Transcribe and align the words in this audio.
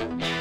Two 0.00 0.39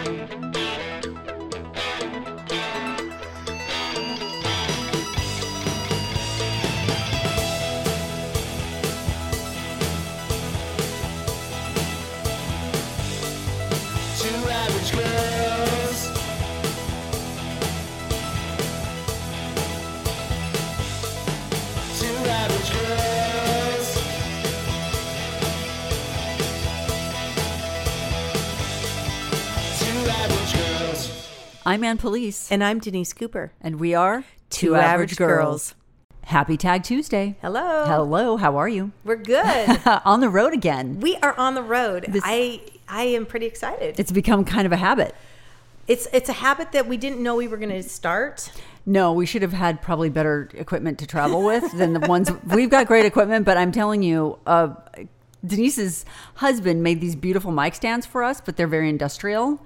I'm 31.70 31.84
Ann 31.84 32.00
Police, 32.00 32.52
And 32.52 32.64
I'm 32.64 32.80
Denise 32.80 33.14
Cooper. 33.14 33.52
and 33.62 33.80
we 33.80 33.94
are 33.94 34.23
Two 34.50 34.73
Average 34.76 35.18
Girls. 35.18 35.76
Happy 36.23 36.58
Tag 36.58 36.82
Tuesday. 36.82 37.38
Hello. 37.44 37.86
Hello, 37.86 38.38
how 38.38 38.58
are 38.58 38.68
you? 38.68 38.91
We're 39.04 39.18
good. 39.18 39.80
On 40.04 40.20
the 40.20 40.30
road 40.30 40.52
again. 40.54 41.00
we 41.00 41.18
are 41.18 41.38
on 41.38 41.54
the 41.54 41.62
road. 41.62 42.05
This- 42.10 42.24
I 42.26 42.62
I 42.88 43.04
am 43.04 43.27
pretty 43.27 43.46
excited. 43.46 44.00
It's 44.00 44.12
become 44.12 44.46
kind 44.46 44.66
of 44.66 44.72
a 44.72 44.77
habit. 44.77 45.13
It's 45.88 46.08
it's 46.12 46.27
a 46.27 46.34
habit 46.34 46.72
that 46.72 46.88
we 46.88 46.98
didn't 46.98 47.22
know 47.22 47.36
we 47.36 47.48
were 47.48 47.58
going 47.58 47.70
to 47.70 47.84
start. 47.88 48.52
No, 48.88 49.13
we 49.13 49.27
should 49.27 49.44
have 49.44 49.54
had 49.54 49.80
probably 49.80 50.10
better 50.10 50.49
equipment 50.55 50.98
to 50.99 51.05
travel 51.05 51.44
with 51.44 51.72
than 51.74 51.94
the 51.94 51.99
ones 52.08 52.32
we've 52.48 52.72
got 52.72 52.88
great 52.88 53.05
equipment, 53.05 53.46
but 53.46 53.58
I'm 53.58 53.72
telling 53.72 54.02
you, 54.02 54.40
uh, 54.48 54.74
Denise's 55.46 56.04
husband 56.34 56.82
made 56.82 56.99
these 56.99 57.16
beautiful 57.16 57.52
mic 57.52 57.76
stands 57.76 58.08
for 58.08 58.24
us, 58.24 58.41
but 58.41 58.58
they're 58.58 58.66
very 58.66 58.90
industrial. 58.90 59.63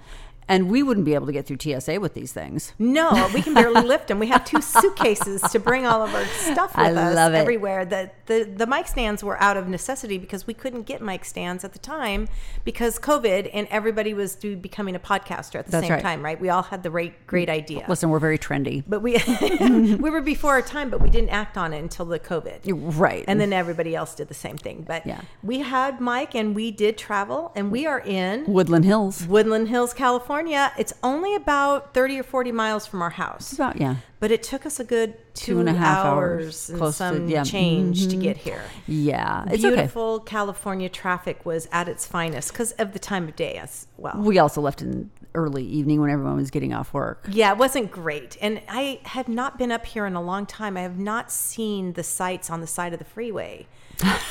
And 0.47 0.69
we 0.69 0.83
wouldn't 0.83 1.05
be 1.05 1.13
able 1.13 1.25
to 1.27 1.31
get 1.31 1.45
through 1.45 1.57
TSA 1.59 1.99
with 1.99 2.13
these 2.13 2.33
things. 2.33 2.73
No, 2.79 3.29
we 3.33 3.41
can 3.41 3.53
barely 3.53 3.81
lift 3.87 4.07
them. 4.07 4.19
We 4.19 4.27
have 4.27 4.43
two 4.45 4.61
suitcases 4.61 5.41
to 5.41 5.59
bring 5.59 5.85
all 5.85 6.01
of 6.01 6.13
our 6.13 6.25
stuff 6.25 6.75
with 6.75 6.85
I 6.85 6.91
us 6.91 7.31
it. 7.31 7.35
everywhere. 7.35 7.85
The, 7.85 8.11
the 8.25 8.43
the 8.43 8.67
mic 8.67 8.87
stands 8.87 9.23
were 9.23 9.41
out 9.41 9.57
of 9.57 9.67
necessity 9.67 10.17
because 10.17 10.45
we 10.47 10.53
couldn't 10.53 10.83
get 10.83 11.01
mic 11.01 11.23
stands 11.25 11.63
at 11.63 11.73
the 11.73 11.79
time 11.79 12.27
because 12.65 12.99
COVID 12.99 13.49
and 13.53 13.67
everybody 13.69 14.13
was 14.13 14.35
do- 14.35 14.55
becoming 14.57 14.95
a 14.95 14.99
podcaster 14.99 15.55
at 15.55 15.65
the 15.65 15.71
That's 15.71 15.85
same 15.87 15.93
right. 15.93 16.01
time, 16.01 16.23
right? 16.23 16.39
We 16.39 16.49
all 16.49 16.63
had 16.63 16.83
the 16.83 16.91
right, 16.91 17.13
great 17.27 17.47
mm. 17.49 17.53
idea. 17.53 17.85
Listen, 17.87 18.09
we're 18.09 18.19
very 18.19 18.37
trendy. 18.37 18.83
But 18.87 19.01
we 19.01 19.13
we 19.97 20.09
were 20.09 20.21
before 20.21 20.51
our 20.51 20.61
time, 20.61 20.89
but 20.89 21.01
we 21.01 21.09
didn't 21.09 21.29
act 21.29 21.57
on 21.57 21.73
it 21.73 21.79
until 21.79 22.05
the 22.05 22.19
COVID. 22.19 22.59
Right. 22.97 23.23
And 23.27 23.39
then 23.39 23.53
everybody 23.53 23.95
else 23.95 24.15
did 24.15 24.27
the 24.27 24.33
same 24.33 24.57
thing. 24.57 24.83
But 24.87 25.05
Yeah. 25.05 25.21
we 25.41 25.59
had 25.59 26.01
Mike 26.01 26.35
and 26.35 26.53
we 26.55 26.71
did 26.71 26.97
travel 26.97 27.51
and 27.55 27.71
we 27.71 27.85
are 27.85 27.99
in 27.99 28.45
Woodland 28.45 28.85
Hills. 28.85 29.25
Woodland 29.27 29.69
Hills, 29.69 29.93
California. 29.93 30.32
It's 30.77 30.93
only 31.03 31.35
about 31.35 31.93
30 31.93 32.19
or 32.19 32.23
40 32.23 32.51
miles 32.51 32.85
from 32.85 33.01
our 33.01 33.11
house. 33.11 33.53
About, 33.53 33.79
yeah. 33.79 33.97
But 34.19 34.31
it 34.31 34.43
took 34.43 34.65
us 34.65 34.79
a 34.79 34.83
good 34.83 35.15
two, 35.33 35.59
and 35.59 35.67
a 35.67 35.73
half 35.73 36.05
hours, 36.05 36.43
hours, 36.43 36.69
and 36.69 36.77
close 36.77 36.97
to- 36.97 37.03
some 37.03 37.27
yeah. 37.27 37.43
change 37.43 38.07
to 38.07 38.11
mm-hmm. 38.11 38.21
get 38.21 38.37
here. 38.37 38.63
Yeah. 38.87 39.45
It's 39.47 39.63
okay. 39.63 39.75
Beautiful 39.75 40.19
California 40.19 40.89
traffic 40.89 41.45
was 41.45 41.67
at 41.71 41.89
its 41.89 42.05
finest 42.05 42.51
because 42.51 42.71
of 42.73 42.93
the 42.93 42.99
time 42.99 43.27
of 43.27 43.35
day 43.35 43.55
as 43.55 43.87
well. 43.97 44.15
We 44.17 44.39
also 44.39 44.61
left 44.61 44.81
in 44.81 45.09
early 45.35 45.65
evening 45.65 45.99
when 45.99 46.09
everyone 46.09 46.35
was 46.35 46.51
getting 46.51 46.73
off 46.73 46.93
work. 46.93 47.27
Yeah, 47.29 47.51
it 47.51 47.57
wasn't 47.57 47.91
great. 47.91 48.37
And 48.41 48.61
I 48.67 48.99
have 49.03 49.27
not 49.27 49.57
been 49.57 49.71
up 49.71 49.85
here 49.85 50.05
in 50.05 50.15
a 50.15 50.21
long 50.21 50.45
time. 50.45 50.77
I 50.77 50.81
have 50.81 50.99
not 50.99 51.31
seen 51.31 51.93
the 51.93 52.03
sights 52.03 52.49
on 52.49 52.61
the 52.61 52.67
side 52.67 52.93
of 52.93 52.99
the 52.99 53.05
freeway 53.05 53.67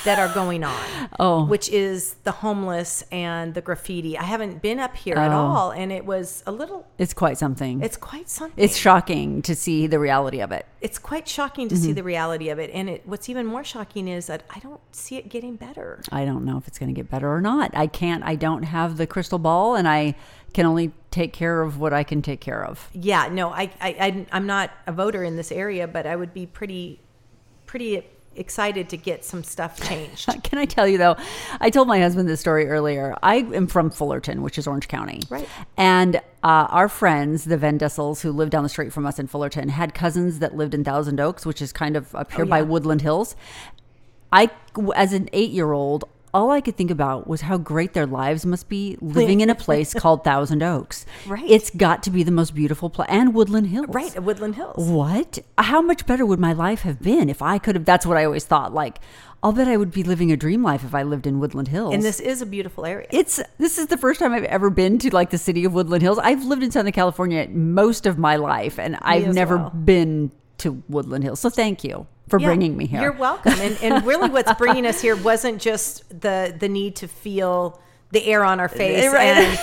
that 0.04 0.18
are 0.18 0.32
going 0.34 0.64
on. 0.64 0.80
Oh. 1.18 1.44
Which 1.44 1.68
is 1.68 2.14
the 2.24 2.32
homeless 2.32 3.04
and 3.12 3.52
the 3.54 3.60
graffiti. 3.60 4.16
I 4.16 4.22
haven't 4.24 4.62
been 4.62 4.80
up 4.80 4.96
here 4.96 5.16
at 5.16 5.30
Oh. 5.30 5.36
all. 5.36 5.70
And 5.70 5.92
it 5.92 6.04
was 6.06 6.42
a 6.46 6.50
little, 6.52 6.86
It's 6.98 7.12
quite 7.12 7.36
something. 7.38 7.82
it's 7.82 7.96
quite 7.98 8.28
something. 8.30 8.62
it's 8.64 8.76
shocking 8.76 9.42
to 9.42 9.54
see 9.54 9.86
the 9.86 9.98
reality 9.98 10.40
of 10.40 10.50
it. 10.52 10.66
it's 10.80 10.98
quite 10.98 11.28
shocking 11.28 11.68
to 11.68 11.74
Mm-hmm. 11.74 11.84
see 11.84 11.92
the 11.92 12.02
reality 12.02 12.48
of 12.48 12.58
it. 12.58 12.70
And 12.72 12.88
it, 12.88 13.02
what's 13.06 13.28
even 13.28 13.46
more 13.46 13.62
shocking 13.62 14.08
is 14.08 14.26
that 14.26 14.42
I 14.50 14.58
don't 14.60 14.80
see 14.90 15.16
it 15.16 15.28
getting 15.28 15.56
better. 15.56 16.02
I 16.10 16.24
don't 16.24 16.44
know 16.44 16.56
if 16.56 16.66
it's 16.66 16.78
going 16.78 16.92
to 16.92 16.98
get 16.98 17.10
better 17.10 17.32
or 17.32 17.40
not. 17.40 17.70
I 17.76 17.86
can't, 17.86 18.24
I 18.24 18.34
don't 18.34 18.62
have 18.64 18.96
the 18.96 19.06
crystal 19.06 19.38
ball 19.38 19.76
and 19.76 19.86
I 19.86 20.14
can 20.54 20.64
only 20.66 20.92
take 21.10 21.32
care 21.32 21.60
of 21.62 21.78
what 21.78 21.92
I 21.92 22.02
can 22.04 22.22
take 22.22 22.40
care 22.40 22.64
of. 22.64 22.88
Yeah, 22.94 23.28
no, 23.30 23.50
I, 23.50 23.70
I, 23.80 23.88
I 24.00 24.26
I'm 24.32 24.46
not 24.46 24.70
a 24.86 24.92
voter 24.92 25.22
in 25.22 25.36
this 25.36 25.52
area, 25.52 25.86
but 25.86 26.06
I 26.06 26.16
would 26.16 26.32
be 26.34 26.46
pretty, 26.46 27.00
pretty 27.66 28.02
excited 28.36 28.88
to 28.90 28.96
get 28.96 29.24
some 29.24 29.44
stuff 29.44 29.80
changed. 29.88 30.28
Can 30.42 30.58
I 30.58 30.64
tell 30.64 30.86
you 30.86 30.98
though? 30.98 31.16
I 31.60 31.70
told 31.70 31.88
my 31.88 32.00
husband 32.00 32.28
this 32.28 32.40
story 32.40 32.68
earlier. 32.68 33.16
I 33.22 33.36
am 33.36 33.66
from 33.66 33.90
Fullerton, 33.90 34.42
which 34.42 34.58
is 34.58 34.66
Orange 34.66 34.88
County. 34.88 35.20
Right. 35.28 35.48
And 35.76 36.16
uh, 36.16 36.66
our 36.70 36.88
friends, 36.88 37.44
the 37.44 37.56
Van 37.56 37.78
Dessels, 37.78 38.22
who 38.22 38.32
live 38.32 38.50
down 38.50 38.62
the 38.62 38.68
street 38.68 38.92
from 38.92 39.06
us 39.06 39.18
in 39.18 39.26
Fullerton, 39.26 39.68
had 39.68 39.94
cousins 39.94 40.40
that 40.40 40.56
lived 40.56 40.74
in 40.74 40.84
Thousand 40.84 41.20
Oaks, 41.20 41.46
which 41.46 41.62
is 41.62 41.72
kind 41.72 41.96
of 41.96 42.14
up 42.14 42.32
here 42.32 42.44
by 42.44 42.58
yeah. 42.58 42.64
Woodland 42.64 43.02
Hills. 43.02 43.36
I, 44.32 44.50
as 44.96 45.12
an 45.12 45.28
eight 45.32 45.50
year 45.50 45.72
old, 45.72 46.04
all 46.34 46.50
I 46.50 46.60
could 46.60 46.76
think 46.76 46.90
about 46.90 47.26
was 47.26 47.42
how 47.42 47.58
great 47.58 47.92
their 47.92 48.06
lives 48.06 48.46
must 48.46 48.68
be 48.68 48.96
living 49.00 49.40
in 49.40 49.50
a 49.50 49.54
place 49.54 49.92
called 49.92 50.24
Thousand 50.24 50.62
Oaks. 50.62 51.04
Right. 51.26 51.44
It's 51.48 51.70
got 51.70 52.02
to 52.04 52.10
be 52.10 52.22
the 52.22 52.30
most 52.30 52.54
beautiful 52.54 52.88
place. 52.88 53.08
And 53.10 53.34
Woodland 53.34 53.66
Hills. 53.66 53.86
right, 53.88 54.22
Woodland 54.22 54.56
Hills. 54.56 54.88
What? 54.88 55.40
How 55.58 55.82
much 55.82 56.06
better 56.06 56.24
would 56.24 56.40
my 56.40 56.52
life 56.52 56.82
have 56.82 57.02
been 57.02 57.28
if 57.28 57.42
I 57.42 57.58
could 57.58 57.74
have? 57.74 57.84
That's 57.84 58.06
what 58.06 58.16
I 58.16 58.24
always 58.24 58.44
thought. 58.44 58.72
Like, 58.72 58.98
I'll 59.42 59.52
bet 59.52 59.68
I 59.68 59.76
would 59.76 59.90
be 59.90 60.04
living 60.04 60.30
a 60.30 60.36
dream 60.36 60.62
life 60.62 60.84
if 60.84 60.94
I 60.94 61.02
lived 61.02 61.26
in 61.26 61.40
Woodland 61.40 61.68
Hills. 61.68 61.92
And 61.92 62.02
this 62.02 62.20
is 62.20 62.40
a 62.40 62.46
beautiful 62.46 62.86
area. 62.86 63.08
it's 63.10 63.40
this 63.58 63.76
is 63.76 63.88
the 63.88 63.98
first 63.98 64.20
time 64.20 64.32
I've 64.32 64.44
ever 64.44 64.70
been 64.70 64.98
to 65.00 65.12
like 65.12 65.30
the 65.30 65.38
city 65.38 65.64
of 65.64 65.74
Woodland 65.74 66.02
Hills. 66.02 66.18
I've 66.18 66.44
lived 66.44 66.62
in 66.62 66.70
Southern 66.70 66.92
California 66.92 67.48
most 67.48 68.06
of 68.06 68.18
my 68.18 68.36
life, 68.36 68.78
and 68.78 68.96
I've 69.02 69.34
never 69.34 69.56
well. 69.56 69.70
been 69.70 70.30
to 70.62 70.82
Woodland 70.88 71.22
Hills. 71.24 71.40
So 71.40 71.50
thank 71.50 71.84
you 71.84 72.06
for 72.28 72.40
Yeah, 72.40 72.46
bringing 72.48 72.76
me 72.76 72.86
here. 72.86 73.02
You're 73.02 73.12
welcome. 73.12 73.54
And, 73.58 73.76
and 73.82 74.04
really, 74.06 74.28
what's 74.30 74.52
bringing 74.54 74.86
us 74.86 75.00
here 75.00 75.16
wasn't 75.16 75.60
just 75.60 76.08
the 76.20 76.54
the 76.58 76.68
need 76.68 76.96
to 76.96 77.08
feel 77.08 77.80
the 78.10 78.24
air 78.26 78.44
on 78.44 78.58
our 78.60 78.68
face 78.82 79.12
Right. 79.12 79.26
and 79.36 79.58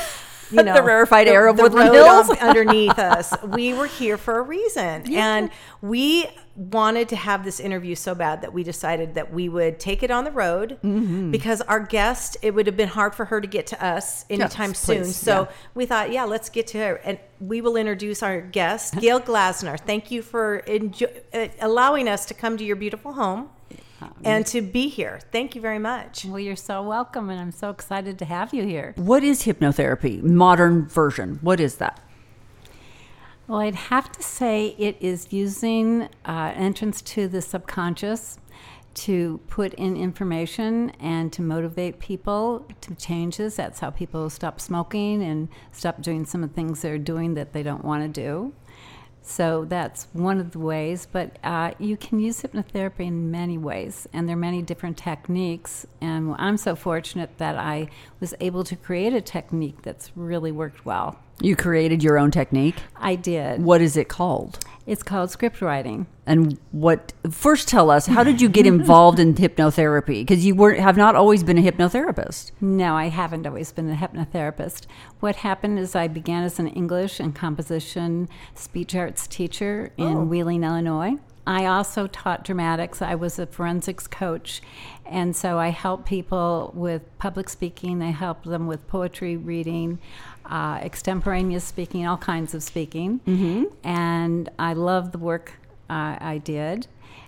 you 0.51 0.63
know 0.63 0.73
The 0.73 0.83
rarefied 0.83 1.27
air 1.27 1.47
of 1.47 1.57
the 1.57 1.63
Woodland 1.63 1.93
Hills. 1.93 2.29
underneath 2.39 2.97
us. 2.99 3.33
We 3.45 3.73
were 3.73 3.87
here 3.87 4.17
for 4.17 4.37
a 4.39 4.41
reason, 4.41 5.13
and 5.15 5.49
we 5.81 6.27
wanted 6.55 7.07
to 7.07 7.15
have 7.15 7.45
this 7.45 7.59
interview 7.59 7.95
so 7.95 8.13
bad 8.13 8.41
that 8.41 8.51
we 8.51 8.63
decided 8.63 9.13
that 9.15 9.31
we 9.33 9.47
would 9.47 9.79
take 9.79 10.03
it 10.03 10.11
on 10.11 10.25
the 10.25 10.31
road 10.31 10.77
Mm-hmm. 10.83 11.31
because 11.31 11.61
our 11.61 11.79
guest 11.79 12.35
it 12.41 12.53
would 12.53 12.65
have 12.67 12.75
been 12.75 12.89
hard 12.89 13.15
for 13.15 13.25
her 13.25 13.39
to 13.39 13.47
get 13.47 13.67
to 13.67 13.85
us 13.85 14.25
anytime 14.29 14.71
Yes, 14.71 14.79
soon. 14.79 14.97
please. 15.03 15.15
So 15.15 15.41
Yeah. 15.43 15.55
we 15.73 15.85
thought, 15.85 16.11
yeah, 16.11 16.25
let's 16.25 16.49
get 16.49 16.67
to 16.67 16.77
her. 16.79 16.95
And 17.05 17.17
we 17.39 17.61
will 17.61 17.77
introduce 17.77 18.21
our 18.21 18.41
guest, 18.41 18.95
Gail 18.99 19.21
Glasner. 19.21 19.79
Thank 19.79 20.11
you 20.11 20.21
for 20.21 20.61
enjo- 20.67 21.21
uh, 21.33 21.47
allowing 21.61 22.09
us 22.09 22.25
to 22.25 22.33
come 22.33 22.57
to 22.57 22.65
your 22.65 22.75
beautiful 22.75 23.13
home 23.13 23.49
and 24.23 24.45
to 24.47 24.61
be 24.61 24.87
here. 24.87 25.19
Thank 25.31 25.55
you 25.55 25.61
very 25.61 25.79
much. 25.79 26.25
Well, 26.25 26.39
you're 26.39 26.55
so 26.55 26.81
welcome, 26.81 27.29
and 27.29 27.39
I'm 27.39 27.51
so 27.51 27.69
excited 27.69 28.17
to 28.19 28.25
have 28.25 28.53
you 28.53 28.65
here. 28.65 28.93
what 28.95 29.23
is 29.23 29.43
hypnotherapy? 29.43 30.21
Modern 30.21 30.87
version. 30.87 31.39
What 31.41 31.59
is 31.59 31.75
that? 31.77 31.99
Well, 33.47 33.59
I'd 33.59 33.75
have 33.75 34.11
to 34.11 34.21
say 34.21 34.75
it 34.77 34.97
is 34.99 35.33
using 35.33 36.03
uh, 36.23 36.53
entrance 36.55 37.01
to 37.01 37.27
the 37.27 37.41
subconscious 37.41 38.37
to 38.93 39.39
put 39.47 39.73
in 39.75 39.95
information 39.95 40.91
and 40.99 41.31
to 41.33 41.41
motivate 41.41 41.99
people 41.99 42.67
to 42.81 42.93
changes. 42.95 43.55
That's 43.55 43.79
how 43.79 43.91
people 43.91 44.29
stop 44.29 44.59
smoking 44.59 45.23
and 45.23 45.47
stop 45.71 46.01
doing 46.01 46.25
some 46.25 46.43
of 46.43 46.49
the 46.49 46.55
things 46.55 46.81
they're 46.81 46.97
doing 46.97 47.33
that 47.35 47.53
they 47.53 47.63
don't 47.63 47.83
want 47.83 48.03
to 48.03 48.21
do. 48.21 48.53
So 49.21 49.65
that's 49.65 50.07
one 50.13 50.39
of 50.39 50.51
the 50.51 50.59
ways, 50.59 51.07
but 51.11 51.37
uh, 51.43 51.71
you 51.77 51.97
can 51.97 52.19
use 52.19 52.41
hypnotherapy 52.41 53.07
in 53.07 53.29
many 53.29 53.57
ways, 53.57 54.07
and 54.11 54.27
there 54.27 54.35
are 54.35 54.39
many 54.39 54.61
different 54.61 54.97
techniques. 54.97 55.85
And 56.01 56.35
I'm 56.37 56.57
so 56.57 56.75
fortunate 56.75 57.37
that 57.37 57.55
I 57.55 57.89
was 58.19 58.33
able 58.39 58.63
to 58.63 58.75
create 58.75 59.13
a 59.13 59.21
technique 59.21 59.81
that's 59.83 60.11
really 60.15 60.51
worked 60.51 60.85
well. 60.85 61.19
You 61.41 61.55
created 61.55 62.03
your 62.03 62.17
own 62.17 62.31
technique. 62.31 62.75
I 62.97 63.15
did. 63.15 63.61
What 63.61 63.81
is 63.81 63.95
it 63.95 64.09
called? 64.09 64.59
It's 64.89 65.03
called 65.03 65.29
script 65.29 65.61
writing. 65.61 66.07
And 66.25 66.57
what? 66.71 67.13
First, 67.29 67.67
tell 67.67 67.91
us 67.91 68.07
how 68.07 68.23
did 68.23 68.41
you 68.41 68.49
get 68.49 68.65
involved 68.65 69.19
in 69.19 69.35
hypnotherapy? 69.35 70.25
Because 70.25 70.43
you 70.43 70.55
were 70.55 70.73
have 70.73 70.97
not 70.97 71.15
always 71.15 71.43
been 71.43 71.59
a 71.59 71.61
hypnotherapist. 71.61 72.51
No, 72.59 72.95
I 72.95 73.09
haven't 73.09 73.45
always 73.45 73.71
been 73.71 73.87
a 73.91 73.95
hypnotherapist. 73.95 74.87
What 75.19 75.35
happened 75.37 75.77
is 75.77 75.95
I 75.95 76.07
began 76.07 76.43
as 76.43 76.57
an 76.57 76.69
English 76.69 77.19
and 77.19 77.35
composition 77.35 78.29
speech 78.55 78.95
arts 78.95 79.27
teacher 79.27 79.91
in 79.95 80.17
oh. 80.17 80.23
Wheeling, 80.23 80.63
Illinois. 80.63 81.17
I 81.45 81.65
also 81.65 82.07
taught 82.07 82.43
dramatics. 82.43 83.01
I 83.01 83.13
was 83.13 83.37
a 83.37 83.45
forensics 83.45 84.07
coach. 84.07 84.61
And 85.05 85.35
so 85.35 85.57
I 85.57 85.69
help 85.69 86.05
people 86.05 86.71
with 86.75 87.01
public 87.17 87.49
speaking, 87.49 88.01
I 88.01 88.11
help 88.11 88.43
them 88.43 88.67
with 88.67 88.87
poetry 88.87 89.35
reading, 89.35 89.99
uh, 90.49 90.79
extemporaneous 90.81 91.63
speaking, 91.63 92.05
all 92.07 92.17
kinds 92.17 92.53
of 92.53 92.63
speaking. 92.63 93.19
Mm-hmm. 93.27 93.63
And 93.83 94.49
I 94.59 94.73
love 94.73 95.11
the 95.11 95.17
work 95.19 95.53
uh, 95.89 96.17
I 96.19 96.39
did. 96.43 96.87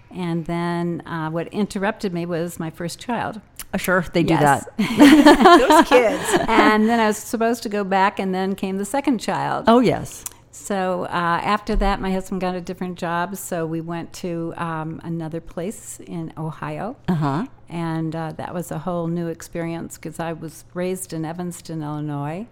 And 0.10 0.46
then 0.46 1.02
uh, 1.06 1.30
what 1.30 1.48
interrupted 1.50 2.14
me 2.14 2.26
was 2.26 2.60
my 2.60 2.70
first 2.70 3.00
child. 3.00 3.40
Uh, 3.74 3.78
sure, 3.78 4.04
they 4.14 4.24
do 4.24 4.34
Yes. 4.34 4.66
that. 4.78 4.78
Those 5.70 5.88
kids. 5.88 6.46
and 6.50 6.90
then 6.90 7.00
I 7.00 7.08
was 7.08 7.18
supposed 7.18 7.64
to 7.64 7.70
go 7.70 7.84
back, 7.86 8.20
and 8.20 8.36
then 8.36 8.54
came 8.56 8.78
the 8.78 8.84
second 8.86 9.20
child. 9.20 9.66
Oh 9.68 9.80
yes. 9.80 10.26
So 10.54 11.04
uh, 11.06 11.08
after 11.08 11.78
that, 11.78 12.02
my 12.02 12.12
husband 12.12 12.42
got 12.42 12.56
a 12.56 12.62
different 12.62 12.98
job, 13.00 13.38
so 13.38 13.66
we 13.66 13.80
went 13.80 14.12
to 14.16 14.54
um, 14.58 15.00
another 15.04 15.40
place 15.40 16.02
in 16.06 16.34
Ohio. 16.38 16.98
Uh 17.08 17.14
huh. 17.14 17.46
And 17.70 18.14
uh, 18.14 18.34
that 18.34 18.54
was 18.54 18.70
a 18.70 18.80
whole 18.80 19.08
new 19.08 19.28
experience 19.28 19.98
because 19.98 20.20
I 20.20 20.34
was 20.34 20.66
raised 20.74 21.14
in 21.14 21.24
Evanston, 21.24 21.82
Illinois, 21.82 22.48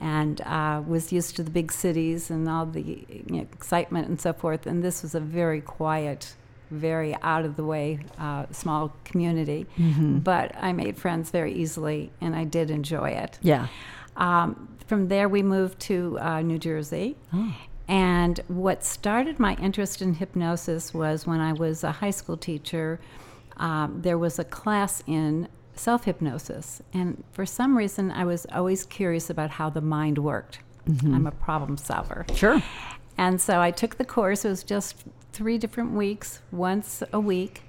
and 0.00 0.40
uh, 0.42 0.82
was 0.86 1.12
used 1.12 1.36
to 1.36 1.42
the 1.42 1.50
big 1.50 1.72
cities 1.72 2.30
and 2.30 2.48
all 2.48 2.66
the 2.66 2.82
you 2.82 3.24
know, 3.28 3.40
excitement 3.40 4.08
and 4.08 4.20
so 4.20 4.32
forth. 4.32 4.66
And 4.66 4.82
this 4.82 5.02
was 5.02 5.14
a 5.14 5.20
very 5.20 5.60
quiet, 5.60 6.34
very 6.70 7.16
out 7.22 7.44
of 7.44 7.56
the 7.56 7.64
way, 7.64 8.00
uh, 8.18 8.46
small 8.52 8.92
community. 9.04 9.66
But 10.20 10.54
I 10.56 10.72
made 10.72 10.98
friends 10.98 11.30
very 11.30 11.52
easily, 11.52 12.10
and 12.20 12.36
I 12.36 12.44
did 12.44 12.70
enjoy 12.70 13.10
it. 13.10 13.38
Yeah. 13.42 13.66
Um, 14.16 14.68
from 14.86 15.08
there, 15.08 15.28
we 15.28 15.42
moved 15.42 15.80
to 15.80 16.18
uh, 16.20 16.40
New 16.42 16.58
Jersey. 16.58 17.16
And 17.88 18.38
what 18.48 18.84
started 18.84 19.38
my 19.38 19.54
interest 19.56 20.02
in 20.02 20.14
hypnosis 20.14 20.92
was 20.92 21.26
when 21.26 21.40
I 21.40 21.54
was 21.54 21.84
a 21.84 21.92
high 21.92 22.10
school 22.10 22.36
teacher, 22.36 23.00
um, 23.56 24.00
there 24.02 24.18
was 24.18 24.38
a 24.38 24.44
class 24.44 25.02
in 25.06 25.48
self 25.78 26.04
hypnosis. 26.04 26.82
And 26.92 27.24
for 27.32 27.46
some 27.46 27.76
reason, 27.76 28.10
I 28.10 28.24
was 28.24 28.46
always 28.52 28.84
curious 28.84 29.30
about 29.30 29.50
how 29.50 29.70
the 29.70 29.80
mind 29.80 30.18
worked. 30.18 30.60
I'm 31.04 31.26
a 31.26 31.30
problem 31.30 31.76
solver. 31.76 32.24
Sure. 32.34 32.62
And 33.18 33.40
so 33.40 33.60
I 33.60 33.70
took 33.70 33.98
the 33.98 34.04
course. 34.04 34.44
It 34.44 34.48
was 34.48 34.62
just 34.62 35.04
three 35.32 35.58
different 35.58 35.92
weeks, 35.92 36.40
once 36.52 37.02
a 37.12 37.20
week. 37.20 37.62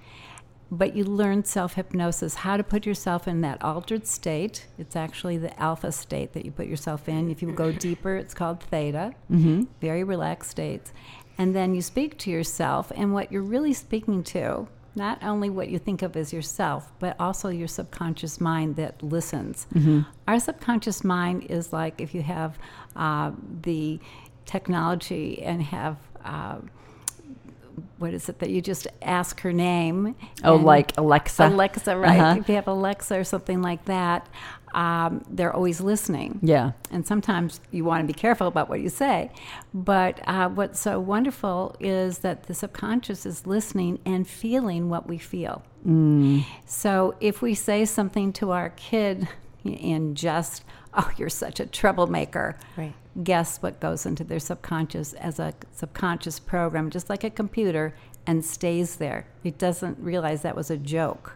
But 0.72 0.96
you 0.96 1.04
learn 1.04 1.44
self 1.46 1.74
hypnosis, 1.74 2.36
how 2.36 2.56
to 2.56 2.64
put 2.64 2.86
yourself 2.86 3.28
in 3.28 3.42
that 3.42 3.64
altered 3.64 4.06
state. 4.06 4.68
It's 4.78 4.96
actually 4.96 5.38
the 5.38 5.60
alpha 5.60 5.92
state 5.92 6.34
that 6.34 6.46
you 6.46 6.52
put 6.52 6.68
yourself 6.68 7.10
in. 7.10 7.32
If 7.32 7.42
you 7.42 7.52
go 7.52 7.72
deeper, 7.72 8.16
it's 8.16 8.36
called 8.36 8.62
theta, 8.62 9.16
mm-hmm. 9.32 9.64
very 9.82 10.04
relaxed 10.04 10.52
states. 10.52 10.94
And 11.40 11.56
then 11.56 11.74
you 11.74 11.82
speak 11.82 12.20
to 12.20 12.30
yourself, 12.30 12.92
and 12.96 13.14
what 13.14 13.32
you're 13.32 13.42
really 13.42 13.74
speaking 13.74 14.24
to, 14.26 14.68
not 15.00 15.24
only 15.24 15.50
what 15.50 15.70
you 15.70 15.80
think 15.80 16.04
of 16.04 16.16
as 16.16 16.32
yourself, 16.32 16.92
but 17.00 17.16
also 17.20 17.50
your 17.50 17.68
subconscious 17.68 18.40
mind 18.40 18.76
that 18.76 19.02
listens. 19.02 19.66
Our 20.28 20.40
subconscious 20.40 21.04
mind 21.04 21.46
is 21.50 21.74
like 21.74 22.00
if 22.00 22.14
you 22.14 22.22
have 22.22 22.60
uh, 22.96 23.32
the 23.62 24.00
technology 24.46 25.42
and 25.42 25.64
have. 25.64 25.98
Uh, 26.24 26.58
what 27.98 28.14
is 28.14 28.30
it 28.30 28.40
that 28.40 28.50
you 28.50 28.62
just 28.62 28.88
ask 29.02 29.42
her 29.42 29.52
name? 29.52 30.16
Oh, 30.44 30.56
like 30.56 30.98
Alexa. 30.98 31.48
Alexa, 31.48 31.98
right? 31.98 32.20
Uh-huh. 32.20 32.40
If 32.40 32.50
you 32.50 32.56
have 32.56 32.68
Alexa 32.68 33.20
or 33.20 33.24
something 33.24 33.62
like 33.62 33.86
that, 33.86 34.28
um, 34.74 35.24
they're 35.30 35.54
always 35.54 35.82
listening. 35.82 36.40
Yeah. 36.44 36.72
And 36.92 37.06
sometimes 37.06 37.60
you 37.72 37.84
want 37.86 38.02
to 38.02 38.08
be 38.08 38.14
careful 38.18 38.48
about 38.48 38.70
what 38.70 38.82
you 38.82 38.90
say. 38.90 39.32
But 39.74 40.20
uh, 40.28 40.50
what's 40.50 40.80
so 40.80 41.00
wonderful 41.00 41.76
is 41.80 42.20
that 42.20 42.44
the 42.44 42.54
subconscious 42.54 43.26
is 43.26 43.48
listening 43.48 44.00
and 44.06 44.28
feeling 44.28 44.90
what 44.90 45.08
we 45.08 45.18
feel. 45.18 45.64
So 46.66 47.16
if 47.20 47.42
we 47.42 47.54
say 47.56 47.86
something 47.86 48.34
to 48.34 48.52
our 48.52 48.70
kid 48.72 49.28
in 49.64 50.16
just, 50.16 50.64
oh, 50.94 51.10
you're 51.18 51.30
such 51.30 51.60
a 51.60 51.66
troublemaker, 51.66 52.58
Right. 52.78 52.94
guess 53.24 53.62
what 53.62 53.80
goes 53.80 54.06
into 54.06 54.24
their 54.24 54.40
subconscious 54.40 55.14
as 55.14 55.40
a 55.40 55.54
subconscious 55.72 56.40
program, 56.40 56.90
just 56.90 57.10
like 57.10 57.24
a 57.24 57.30
computer, 57.30 57.94
and 58.28 58.44
stays 58.46 58.98
there. 58.98 59.26
It 59.44 59.58
doesn't 59.58 59.98
realize 60.00 60.42
that 60.44 60.56
was 60.56 60.70
a 60.70 60.78
joke. 60.78 61.36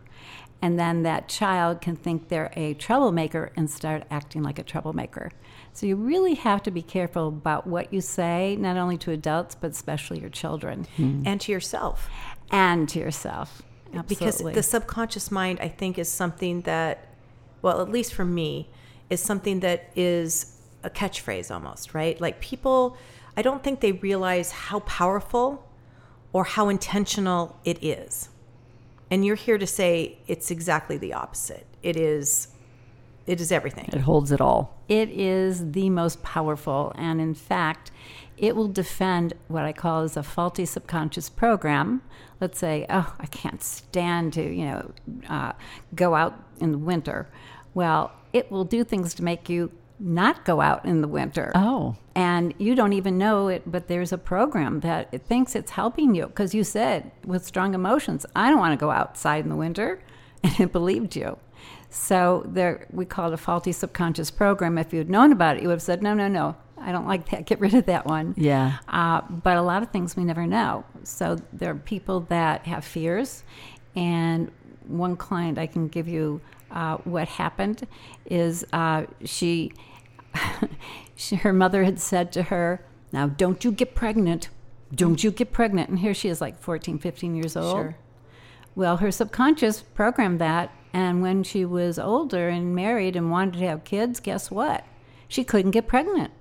And 0.64 0.80
then 0.80 1.04
that 1.04 1.28
child 1.28 1.82
can 1.82 1.98
think 1.98 2.30
they're 2.30 2.54
a 2.56 2.74
troublemaker 2.76 3.52
and 3.58 3.70
start 3.70 4.04
acting 4.10 4.44
like 4.44 4.58
a 4.58 4.64
troublemaker. 4.64 5.30
So 5.74 5.86
you 5.86 5.98
really 5.98 6.36
have 6.36 6.64
to 6.64 6.72
be 6.72 6.82
careful 6.82 7.28
about 7.28 7.68
what 7.68 7.92
you 7.92 8.00
say, 8.00 8.56
not 8.56 8.78
only 8.78 8.98
to 9.00 9.12
adults, 9.12 9.56
but 9.56 9.72
especially 9.72 10.22
your 10.22 10.30
children 10.30 10.88
hmm. 10.96 11.24
and 11.26 11.42
to 11.42 11.52
yourself. 11.52 12.08
and 12.50 12.88
to 12.88 13.00
yourself. 13.00 13.62
Absolutely. 13.94 14.06
Because 14.16 14.40
the 14.56 14.64
subconscious 14.64 15.32
mind, 15.32 15.60
I 15.60 15.68
think, 15.68 16.00
is 16.00 16.08
something 16.08 16.62
that, 16.62 17.10
well, 17.62 17.82
at 17.82 17.90
least 17.90 18.14
for 18.14 18.24
me, 18.24 18.70
is 19.10 19.20
something 19.20 19.60
that 19.60 19.92
is 19.98 20.62
a 20.82 20.90
catchphrase 20.90 21.54
almost, 21.54 21.94
right? 21.94 22.22
Like 22.22 22.40
people, 22.40 22.96
I 23.36 23.42
don't 23.42 23.62
think 23.62 23.82
they 23.82 23.92
realize 23.92 24.54
how 24.54 24.80
powerful 24.80 25.70
or 26.32 26.46
how 26.46 26.70
intentional 26.70 27.60
it 27.66 27.84
is. 27.84 28.30
And 29.12 29.26
you're 29.26 29.36
here 29.36 29.58
to 29.58 29.68
say 29.68 30.18
it's 30.28 30.50
exactly 30.50 30.98
the 30.98 31.14
opposite. 31.14 31.68
It 31.82 31.96
is, 31.96 32.48
it 33.28 33.40
is 33.40 33.52
everything. 33.52 33.90
It 33.94 34.02
holds 34.02 34.32
it 34.32 34.42
all. 34.42 34.78
It 34.88 35.10
is 35.10 35.72
the 35.72 35.90
most 35.90 36.24
powerful, 36.24 36.92
and 36.96 37.22
in 37.22 37.34
fact, 37.34 37.92
it 38.38 38.56
will 38.56 38.68
defend 38.68 39.34
what 39.48 39.64
I 39.64 39.74
call 39.74 40.02
as 40.02 40.18
a 40.18 40.24
faulty 40.24 40.66
subconscious 40.66 41.30
program. 41.30 42.02
Let's 42.42 42.58
say, 42.58 42.86
oh, 42.90 43.14
I 43.20 43.28
can't 43.28 43.62
stand 43.62 44.34
to, 44.34 44.42
you 44.42 44.66
know, 44.66 44.92
uh, 45.30 45.54
go 45.94 46.16
out 46.16 46.44
in 46.60 46.72
the 46.72 46.78
winter. 46.78 47.30
Well, 47.74 48.12
it 48.34 48.52
will 48.52 48.66
do 48.66 48.84
things 48.84 49.14
to 49.16 49.24
make 49.24 49.50
you 49.50 49.72
not 50.00 50.46
go 50.46 50.62
out 50.62 50.86
in 50.86 51.02
the 51.02 51.08
winter. 51.08 51.52
Oh. 51.56 51.96
And 52.16 52.54
you 52.58 52.76
don't 52.76 52.94
even 52.94 53.18
know 53.18 53.48
it, 53.48 53.64
but 53.66 53.88
there's 53.88 54.12
a 54.12 54.18
program 54.18 54.82
that 54.82 55.10
it 55.12 55.26
thinks 55.26 55.56
it's 55.56 55.72
helping 55.72 56.14
you 56.16 56.28
because 56.28 56.54
you 56.54 56.64
said 56.64 57.12
with 57.26 57.46
strong 57.46 57.74
emotions, 57.74 58.26
I 58.36 58.50
don't 58.50 58.60
want 58.60 58.78
to 58.78 58.84
go 58.84 58.92
outside 58.92 59.44
in 59.44 59.50
the 59.50 59.56
winter, 59.56 60.02
and 60.44 60.60
it 60.60 60.72
believed 60.72 61.16
you. 61.16 61.38
So 61.90 62.44
there, 62.48 62.88
we 62.92 63.06
call 63.06 63.28
it 63.30 63.34
a 63.34 63.38
faulty 63.38 63.72
subconscious 63.72 64.32
program. 64.32 64.78
If 64.78 64.94
you'd 64.94 65.10
known 65.10 65.32
about 65.32 65.58
it, 65.58 65.62
you 65.62 65.70
would 65.70 65.76
have 65.76 65.82
said, 65.82 66.02
no, 66.02 66.14
no, 66.14 66.28
no, 66.28 66.56
I 66.78 66.92
don't 66.92 67.08
like 67.08 67.30
that. 67.30 67.46
Get 67.46 67.60
rid 67.60 67.74
of 67.74 67.86
that 67.86 68.06
one. 68.06 68.34
Yeah. 68.36 68.78
Uh, 68.88 69.22
but 69.22 69.58
a 69.58 69.62
lot 69.62 69.84
of 69.84 69.92
things 69.92 70.16
we 70.16 70.24
never 70.24 70.46
know. 70.46 70.84
So 71.04 71.38
there 71.52 71.72
are 71.72 71.76
people 71.76 72.22
that 72.22 72.66
have 72.66 72.84
fears, 72.84 73.44
and 73.96 74.52
one 74.88 75.16
client 75.16 75.58
I 75.58 75.68
can 75.68 75.88
give 75.88 76.08
you 76.08 76.42
uh, 76.74 76.98
what 76.98 77.28
happened 77.28 77.88
is 78.26 78.66
uh, 78.74 79.06
she, 79.24 79.72
she, 81.16 81.38
her 81.38 81.54
mother 81.54 81.84
had 81.84 82.00
said 82.00 82.32
to 82.34 82.44
her, 82.44 82.86
"Now 83.12 83.28
don't 83.28 83.64
you 83.64 83.72
get 83.72 83.96
pregnant, 83.96 84.50
don't 84.94 85.24
you 85.24 85.32
get 85.32 85.52
pregnant." 85.52 85.90
And 85.90 86.00
here 86.00 86.14
she 86.14 86.30
is, 86.30 86.42
like 86.42 86.60
14, 86.60 86.98
15 87.00 87.36
years 87.36 87.56
old. 87.56 87.76
Sure. 87.76 87.96
Well, 88.76 88.98
her 88.98 89.12
subconscious 89.12 89.82
programmed 89.82 90.42
that, 90.42 90.74
and 90.94 91.22
when 91.22 91.44
she 91.44 91.64
was 91.64 92.00
older 92.00 92.50
and 92.50 92.76
married 92.76 93.16
and 93.16 93.30
wanted 93.30 93.60
to 93.60 93.68
have 93.68 93.84
kids, 93.84 94.20
guess 94.20 94.50
what? 94.50 94.84
She 95.28 95.44
couldn't 95.44 95.72
get 95.72 95.88
pregnant 95.88 96.32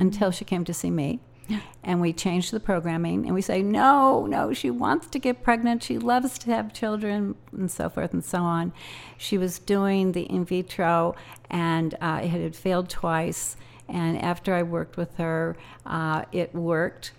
until 0.00 0.30
she 0.30 0.44
came 0.44 0.64
to 0.64 0.74
see 0.74 0.90
me. 0.90 1.20
And 1.84 2.00
we 2.00 2.12
changed 2.12 2.50
the 2.50 2.58
programming 2.58 3.26
and 3.26 3.32
we 3.32 3.40
say, 3.40 3.62
no, 3.62 4.26
no, 4.26 4.52
she 4.52 4.70
wants 4.70 5.06
to 5.06 5.20
get 5.20 5.44
pregnant. 5.44 5.84
She 5.84 5.98
loves 5.98 6.36
to 6.38 6.50
have 6.50 6.72
children 6.74 7.36
and 7.52 7.70
so 7.70 7.88
forth 7.88 8.12
and 8.12 8.24
so 8.24 8.38
on. 8.38 8.72
She 9.16 9.38
was 9.38 9.60
doing 9.60 10.10
the 10.10 10.22
in 10.22 10.44
vitro 10.44 11.14
and 11.48 11.94
uh, 12.00 12.22
it 12.24 12.28
had 12.28 12.56
failed 12.56 12.88
twice. 12.88 13.56
And 13.88 14.20
after 14.20 14.52
I 14.52 14.64
worked 14.64 14.96
with 14.96 15.14
her, 15.18 15.56
uh, 15.86 16.24
it 16.32 16.52
worked. 16.56 17.12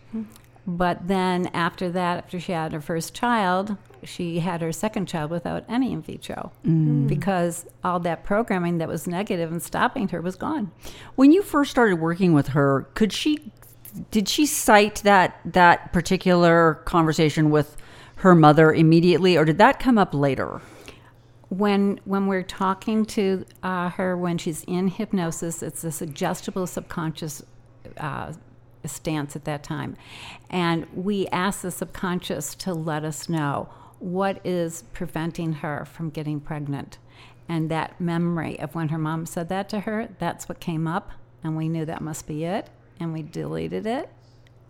But 0.68 1.08
then 1.08 1.48
after 1.54 1.90
that, 1.92 2.18
after 2.18 2.38
she 2.42 2.52
had 2.52 2.74
her 2.74 2.82
first 2.82 3.14
child, 3.14 3.78
she 4.04 4.40
had 4.40 4.62
her 4.62 4.74
second 4.74 5.08
child 5.08 5.32
without 5.32 5.64
any 5.70 5.94
in 5.94 6.02
vitro 6.02 6.52
because 7.08 7.66
all 7.86 8.00
that 8.02 8.24
programming 8.26 8.78
that 8.80 8.88
was 8.90 9.08
negative 9.08 9.50
and 9.50 9.64
stopping 9.64 10.10
her 10.10 10.22
was 10.22 10.36
gone. 10.36 10.72
When 11.16 11.32
you 11.32 11.42
first 11.42 11.72
started 11.72 11.96
working 12.02 12.34
with 12.34 12.50
her, 12.50 12.88
could 12.96 13.14
she 13.14 13.52
did 14.12 14.28
she 14.30 14.46
cite 14.46 14.96
that 15.04 15.40
that 15.46 15.94
particular 15.94 16.76
conversation 16.86 17.50
with 17.50 17.78
her 18.18 18.34
mother 18.34 18.74
immediately 18.74 19.38
or 19.38 19.46
did 19.46 19.58
that 19.58 19.80
come 19.80 19.98
up 19.98 20.14
later? 20.14 20.62
when 21.50 22.00
when 22.06 22.28
we're 22.28 22.44
talking 22.44 23.06
to 23.06 23.46
uh, 23.64 23.90
her 23.90 24.18
when 24.18 24.38
she's 24.38 24.64
in 24.66 24.88
hypnosis, 24.88 25.64
it's 25.64 25.84
a 25.84 25.92
suggestible 25.92 26.68
subconscious 26.68 27.42
uh, 27.98 28.34
stance 28.86 29.36
at 29.36 29.46
that 29.46 29.64
time, 29.64 29.96
and 30.50 30.86
we 30.94 31.28
ask 31.28 31.62
the 31.62 31.72
subconscious 31.72 32.56
to 32.56 32.74
let 32.74 33.04
us 33.04 33.30
know 33.30 33.70
what 34.00 34.46
is 34.46 34.84
preventing 34.94 35.54
her 35.54 35.86
from 35.86 36.10
getting 36.10 36.40
pregnant, 36.40 36.98
and 37.48 37.72
that 37.72 38.00
memory 38.00 38.60
of 38.60 38.76
when 38.76 38.90
her 38.90 38.98
mom 38.98 39.26
said 39.26 39.50
that 39.50 39.70
to 39.70 39.82
her, 39.82 40.10
that's 40.20 40.50
what 40.50 40.60
came 40.60 40.88
up, 40.88 41.12
and 41.44 41.56
we 41.56 41.70
knew 41.70 41.86
that 41.86 42.02
must 42.02 42.28
be 42.28 42.44
it, 42.44 42.70
and 43.00 43.14
we 43.14 43.24
deleted 43.24 43.86
it, 43.86 44.10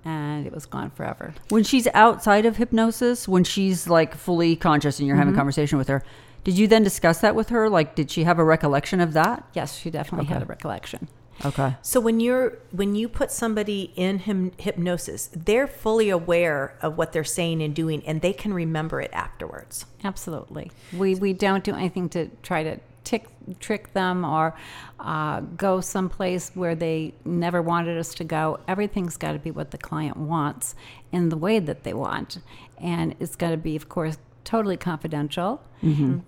and 0.06 0.46
it 0.46 0.54
was 0.54 0.66
gone 0.66 0.90
forever. 0.92 1.34
When 1.50 1.64
she's 1.64 1.88
outside 1.94 2.46
of 2.46 2.58
hypnosis, 2.58 3.28
when 3.28 3.44
she's 3.44 3.88
like 3.88 4.16
fully 4.16 4.56
conscious 4.56 5.00
and 5.00 5.08
you're 5.08 5.18
having 5.18 5.34
a 5.34 5.38
conversation 5.38 5.78
with 5.78 5.88
her, 5.88 6.04
did 6.44 6.58
you 6.58 6.68
then 6.68 6.84
discuss 6.84 7.20
that 7.20 7.36
with 7.36 7.50
her? 7.50 7.70
Like 7.70 7.96
did 7.96 8.10
she 8.10 8.24
have 8.24 8.40
a 8.40 8.44
recollection 8.44 9.02
of 9.02 9.14
that? 9.14 9.48
Yes, 9.54 9.78
she 9.78 9.90
definitely 9.90 10.28
had 10.28 10.42
a 10.42 10.46
recollection. 10.46 11.10
Okay. 11.46 11.76
So 11.82 12.00
when 12.00 12.20
you're 12.20 12.58
when 12.72 12.96
you 12.96 13.08
put 13.08 13.32
somebody 13.32 13.92
in 13.96 14.20
hym- 14.20 14.54
hypnosis, 14.58 15.30
they're 15.36 15.68
fully 15.68 16.10
aware 16.10 16.76
of 16.82 16.98
what 16.98 17.12
they're 17.12 17.24
saying 17.24 17.62
and 17.62 17.76
doing, 17.76 18.04
and 18.08 18.22
they 18.22 18.34
can 18.34 18.54
remember 18.54 19.02
it 19.02 19.12
afterwards. 19.14 19.86
Absolutely. 20.04 20.72
We 20.96 21.16
we 21.16 21.34
don't 21.34 21.64
do 21.64 21.76
anything 21.76 22.10
to 22.10 22.30
try 22.42 22.64
to 22.64 22.80
tick, 23.08 23.26
trick 23.60 23.94
them 23.94 24.26
or 24.26 24.54
uh, 25.00 25.40
go 25.56 25.80
someplace 25.80 26.52
where 26.54 26.76
they 26.76 27.14
never 27.24 27.62
wanted 27.62 27.98
us 27.98 28.14
to 28.16 28.24
go. 28.26 28.60
Everything's 28.68 29.16
got 29.16 29.32
to 29.32 29.40
be 29.40 29.50
what 29.50 29.72
the 29.72 29.78
client 29.78 30.18
wants 30.18 30.76
in 31.12 31.30
the 31.30 31.38
way 31.38 31.58
that 31.60 31.84
they 31.84 31.94
want, 31.94 32.40
and 32.82 33.16
it's 33.22 33.36
got 33.38 33.52
to 33.52 33.58
be, 33.58 33.76
of 33.78 33.88
course, 33.88 34.18
totally 34.44 34.78
confidential. 34.78 35.62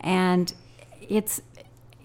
And 0.02 0.54
it's 1.02 1.42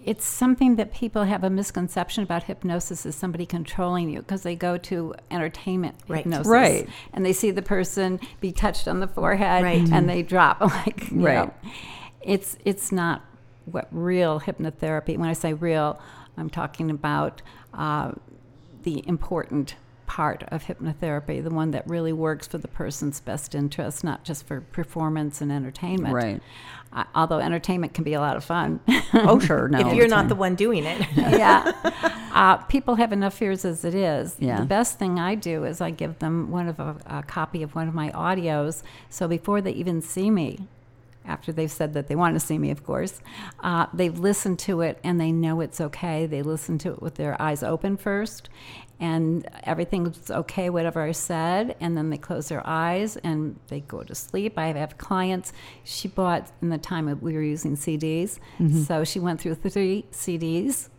it's 0.03 0.25
something 0.25 0.75
that 0.75 0.93
people 0.93 1.23
have 1.23 1.43
a 1.43 1.49
misconception 1.49 2.21
about 2.21 2.43
hypnosis 2.43 3.07
is 3.07 3.15
somebody 3.15 3.43
controlling 3.45 4.07
you 4.09 4.19
because 4.19 4.43
they 4.43 4.55
go 4.55 4.77
to 4.77 5.15
entertainment 5.31 5.95
Right. 6.07 6.17
hypnosis 6.19 6.47
Right. 6.47 6.89
and 7.13 7.25
they 7.25 7.33
see 7.33 7.49
the 7.49 7.63
person 7.63 8.19
be 8.39 8.51
touched 8.51 8.87
on 8.87 8.99
the 8.99 9.07
forehead 9.07 9.63
Right. 9.63 9.89
and 9.91 10.07
they 10.07 10.21
drop 10.21 10.61
like 10.79 11.09
you 11.11 11.25
Right. 11.25 11.47
know. 11.47 11.53
it's 12.21 12.55
it's 12.65 12.91
not 12.91 13.23
what 13.65 13.87
real 13.91 14.39
hypnotherapy 14.41 15.17
when 15.17 15.29
i 15.29 15.33
say 15.33 15.53
real 15.53 15.99
i'm 16.37 16.49
talking 16.49 16.89
about 16.91 17.41
uh, 17.73 18.11
the 18.83 19.03
important 19.07 19.75
part 20.05 20.43
of 20.49 20.65
hypnotherapy 20.65 21.43
the 21.43 21.49
one 21.49 21.71
that 21.71 21.85
really 21.87 22.13
works 22.13 22.45
for 22.47 22.59
the 22.59 22.67
person's 22.67 23.19
best 23.19 23.55
interest 23.55 24.03
not 24.03 24.23
just 24.23 24.45
for 24.45 24.61
performance 24.61 25.41
and 25.41 25.51
entertainment 25.51 26.13
Right. 26.13 26.41
uh, 26.93 27.03
although 27.15 27.39
entertainment 27.39 27.95
can 27.95 28.03
be 28.03 28.13
a 28.13 28.19
lot 28.19 28.37
of 28.37 28.43
fun 28.43 28.79
Oh, 29.13 29.39
sure. 29.39 29.67
No. 29.71 29.79
if 29.79 29.95
you're 29.95 30.07
not 30.07 30.27
the 30.27 30.35
one 30.35 30.55
doing 30.55 30.83
it, 30.85 31.01
yeah. 31.15 31.71
Uh, 32.33 32.57
people 32.57 32.95
have 32.95 33.13
enough 33.13 33.33
fears 33.33 33.63
as 33.63 33.85
it 33.85 33.95
is. 33.95 34.35
Yeah. 34.39 34.59
The 34.59 34.65
best 34.65 34.99
thing 34.99 35.19
I 35.19 35.35
do 35.35 35.63
is 35.63 35.79
I 35.79 35.89
give 35.89 36.19
them 36.19 36.51
one 36.51 36.67
of 36.67 36.79
a, 36.81 36.97
a 37.05 37.23
copy 37.23 37.63
of 37.63 37.73
one 37.75 37.87
of 37.87 37.93
my 37.93 38.09
audios. 38.11 38.83
So 39.09 39.25
before 39.29 39.61
they 39.61 39.71
even 39.71 40.01
see 40.01 40.29
me, 40.29 40.67
after 41.27 41.51
they've 41.51 41.71
said 41.71 41.93
that 41.93 42.07
they 42.07 42.15
want 42.15 42.35
to 42.35 42.39
see 42.39 42.57
me, 42.57 42.71
of 42.71 42.83
course, 42.83 43.21
uh, 43.61 43.87
they've 43.93 44.17
listened 44.17 44.59
to 44.59 44.81
it 44.81 44.99
and 45.03 45.19
they 45.19 45.31
know 45.31 45.61
it's 45.61 45.81
okay. 45.81 46.25
They 46.25 46.41
listen 46.41 46.77
to 46.79 46.91
it 46.93 47.01
with 47.01 47.15
their 47.15 47.39
eyes 47.41 47.63
open 47.63 47.97
first, 47.97 48.49
and 48.99 49.47
everything's 49.63 50.31
okay, 50.31 50.69
whatever 50.69 51.01
I 51.01 51.11
said, 51.11 51.75
and 51.81 51.97
then 51.97 52.09
they 52.09 52.17
close 52.17 52.47
their 52.49 52.65
eyes 52.65 53.17
and 53.17 53.59
they 53.67 53.81
go 53.81 54.03
to 54.03 54.15
sleep. 54.15 54.57
I 54.57 54.67
have 54.67 54.97
clients. 54.97 55.51
She 55.83 56.07
bought 56.07 56.51
in 56.61 56.69
the 56.69 56.77
time 56.77 57.07
that 57.07 57.21
we 57.21 57.33
were 57.33 57.41
using 57.41 57.75
CDs, 57.75 58.39
so 58.85 59.03
she 59.03 59.19
went 59.19 59.41
through 59.41 59.55
three 59.55 60.05
CDs 60.11 60.89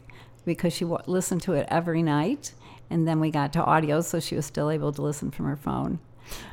because 0.44 0.72
she 0.72 0.84
wa- 0.84 1.02
listened 1.06 1.42
to 1.42 1.54
it 1.54 1.66
every 1.70 2.02
night, 2.02 2.52
and 2.90 3.08
then 3.08 3.18
we 3.20 3.30
got 3.30 3.52
to 3.54 3.64
audio, 3.64 4.00
so 4.00 4.20
she 4.20 4.36
was 4.36 4.46
still 4.46 4.70
able 4.70 4.92
to 4.92 5.02
listen 5.02 5.30
from 5.30 5.46
her 5.46 5.56
phone. 5.56 5.98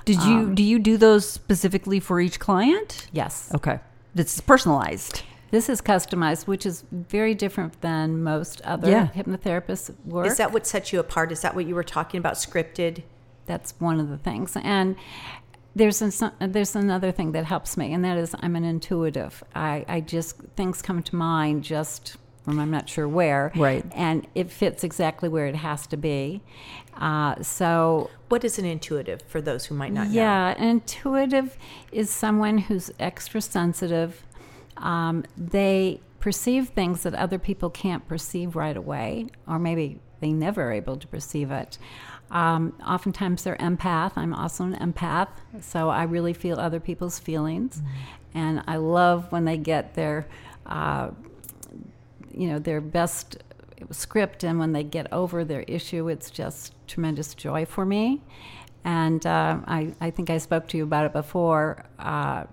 Did 0.05 0.23
you 0.23 0.33
um, 0.33 0.55
do 0.55 0.63
you 0.63 0.79
do 0.79 0.97
those 0.97 1.27
specifically 1.29 1.99
for 1.99 2.19
each 2.19 2.39
client? 2.39 3.07
Yes. 3.11 3.51
Okay. 3.55 3.79
It's 4.15 4.39
personalized. 4.41 5.23
This 5.51 5.69
is 5.69 5.81
customized, 5.81 6.47
which 6.47 6.65
is 6.65 6.83
very 6.91 7.35
different 7.35 7.79
than 7.81 8.23
most 8.23 8.59
other 8.61 8.89
Yeah. 8.89 9.07
hypnotherapists 9.09 9.93
work. 10.05 10.25
is 10.27 10.37
that 10.37 10.51
what 10.51 10.65
sets 10.65 10.91
you 10.91 10.99
apart? 10.99 11.31
Is 11.31 11.41
that 11.41 11.53
what 11.53 11.65
you 11.65 11.75
were 11.75 11.83
talking 11.83 12.17
about? 12.17 12.33
Scripted? 12.35 13.03
That's 13.45 13.73
one 13.79 13.99
of 13.99 14.09
the 14.09 14.17
things. 14.17 14.57
And 14.63 14.95
there's 15.75 16.01
an, 16.01 16.31
there's 16.39 16.75
another 16.75 17.11
thing 17.11 17.33
that 17.33 17.45
helps 17.45 17.77
me, 17.77 17.93
and 17.93 18.03
that 18.03 18.17
is 18.17 18.35
I'm 18.41 18.55
an 18.55 18.63
intuitive. 18.63 19.43
I, 19.55 19.85
I 19.87 20.01
just 20.01 20.37
things 20.55 20.81
come 20.81 21.03
to 21.03 21.15
mind 21.15 21.63
just 21.63 22.17
from 22.43 22.59
I'm 22.59 22.71
not 22.71 22.89
sure 22.89 23.07
where, 23.07 23.51
Right. 23.55 23.85
And 23.95 24.27
it 24.35 24.51
fits 24.51 24.83
exactly 24.83 25.29
where 25.29 25.47
it 25.47 25.55
has 25.55 25.87
to 25.87 25.97
be. 25.97 26.41
Uh, 26.95 27.41
so 27.41 28.09
What 28.29 28.43
is 28.43 28.59
an 28.59 28.65
intuitive 28.65 29.21
for 29.23 29.41
those 29.41 29.65
who 29.65 29.75
might 29.75 29.93
not 29.93 30.07
know? 30.07 30.13
yeah, 30.13 30.53
an 30.57 30.67
intuitive 30.67 31.57
is 31.91 32.09
someone 32.09 32.57
who's 32.59 32.91
extra 32.99 33.41
sensitive. 33.41 34.23
Um, 34.77 35.23
they 35.37 36.01
perceive 36.19 36.69
things 36.69 37.03
that 37.03 37.13
other 37.15 37.39
people 37.39 37.69
can't 37.69 38.07
perceive 38.07 38.55
right 38.55 38.75
away, 38.77 39.27
or 39.47 39.59
maybe 39.59 39.99
they 40.19 40.31
never 40.31 40.63
are 40.69 40.71
able 40.71 40.97
to 40.97 41.07
perceive 41.07 41.51
it. 41.51 41.77
Um, 42.31 42.73
oftentimes 42.85 43.43
they're 43.43 43.57
empath. 43.57 44.13
I'm 44.15 44.33
also 44.33 44.63
an 44.63 44.75
empath, 44.75 45.27
so 45.61 45.89
I 45.89 46.03
really 46.03 46.33
feel 46.33 46.59
other 46.59 46.79
people's 46.79 47.19
feelings, 47.19 47.81
and 48.33 48.63
I 48.67 48.77
love 48.77 49.31
when 49.31 49.45
they 49.45 49.57
get 49.57 49.93
their, 49.93 50.27
uh, 50.65 51.09
you 52.33 52.47
know, 52.47 52.59
their 52.59 52.81
best 52.81 53.37
script, 53.91 54.43
and 54.43 54.59
when 54.59 54.73
they 54.73 54.83
get 54.83 55.11
over 55.11 55.43
their 55.43 55.61
issue, 55.61 56.07
it's 56.07 56.29
just 56.29 56.73
tremendous 56.87 57.33
joy 57.33 57.65
for 57.65 57.85
me. 57.85 58.21
And 58.83 59.25
uh, 59.25 59.59
I, 59.65 59.93
I 60.01 60.11
think 60.11 60.29
I 60.29 60.37
spoke 60.37 60.67
to 60.69 60.77
you 60.77 60.83
about 60.83 61.05
it 61.05 61.13
before. 61.13 61.85
Uh, 61.99 62.43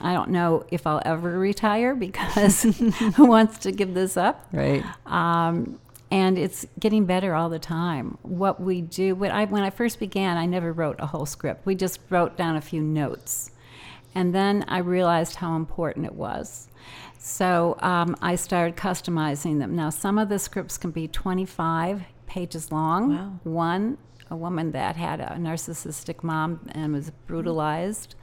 I 0.00 0.12
don't 0.12 0.30
know 0.30 0.64
if 0.70 0.86
I'll 0.86 1.02
ever 1.04 1.38
retire 1.38 1.94
because 1.94 2.62
who 3.16 3.26
wants 3.26 3.58
to 3.58 3.72
give 3.72 3.94
this 3.94 4.16
up? 4.16 4.48
Right. 4.52 4.84
um, 5.06 5.78
and 6.10 6.38
it's 6.38 6.64
getting 6.78 7.06
better 7.06 7.34
all 7.34 7.48
the 7.48 7.58
time. 7.58 8.18
What 8.22 8.60
we 8.60 8.82
do, 8.82 9.16
when 9.16 9.32
I, 9.32 9.46
when 9.46 9.64
I 9.64 9.70
first 9.70 9.98
began, 9.98 10.36
I 10.36 10.46
never 10.46 10.72
wrote 10.72 10.96
a 11.00 11.06
whole 11.06 11.26
script. 11.26 11.66
We 11.66 11.74
just 11.74 11.98
wrote 12.08 12.36
down 12.36 12.54
a 12.54 12.60
few 12.60 12.80
notes. 12.80 13.50
And 14.14 14.32
then 14.32 14.64
I 14.68 14.78
realized 14.78 15.36
how 15.36 15.56
important 15.56 16.06
it 16.06 16.14
was. 16.14 16.68
So 17.26 17.78
um, 17.80 18.16
I 18.20 18.34
started 18.34 18.76
customizing 18.76 19.58
them. 19.58 19.74
Now, 19.74 19.88
some 19.88 20.18
of 20.18 20.28
the 20.28 20.38
scripts 20.38 20.76
can 20.76 20.90
be 20.90 21.08
25 21.08 22.02
pages 22.26 22.70
long. 22.70 23.16
Wow. 23.16 23.40
One, 23.44 23.96
a 24.30 24.36
woman 24.36 24.72
that 24.72 24.96
had 24.96 25.20
a 25.20 25.38
narcissistic 25.40 26.22
mom 26.22 26.68
and 26.72 26.92
was 26.92 27.12
brutalized, 27.26 28.14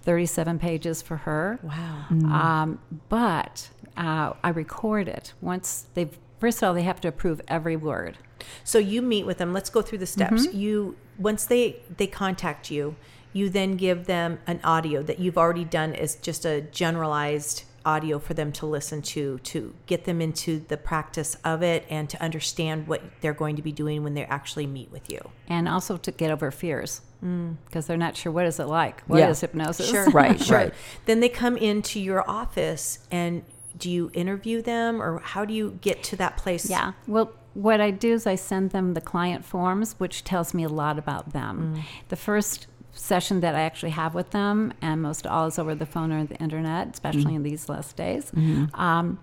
37 0.00 0.58
pages 0.58 1.02
for 1.02 1.18
her. 1.18 1.60
Wow. 1.62 2.06
Um, 2.10 2.80
but 3.10 3.68
uh, 3.98 4.32
I 4.42 4.48
record 4.48 5.08
it 5.08 5.34
once 5.42 5.84
they've. 5.92 6.18
First 6.40 6.62
of 6.62 6.68
all, 6.68 6.74
they 6.74 6.84
have 6.84 7.02
to 7.02 7.08
approve 7.08 7.42
every 7.48 7.76
word. 7.76 8.16
So 8.64 8.78
you 8.78 9.02
meet 9.02 9.26
with 9.26 9.36
them. 9.36 9.52
Let's 9.52 9.68
go 9.68 9.82
through 9.82 9.98
the 9.98 10.06
steps. 10.06 10.46
Mm-hmm. 10.46 10.56
You 10.56 10.96
once 11.18 11.44
they 11.44 11.82
they 11.94 12.06
contact 12.06 12.70
you, 12.70 12.96
you 13.34 13.50
then 13.50 13.76
give 13.76 14.06
them 14.06 14.38
an 14.46 14.60
audio 14.64 15.02
that 15.02 15.18
you've 15.18 15.36
already 15.36 15.64
done 15.64 15.94
as 15.94 16.16
just 16.16 16.46
a 16.46 16.62
generalized 16.62 17.64
audio 17.88 18.18
for 18.18 18.34
them 18.34 18.50
to 18.52 18.66
listen 18.66 19.00
to 19.00 19.38
to 19.52 19.74
get 19.86 20.04
them 20.04 20.20
into 20.20 20.60
the 20.68 20.76
practice 20.76 21.36
of 21.44 21.62
it 21.62 21.80
and 21.88 22.04
to 22.10 22.20
understand 22.22 22.86
what 22.86 23.00
they're 23.20 23.40
going 23.44 23.56
to 23.56 23.62
be 23.62 23.72
doing 23.72 24.02
when 24.04 24.14
they 24.14 24.24
actually 24.24 24.66
meet 24.66 24.90
with 24.90 25.10
you. 25.14 25.20
and 25.48 25.68
also 25.68 25.96
to 25.96 26.10
get 26.12 26.30
over 26.30 26.50
fears 26.50 27.00
mm. 27.24 27.56
because 27.64 27.86
they're 27.86 27.96
not 28.06 28.14
sure 28.16 28.30
what 28.30 28.44
is 28.46 28.58
it 28.60 28.66
like. 28.66 28.96
What 29.06 29.18
is 29.20 29.40
Yeah. 29.42 29.48
hypnosis? 29.48 29.88
Sure. 29.90 30.10
Right, 30.20 30.38
Sure. 30.40 30.56
right. 30.58 30.74
Then 31.06 31.20
they 31.20 31.30
come 31.30 31.56
into 31.56 31.98
your 32.00 32.22
office 32.42 32.98
and 33.10 33.42
do 33.82 33.90
you 33.90 34.10
interview 34.12 34.60
them 34.62 35.00
or 35.00 35.20
how 35.20 35.44
do 35.44 35.54
you 35.54 35.78
get 35.80 36.02
to 36.10 36.16
that 36.16 36.36
place? 36.36 36.68
Yeah. 36.68 36.92
Well, 37.06 37.32
what 37.54 37.80
I 37.80 37.90
do 37.90 38.12
is 38.12 38.26
I 38.26 38.36
send 38.36 38.70
them 38.70 38.94
the 38.94 39.00
client 39.00 39.44
forms, 39.44 39.94
which 39.98 40.22
tells 40.24 40.52
me 40.52 40.62
a 40.64 40.68
lot 40.82 40.98
about 40.98 41.32
them. 41.32 41.54
Mm. 41.76 41.82
The 42.08 42.16
first 42.16 42.66
session 42.98 43.40
that 43.40 43.54
I 43.54 43.60
actually 43.60 43.90
have 43.92 44.14
with 44.14 44.30
them, 44.30 44.72
and 44.82 45.00
most 45.02 45.26
all 45.26 45.46
is 45.46 45.58
over 45.58 45.74
the 45.74 45.86
phone 45.86 46.12
or 46.12 46.24
the 46.24 46.36
internet, 46.36 46.88
especially 46.92 47.34
in 47.34 47.42
these 47.42 47.68
last 47.68 47.96
days. 47.96 48.30
Um, 48.74 49.18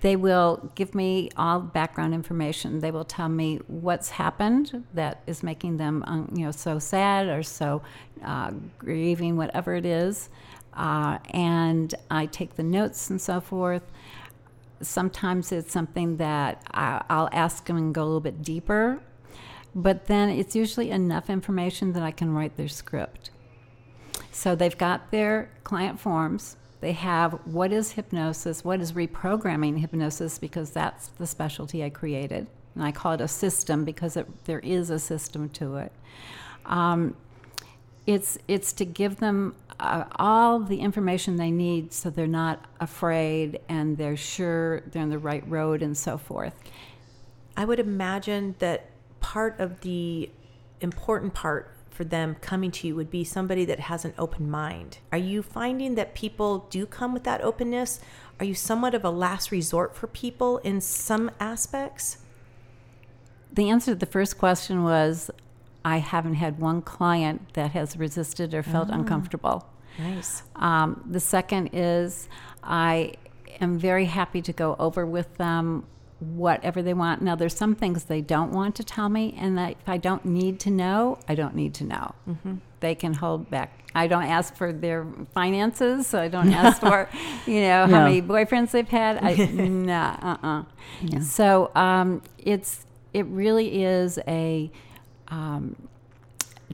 they 0.00 0.16
will 0.16 0.70
give 0.74 0.94
me 0.94 1.28
all 1.36 1.60
background 1.60 2.14
information. 2.14 2.80
They 2.80 2.90
will 2.90 3.04
tell 3.04 3.28
me 3.28 3.60
what's 3.66 4.10
happened 4.10 4.84
that 4.94 5.22
is 5.26 5.42
making 5.42 5.76
them, 5.76 6.02
um, 6.06 6.32
you 6.34 6.44
know, 6.46 6.52
so 6.52 6.78
sad 6.78 7.28
or 7.28 7.42
so 7.42 7.82
uh, 8.24 8.52
grieving, 8.78 9.36
whatever 9.36 9.74
it 9.74 9.84
is. 9.84 10.30
Uh, 10.72 11.18
and 11.34 11.94
I 12.10 12.26
take 12.26 12.56
the 12.56 12.62
notes 12.62 13.10
and 13.10 13.20
so 13.20 13.40
forth 13.40 13.82
sometimes 14.82 15.52
it's 15.52 15.72
something 15.72 16.16
that 16.16 16.62
I'll 16.72 17.28
ask 17.32 17.66
them 17.66 17.76
and 17.76 17.94
go 17.94 18.02
a 18.02 18.04
little 18.04 18.20
bit 18.20 18.42
deeper, 18.42 19.00
but 19.74 20.06
then 20.06 20.30
it's 20.30 20.56
usually 20.56 20.90
enough 20.90 21.30
information 21.30 21.92
that 21.92 22.02
I 22.02 22.10
can 22.10 22.32
write 22.32 22.56
their 22.56 22.68
script. 22.68 23.30
So 24.32 24.54
they've 24.54 24.76
got 24.76 25.10
their 25.10 25.50
client 25.64 26.00
forms. 26.00 26.56
They 26.80 26.92
have 26.92 27.32
what 27.44 27.72
is 27.72 27.92
hypnosis, 27.92 28.64
what 28.64 28.80
is 28.80 28.92
reprogramming 28.92 29.78
hypnosis, 29.78 30.38
because 30.38 30.70
that's 30.70 31.08
the 31.08 31.26
specialty 31.26 31.84
I 31.84 31.90
created. 31.90 32.46
And 32.74 32.84
I 32.84 32.92
call 32.92 33.12
it 33.12 33.20
a 33.20 33.28
system 33.28 33.84
because 33.84 34.16
it, 34.16 34.26
there 34.44 34.60
is 34.60 34.90
a 34.90 34.98
system 34.98 35.48
to 35.50 35.76
it. 35.76 35.92
Um, 36.64 37.16
it's 38.06 38.38
it's 38.48 38.72
to 38.74 38.84
give 38.84 39.16
them 39.16 39.54
uh, 39.78 40.04
all 40.16 40.58
the 40.58 40.80
information 40.80 41.36
they 41.36 41.50
need 41.50 41.92
so 41.92 42.10
they're 42.10 42.26
not 42.26 42.64
afraid 42.80 43.60
and 43.68 43.96
they're 43.96 44.16
sure 44.16 44.80
they're 44.80 45.02
on 45.02 45.10
the 45.10 45.18
right 45.18 45.46
road 45.48 45.82
and 45.82 45.96
so 45.96 46.16
forth. 46.16 46.54
I 47.56 47.64
would 47.64 47.80
imagine 47.80 48.54
that 48.58 48.90
part 49.20 49.58
of 49.60 49.80
the 49.80 50.30
important 50.80 51.34
part 51.34 51.74
for 51.90 52.04
them 52.04 52.36
coming 52.40 52.70
to 52.70 52.86
you 52.86 52.96
would 52.96 53.10
be 53.10 53.24
somebody 53.24 53.64
that 53.66 53.80
has 53.80 54.04
an 54.04 54.14
open 54.16 54.50
mind. 54.50 54.98
Are 55.12 55.18
you 55.18 55.42
finding 55.42 55.96
that 55.96 56.14
people 56.14 56.66
do 56.70 56.86
come 56.86 57.12
with 57.12 57.24
that 57.24 57.42
openness? 57.42 58.00
Are 58.38 58.46
you 58.46 58.54
somewhat 58.54 58.94
of 58.94 59.04
a 59.04 59.10
last 59.10 59.50
resort 59.50 59.94
for 59.94 60.06
people 60.06 60.58
in 60.58 60.80
some 60.80 61.30
aspects? 61.38 62.18
the 63.52 63.70
answer 63.70 63.92
to 63.92 63.94
the 63.94 64.06
first 64.06 64.38
question 64.38 64.84
was 64.84 65.30
I 65.84 65.98
haven't 65.98 66.34
had 66.34 66.58
one 66.58 66.82
client 66.82 67.54
that 67.54 67.72
has 67.72 67.96
resisted 67.96 68.54
or 68.54 68.62
felt 68.62 68.90
uncomfortable. 68.90 69.66
Nice. 69.98 70.42
Um, 70.56 71.02
the 71.08 71.20
second 71.20 71.70
is 71.72 72.28
I 72.62 73.14
am 73.60 73.78
very 73.78 74.04
happy 74.04 74.42
to 74.42 74.52
go 74.52 74.76
over 74.78 75.06
with 75.06 75.36
them 75.36 75.86
whatever 76.20 76.82
they 76.82 76.94
want. 76.94 77.22
Now, 77.22 77.34
there's 77.34 77.56
some 77.56 77.74
things 77.74 78.04
they 78.04 78.20
don't 78.20 78.52
want 78.52 78.74
to 78.76 78.84
tell 78.84 79.08
me, 79.08 79.34
and 79.38 79.56
that 79.58 79.72
if 79.72 79.88
I 79.88 79.96
don't 79.96 80.24
need 80.24 80.60
to 80.60 80.70
know, 80.70 81.18
I 81.28 81.34
don't 81.34 81.54
need 81.54 81.74
to 81.74 81.84
know. 81.84 82.14
They 82.80 82.94
can 82.94 83.14
hold 83.14 83.50
back. 83.50 83.72
I 83.94 84.06
don't 84.06 84.24
ask 84.24 84.54
for 84.54 84.72
their 84.72 85.06
finances, 85.34 86.06
so 86.06 86.20
I 86.20 86.28
don't 86.28 86.52
ask 86.52 86.80
for, 86.80 87.08
you 87.46 87.62
know, 87.62 87.86
how 87.86 88.04
many 88.04 88.22
boyfriends 88.22 88.70
they've 88.70 88.88
had. 88.88 89.18
I, 89.22 89.34
nah, 89.52 90.16
uh-uh. 90.22 91.20
So 91.20 91.70
um, 91.74 92.22
it's 92.38 92.86
it 93.12 93.26
really 93.26 93.82
is 93.82 94.18
a 94.28 94.70
um, 95.28 95.76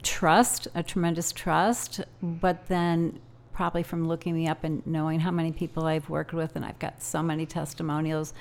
trust, 0.03 0.67
a 0.75 0.83
tremendous 0.83 1.31
trust, 1.31 2.01
but 2.21 2.67
then 2.67 3.19
probably 3.53 3.81
from 3.81 4.07
looking 4.07 4.35
me 4.35 4.47
up 4.47 4.63
and 4.63 4.85
knowing 4.85 5.19
how 5.19 5.31
many 5.31 5.51
people 5.51 5.85
I've 5.85 6.09
worked 6.09 6.33
with, 6.33 6.55
and 6.55 6.63
I've 6.63 6.77
got 6.77 7.01
so 7.01 7.23
many 7.23 7.45
testimonials, 7.47 8.33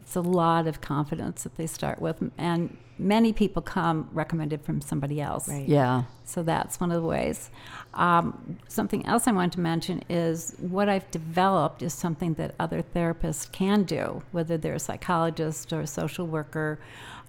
it's 0.00 0.16
a 0.16 0.20
lot 0.20 0.66
of 0.66 0.80
confidence 0.80 1.42
that 1.42 1.56
they 1.56 1.66
start 1.66 2.00
with. 2.00 2.22
And 2.38 2.76
many 2.98 3.32
people 3.32 3.62
come 3.62 4.08
recommended 4.12 4.62
from 4.62 4.80
somebody 4.80 5.20
else. 5.20 5.48
Right. 5.48 5.68
Yeah. 5.68 6.04
So 6.24 6.42
that's 6.42 6.80
one 6.80 6.90
of 6.90 7.00
the 7.00 7.06
ways. 7.06 7.50
Um, 7.94 8.58
something 8.68 9.04
else 9.06 9.28
I 9.28 9.32
want 9.32 9.52
to 9.54 9.60
mention 9.60 10.02
is 10.08 10.54
what 10.58 10.88
I've 10.88 11.10
developed 11.10 11.82
is 11.82 11.94
something 11.94 12.34
that 12.34 12.54
other 12.58 12.82
therapists 12.82 13.50
can 13.50 13.84
do, 13.84 14.22
whether 14.32 14.56
they're 14.56 14.74
a 14.74 14.80
psychologist 14.80 15.72
or 15.72 15.80
a 15.80 15.86
social 15.86 16.26
worker, 16.26 16.78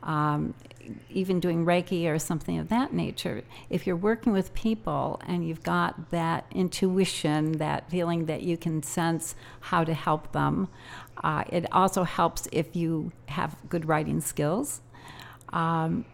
um, 0.03 0.53
even 1.09 1.39
doing 1.39 1.65
Reiki 1.65 2.05
or 2.07 2.19
something 2.19 2.57
of 2.57 2.69
that 2.69 2.93
nature. 2.93 3.43
If 3.69 3.85
you're 3.85 3.95
working 3.95 4.33
with 4.33 4.53
people 4.53 5.21
and 5.25 5.47
you've 5.47 5.63
got 5.63 6.11
that 6.11 6.45
intuition, 6.51 7.53
that 7.53 7.89
feeling 7.89 8.25
that 8.25 8.43
you 8.43 8.57
can 8.57 8.83
sense 8.83 9.35
how 9.59 9.83
to 9.83 9.93
help 9.93 10.31
them, 10.31 10.67
uh, 11.23 11.43
it 11.49 11.65
also 11.71 12.03
helps 12.03 12.47
if 12.51 12.75
you 12.75 13.11
have 13.27 13.55
good 13.69 13.87
writing 13.87 14.21
skills. 14.21 14.81
Um, 15.53 16.05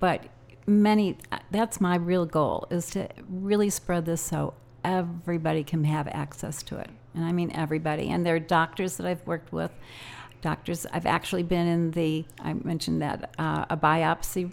but 0.00 0.24
many, 0.66 1.18
that's 1.50 1.80
my 1.80 1.96
real 1.96 2.26
goal 2.26 2.66
is 2.70 2.90
to 2.90 3.08
really 3.28 3.70
spread 3.70 4.06
this 4.06 4.22
so 4.22 4.54
everybody 4.84 5.64
can 5.64 5.84
have 5.84 6.08
access 6.08 6.62
to 6.64 6.78
it. 6.78 6.90
And 7.14 7.24
I 7.24 7.32
mean 7.32 7.50
everybody. 7.52 8.08
And 8.10 8.24
there 8.24 8.36
are 8.36 8.40
doctors 8.40 8.96
that 8.98 9.06
I've 9.06 9.26
worked 9.26 9.52
with. 9.52 9.72
Doctors, 10.42 10.86
I've 10.92 11.06
actually 11.06 11.42
been 11.42 11.66
in 11.66 11.90
the, 11.92 12.24
I 12.40 12.52
mentioned 12.54 13.02
that, 13.02 13.34
uh, 13.38 13.64
a 13.70 13.76
biopsy. 13.76 14.52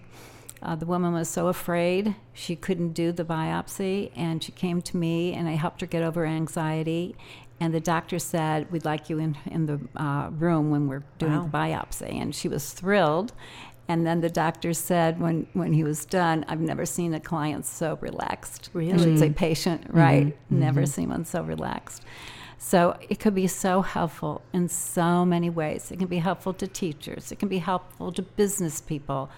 Uh, 0.62 0.76
the 0.76 0.86
woman 0.86 1.14
was 1.14 1.28
so 1.30 1.48
afraid 1.48 2.16
she 2.34 2.56
couldn't 2.56 2.94
do 2.94 3.12
the 3.12 3.26
biopsy, 3.26 4.12
and 4.16 4.42
she 4.42 4.52
came 4.54 4.82
to 4.82 4.98
me, 4.98 5.34
and 5.34 5.48
I 5.48 5.52
helped 5.54 5.82
her 5.82 5.88
get 5.88 6.04
over 6.04 6.26
anxiety. 6.26 7.16
And 7.60 7.74
the 7.74 7.82
doctor 7.82 8.18
said, 8.18 8.72
"We'd 8.72 8.86
like 8.86 9.10
you 9.10 9.20
in 9.20 9.38
in 9.46 9.66
the 9.66 9.80
uh, 9.96 10.30
room 10.32 10.72
when 10.72 10.88
we're 10.88 11.04
doing 11.18 11.34
Wow. 11.34 11.44
the 11.44 11.50
biopsy," 11.50 12.14
and 12.22 12.34
she 12.34 12.48
was 12.48 12.72
thrilled. 12.74 13.34
And 13.90 14.08
then 14.08 14.22
the 14.22 14.30
doctor 14.30 14.74
said, 14.74 15.20
when 15.20 15.48
when 15.54 15.74
he 15.74 15.84
was 15.84 16.06
done, 16.06 16.46
"I've 16.48 16.62
never 16.62 16.86
seen 16.86 17.14
a 17.14 17.20
client 17.20 17.66
so 17.66 17.98
relaxed." 18.02 18.70
I 18.74 18.78
Really? 18.80 18.98
should 19.00 19.20
say 19.20 19.30
patient, 19.32 19.86
right? 19.90 20.36
Never 20.50 20.86
seen 20.86 21.10
one 21.10 21.26
so 21.26 21.44
relaxed. 21.44 22.04
So 22.66 22.98
it 23.10 23.20
could 23.20 23.36
be 23.36 23.48
so 23.48 23.82
helpful 23.82 24.42
in 24.54 24.70
so 24.70 25.26
many 25.26 25.50
ways. 25.50 25.92
It 25.92 26.00
can 26.00 26.08
be 26.08 26.20
helpful 26.20 26.54
to 26.54 26.66
teachers. 26.66 27.30
It 27.30 27.38
can 27.38 27.50
be 27.50 27.58
helpful 27.58 28.14
to 28.14 28.22
business 28.22 28.80
people. 28.80 29.30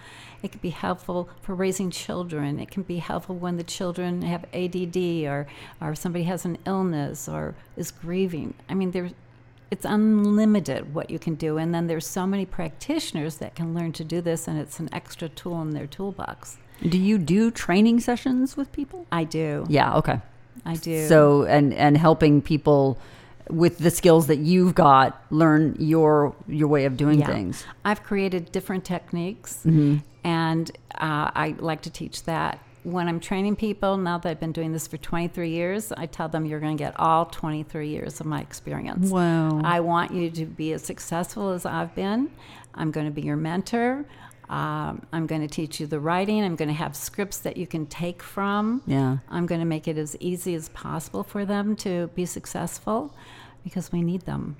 It 0.43 0.51
can 0.51 0.61
be 0.61 0.69
helpful 0.69 1.27
for 1.41 1.55
raising 1.55 1.89
children. 1.89 2.59
It 2.59 2.69
can 2.69 2.83
be 2.83 2.99
helpful 2.99 3.35
when 3.35 3.57
the 3.57 3.63
children 3.63 4.21
have 4.21 4.45
ADD 4.53 5.25
or, 5.25 5.47
or 5.81 5.95
somebody 5.95 6.25
has 6.25 6.45
an 6.45 6.59
illness 6.67 7.27
or 7.27 7.55
is 7.75 7.89
grieving. 7.89 8.53
I 8.69 8.75
mean, 8.75 8.91
there's, 8.91 9.11
it's 9.71 9.85
unlimited 9.85 10.93
what 10.93 11.09
you 11.09 11.17
can 11.17 11.33
do. 11.33 11.57
And 11.57 11.73
then 11.73 11.87
there's 11.87 12.05
so 12.05 12.27
many 12.27 12.45
practitioners 12.45 13.37
that 13.37 13.55
can 13.55 13.73
learn 13.73 13.91
to 13.93 14.03
do 14.03 14.21
this, 14.21 14.47
and 14.47 14.59
it's 14.59 14.79
an 14.79 14.87
extra 14.93 15.29
tool 15.29 15.63
in 15.63 15.71
their 15.71 15.87
toolbox. 15.87 16.57
Do 16.87 16.99
you 16.99 17.17
do 17.17 17.49
training 17.49 18.01
sessions 18.01 18.55
with 18.55 18.71
people? 18.71 19.07
I 19.11 19.23
do. 19.23 19.65
Yeah. 19.67 19.95
Okay. 19.95 20.21
I 20.63 20.75
do. 20.75 21.07
So 21.07 21.43
and 21.43 21.73
and 21.73 21.97
helping 21.97 22.41
people 22.41 22.97
with 23.49 23.77
the 23.79 23.91
skills 23.91 24.27
that 24.27 24.37
you've 24.39 24.73
got 24.75 25.21
learn 25.29 25.75
your 25.79 26.35
your 26.47 26.67
way 26.67 26.85
of 26.85 26.97
doing 26.97 27.19
Yeah. 27.19 27.27
things. 27.27 27.63
I've 27.83 28.03
created 28.03 28.51
different 28.51 28.83
techniques, 28.85 29.61
Mm-hmm. 29.65 29.97
and 30.23 30.71
uh, 30.95 31.29
I 31.35 31.55
like 31.59 31.81
to 31.83 31.89
teach 31.89 32.23
that. 32.23 32.59
When 32.83 33.07
I'm 33.07 33.19
training 33.19 33.55
people, 33.55 33.97
now 33.97 34.19
that 34.19 34.29
I've 34.29 34.39
been 34.39 34.51
doing 34.51 34.71
this 34.71 34.85
for 34.85 34.97
23 34.97 35.49
years, 35.49 35.91
I 35.91 36.05
tell 36.05 36.29
them 36.29 36.45
you're 36.45 36.59
going 36.59 36.77
to 36.77 36.83
get 36.83 36.93
all 36.99 37.25
23 37.25 37.87
years 37.89 38.19
of 38.19 38.27
my 38.27 38.39
experience. 38.41 39.09
Wow. 39.09 39.59
I 39.63 39.79
want 39.79 40.11
you 40.13 40.29
to 40.29 40.45
be 40.45 40.71
as 40.73 40.83
successful 40.83 41.49
as 41.49 41.65
I've 41.65 41.95
been. 41.95 42.29
I'm 42.75 42.91
going 42.91 43.07
to 43.07 43.11
be 43.11 43.23
your 43.23 43.37
mentor. 43.37 44.05
Um, 44.49 45.05
I'm 45.11 45.25
going 45.27 45.41
to 45.41 45.47
teach 45.47 45.79
you 45.79 45.87
the 45.87 45.99
writing. 45.99 46.43
I'm 46.43 46.55
going 46.55 46.67
to 46.67 46.73
have 46.75 46.95
scripts 46.95 47.39
that 47.39 47.57
you 47.57 47.65
can 47.65 47.85
take 47.87 48.21
from. 48.21 48.81
Yeah. 48.85 49.17
I'm 49.29 49.45
going 49.47 49.59
to 49.61 49.65
make 49.65 49.87
it 49.87 49.97
as 49.97 50.15
easy 50.19 50.53
as 50.55 50.69
possible 50.69 51.23
for 51.23 51.45
them 51.45 51.75
to 51.77 52.07
be 52.15 52.25
successful 52.25 53.15
because 53.63 53.91
we 53.91 54.01
need 54.03 54.21
them. 54.21 54.57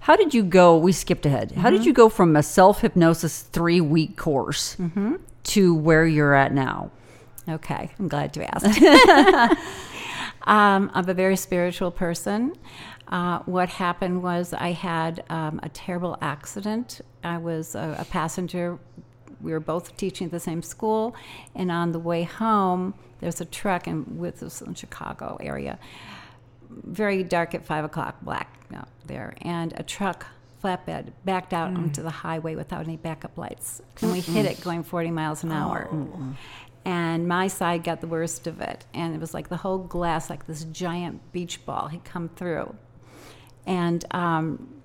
How 0.00 0.14
did 0.14 0.32
you 0.34 0.44
go? 0.44 0.76
We 0.76 0.92
skipped 0.92 1.26
ahead. 1.26 1.50
How 1.52 1.62
Mm-hmm. 1.68 1.76
did 1.78 1.86
you 1.86 1.92
go 1.92 2.08
from 2.08 2.36
a 2.36 2.42
self 2.44 2.82
hypnosis 2.82 3.42
three 3.42 3.80
week 3.80 4.16
course 4.16 4.76
Mm-hmm. 4.76 5.14
to 5.44 5.74
where 5.74 6.06
you're 6.06 6.34
at 6.34 6.52
now? 6.54 6.90
Okay, 7.48 7.90
I'm 7.98 8.08
glad 8.08 8.36
you 8.36 8.42
asked. 8.44 8.80
um, 10.44 10.90
I'm 10.94 11.08
a 11.08 11.14
very 11.14 11.36
spiritual 11.36 11.90
person. 11.90 12.54
Uh, 13.08 13.40
what 13.40 13.68
happened 13.68 14.22
was 14.22 14.52
I 14.54 14.72
had 14.72 15.24
um, 15.28 15.60
a 15.62 15.68
terrible 15.68 16.16
accident. 16.22 17.00
I 17.22 17.36
was 17.38 17.74
a, 17.74 17.96
a 17.98 18.04
passenger. 18.06 18.78
We 19.44 19.52
were 19.52 19.60
both 19.60 19.96
teaching 19.96 20.26
at 20.26 20.30
the 20.30 20.40
same 20.40 20.62
school, 20.62 21.14
and 21.54 21.70
on 21.70 21.92
the 21.92 21.98
way 21.98 22.24
home, 22.24 22.94
there's 23.20 23.40
a 23.40 23.44
truck 23.44 23.86
in 23.86 24.18
with 24.18 24.42
us 24.42 24.60
in 24.60 24.70
the 24.70 24.76
Chicago 24.76 25.36
area. 25.40 25.78
Very 26.70 27.22
dark 27.22 27.54
at 27.54 27.64
five 27.64 27.84
o'clock, 27.84 28.16
black 28.22 28.58
out 28.74 28.88
there, 29.06 29.34
and 29.42 29.72
a 29.76 29.82
truck 29.82 30.26
flatbed 30.62 31.12
backed 31.24 31.52
out 31.52 31.74
onto 31.74 32.02
the 32.02 32.10
highway 32.10 32.54
without 32.56 32.84
any 32.84 32.96
backup 32.96 33.36
lights, 33.36 33.82
and 34.00 34.10
we 34.10 34.20
hit 34.20 34.46
it 34.46 34.60
going 34.62 34.82
40 34.82 35.10
miles 35.10 35.44
an 35.44 35.52
hour. 35.52 35.88
And 36.86 37.26
my 37.26 37.48
side 37.48 37.82
got 37.82 38.02
the 38.02 38.06
worst 38.06 38.46
of 38.46 38.60
it 38.60 38.84
and 38.92 39.14
it 39.14 39.20
was 39.20 39.32
like 39.32 39.48
the 39.48 39.56
whole 39.56 39.78
glass 39.78 40.28
like 40.28 40.46
this 40.46 40.64
giant 40.64 41.32
beach 41.32 41.64
ball 41.64 41.88
had 41.88 42.04
come 42.04 42.28
through. 42.28 42.74
And 43.66 44.04
um, 44.10 44.82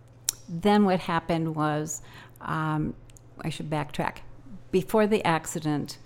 then 0.49 0.85
what 0.85 0.99
happened 0.99 1.55
was 1.55 2.01
um, 2.41 2.95
i 3.41 3.49
should 3.49 3.69
backtrack 3.69 4.17
before 4.71 5.07
the 5.07 5.23
accident 5.25 5.97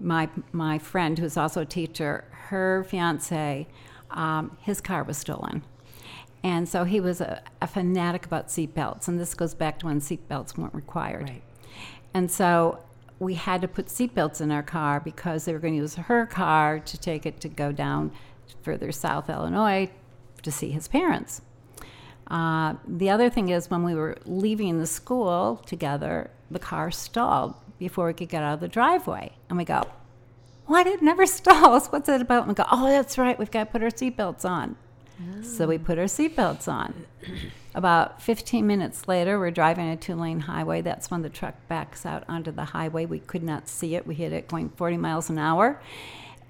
my 0.00 0.28
my 0.52 0.78
friend 0.78 1.18
who's 1.18 1.36
also 1.36 1.62
a 1.62 1.66
teacher 1.66 2.24
her 2.30 2.84
fiance 2.88 3.66
um, 4.10 4.56
his 4.60 4.80
car 4.80 5.02
was 5.02 5.16
stolen 5.16 5.62
and 6.42 6.68
so 6.68 6.84
he 6.84 7.00
was 7.00 7.20
a, 7.20 7.42
a 7.60 7.66
fanatic 7.66 8.24
about 8.26 8.48
seatbelts 8.48 9.08
and 9.08 9.18
this 9.18 9.34
goes 9.34 9.54
back 9.54 9.78
to 9.78 9.86
when 9.86 10.00
seatbelts 10.00 10.56
weren't 10.56 10.74
required 10.74 11.24
Right. 11.28 11.42
and 12.14 12.30
so 12.30 12.78
we 13.18 13.34
had 13.34 13.60
to 13.62 13.68
put 13.68 13.86
seatbelts 13.86 14.40
in 14.40 14.52
our 14.52 14.62
car 14.62 15.00
because 15.00 15.44
they 15.44 15.52
were 15.52 15.58
going 15.58 15.74
to 15.74 15.80
use 15.80 15.96
her 15.96 16.24
car 16.26 16.78
to 16.78 16.96
take 16.98 17.26
it 17.26 17.40
to 17.40 17.48
go 17.48 17.72
down 17.72 18.12
further 18.62 18.92
south 18.92 19.28
Illinois 19.28 19.90
to 20.42 20.52
see 20.52 20.70
his 20.70 20.86
parents. 20.86 21.42
Uh, 22.28 22.74
the 22.86 23.10
other 23.10 23.28
thing 23.28 23.48
is 23.48 23.68
when 23.70 23.82
we 23.82 23.92
were 23.92 24.16
leaving 24.24 24.78
the 24.78 24.86
school 24.86 25.56
together, 25.66 26.30
the 26.48 26.60
car 26.60 26.92
stalled 26.92 27.54
before 27.78 28.06
we 28.06 28.14
could 28.14 28.28
get 28.28 28.42
out 28.42 28.54
of 28.54 28.60
the 28.60 28.68
driveway. 28.68 29.32
And 29.48 29.58
we 29.58 29.64
go, 29.64 29.82
What? 30.66 30.86
It 30.86 31.02
never 31.02 31.26
stalls. 31.38 31.88
What's 31.88 32.08
it 32.08 32.20
about? 32.20 32.40
And 32.40 32.48
we 32.48 32.54
go, 32.54 32.66
Oh, 32.70 32.88
that's 32.88 33.18
right. 33.18 33.38
We've 33.38 33.50
got 33.50 33.64
to 33.64 33.70
put 33.70 33.82
our 33.82 33.90
seatbelts 33.90 34.44
on. 34.44 34.76
So 35.42 35.66
we 35.66 35.78
put 35.78 35.98
our 35.98 36.04
seatbelts 36.04 36.68
on. 36.68 37.06
About 37.74 38.22
15 38.22 38.66
minutes 38.66 39.08
later, 39.08 39.38
we're 39.38 39.50
driving 39.50 39.88
a 39.88 39.96
two 39.96 40.14
lane 40.14 40.40
highway. 40.40 40.80
That's 40.80 41.10
when 41.10 41.22
the 41.22 41.28
truck 41.28 41.54
backs 41.68 42.06
out 42.06 42.24
onto 42.28 42.50
the 42.50 42.66
highway. 42.66 43.04
We 43.04 43.18
could 43.18 43.42
not 43.42 43.68
see 43.68 43.94
it. 43.94 44.06
We 44.06 44.14
hit 44.14 44.32
it 44.32 44.48
going 44.48 44.70
40 44.70 44.96
miles 44.96 45.28
an 45.28 45.38
hour. 45.38 45.80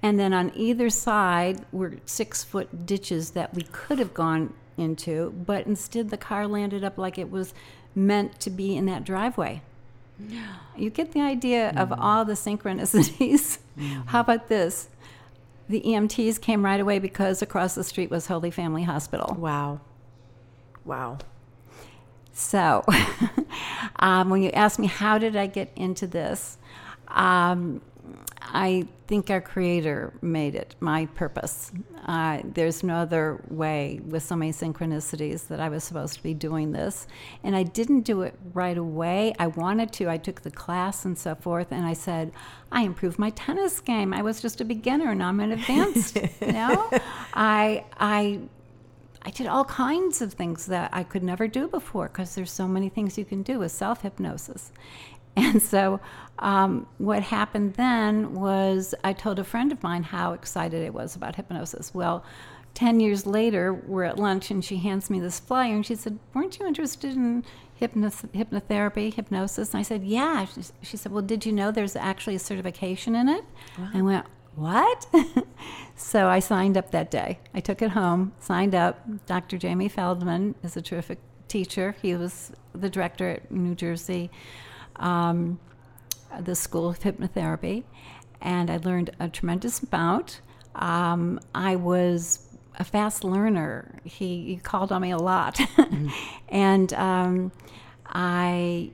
And 0.01 0.19
then 0.19 0.33
on 0.33 0.51
either 0.55 0.89
side 0.89 1.65
were 1.71 1.95
six 2.05 2.43
foot 2.43 2.85
ditches 2.85 3.31
that 3.31 3.53
we 3.53 3.63
could 3.63 3.99
have 3.99 4.13
gone 4.13 4.53
into, 4.77 5.31
but 5.31 5.67
instead 5.67 6.09
the 6.09 6.17
car 6.17 6.47
landed 6.47 6.83
up 6.83 6.97
like 6.97 7.17
it 7.17 7.29
was 7.29 7.53
meant 7.93 8.39
to 8.39 8.49
be 8.49 8.77
in 8.77 8.85
that 8.85 9.03
driveway. 9.03 9.61
You 10.77 10.89
get 10.89 11.11
the 11.11 11.21
idea 11.21 11.71
of 11.75 11.93
all 11.97 12.25
the 12.25 12.33
synchronicities. 12.33 13.59
How 14.07 14.21
about 14.21 14.47
this? 14.49 14.89
The 15.67 15.81
EMTs 15.81 16.41
came 16.41 16.65
right 16.65 16.79
away 16.79 16.99
because 16.99 17.41
across 17.41 17.75
the 17.75 17.83
street 17.83 18.09
was 18.09 18.27
Holy 18.27 18.51
Family 18.51 18.83
Hospital. 18.83 19.35
Wow. 19.37 19.81
Wow. 20.83 21.19
So, 22.33 22.83
um, 23.99 24.29
when 24.29 24.41
you 24.41 24.49
ask 24.51 24.79
me 24.79 24.87
how 24.87 25.17
did 25.17 25.35
I 25.35 25.47
get 25.47 25.71
into 25.75 26.07
this, 26.07 26.57
Um, 27.09 27.81
I 28.41 28.87
think 29.07 29.29
our 29.29 29.41
creator 29.41 30.13
made 30.21 30.55
it 30.55 30.75
my 30.79 31.07
purpose. 31.07 31.71
Uh, 32.05 32.41
there's 32.43 32.83
no 32.83 32.95
other 32.95 33.43
way 33.49 33.99
with 34.05 34.23
so 34.23 34.35
many 34.35 34.51
synchronicities 34.51 35.47
that 35.47 35.59
I 35.59 35.69
was 35.69 35.83
supposed 35.83 36.15
to 36.15 36.23
be 36.23 36.33
doing 36.33 36.71
this. 36.71 37.07
And 37.43 37.55
I 37.55 37.63
didn't 37.63 38.01
do 38.01 38.21
it 38.21 38.37
right 38.53 38.77
away. 38.77 39.33
I 39.39 39.47
wanted 39.47 39.91
to. 39.93 40.09
I 40.09 40.17
took 40.17 40.41
the 40.41 40.51
class 40.51 41.05
and 41.05 41.17
so 41.17 41.35
forth. 41.35 41.71
And 41.71 41.85
I 41.85 41.93
said, 41.93 42.31
I 42.71 42.83
improved 42.83 43.19
my 43.19 43.29
tennis 43.31 43.79
game. 43.79 44.13
I 44.13 44.21
was 44.21 44.41
just 44.41 44.61
a 44.61 44.65
beginner. 44.65 45.13
Now 45.13 45.29
I'm 45.29 45.39
an 45.39 45.51
advanced. 45.51 46.17
you 46.41 46.51
know, 46.51 46.89
I, 47.33 47.85
I, 47.99 48.39
I 49.21 49.31
did 49.31 49.47
all 49.47 49.65
kinds 49.65 50.21
of 50.21 50.33
things 50.33 50.65
that 50.67 50.89
I 50.93 51.03
could 51.03 51.23
never 51.23 51.47
do 51.47 51.67
before 51.67 52.07
because 52.07 52.35
there's 52.35 52.51
so 52.51 52.67
many 52.67 52.89
things 52.89 53.17
you 53.17 53.25
can 53.25 53.43
do 53.43 53.59
with 53.59 53.71
self 53.71 54.01
hypnosis. 54.01 54.71
And 55.49 55.61
so, 55.61 55.99
um, 56.39 56.87
what 56.97 57.23
happened 57.23 57.73
then 57.73 58.33
was 58.33 58.95
I 59.03 59.13
told 59.13 59.39
a 59.39 59.43
friend 59.43 59.71
of 59.71 59.83
mine 59.83 60.03
how 60.03 60.33
excited 60.33 60.85
I 60.85 60.89
was 60.89 61.15
about 61.15 61.35
hypnosis. 61.35 61.93
Well, 61.93 62.23
10 62.75 62.99
years 62.99 63.25
later, 63.25 63.73
we're 63.73 64.05
at 64.05 64.17
lunch 64.17 64.51
and 64.51 64.63
she 64.63 64.77
hands 64.77 65.09
me 65.09 65.19
this 65.19 65.39
flyer 65.39 65.75
and 65.75 65.85
she 65.85 65.95
said, 65.95 66.17
Weren't 66.33 66.57
you 66.59 66.65
interested 66.65 67.15
in 67.15 67.43
hypnos- 67.81 68.29
hypnotherapy, 68.31 69.13
hypnosis? 69.13 69.73
And 69.73 69.79
I 69.79 69.83
said, 69.83 70.03
Yeah. 70.03 70.45
She, 70.45 70.61
she 70.81 70.97
said, 70.97 71.11
Well, 71.11 71.21
did 71.21 71.45
you 71.45 71.51
know 71.51 71.71
there's 71.71 71.95
actually 71.95 72.35
a 72.35 72.39
certification 72.39 73.15
in 73.15 73.27
it? 73.27 73.43
I 73.93 74.01
went, 74.01 74.25
What? 74.55 75.07
so 75.95 76.29
I 76.29 76.39
signed 76.39 76.77
up 76.77 76.91
that 76.91 77.11
day. 77.11 77.39
I 77.53 77.59
took 77.59 77.81
it 77.81 77.91
home, 77.91 78.31
signed 78.39 78.75
up. 78.75 79.25
Dr. 79.25 79.57
Jamie 79.57 79.89
Feldman 79.89 80.55
is 80.63 80.77
a 80.77 80.81
terrific 80.81 81.19
teacher. 81.49 81.95
He 82.01 82.15
was 82.15 82.53
the 82.73 82.89
director 82.89 83.29
at 83.29 83.51
New 83.51 83.75
Jersey 83.75 84.29
um, 84.99 85.59
the 86.39 86.55
School 86.55 86.89
of 86.89 86.99
Hypnotherapy, 86.99 87.83
and 88.41 88.69
I 88.69 88.77
learned 88.77 89.11
a 89.19 89.29
tremendous 89.29 89.81
amount. 89.81 90.41
Um, 90.75 91.39
I 91.53 91.75
was 91.75 92.57
a 92.77 92.83
fast 92.83 93.23
learner. 93.23 93.99
He, 94.03 94.45
he 94.45 94.57
called 94.57 94.91
on 94.91 95.01
me 95.01 95.11
a 95.11 95.17
lot, 95.17 95.59
and 96.49 96.93
um, 96.93 97.51
I 98.05 98.91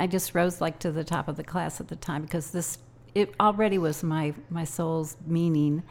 I 0.00 0.06
just 0.06 0.34
rose 0.34 0.60
like 0.60 0.78
to 0.80 0.92
the 0.92 1.04
top 1.04 1.28
of 1.28 1.36
the 1.36 1.44
class 1.44 1.80
at 1.80 1.88
the 1.88 1.96
time 1.96 2.22
because 2.22 2.50
this 2.50 2.78
it 3.14 3.34
already 3.40 3.78
was 3.78 4.02
my 4.02 4.34
my 4.50 4.64
soul's 4.64 5.16
meaning, 5.26 5.82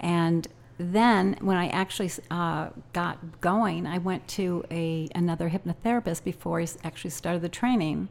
and 0.00 0.46
then 0.78 1.38
when 1.40 1.56
I 1.56 1.68
actually 1.68 2.10
uh, 2.30 2.68
got 2.92 3.40
going, 3.40 3.86
I 3.86 3.98
went 3.98 4.28
to 4.28 4.64
a 4.70 5.08
another 5.14 5.48
hypnotherapist 5.48 6.22
before 6.22 6.60
I 6.60 6.66
actually 6.84 7.10
started 7.10 7.40
the 7.40 7.48
training, 7.48 8.08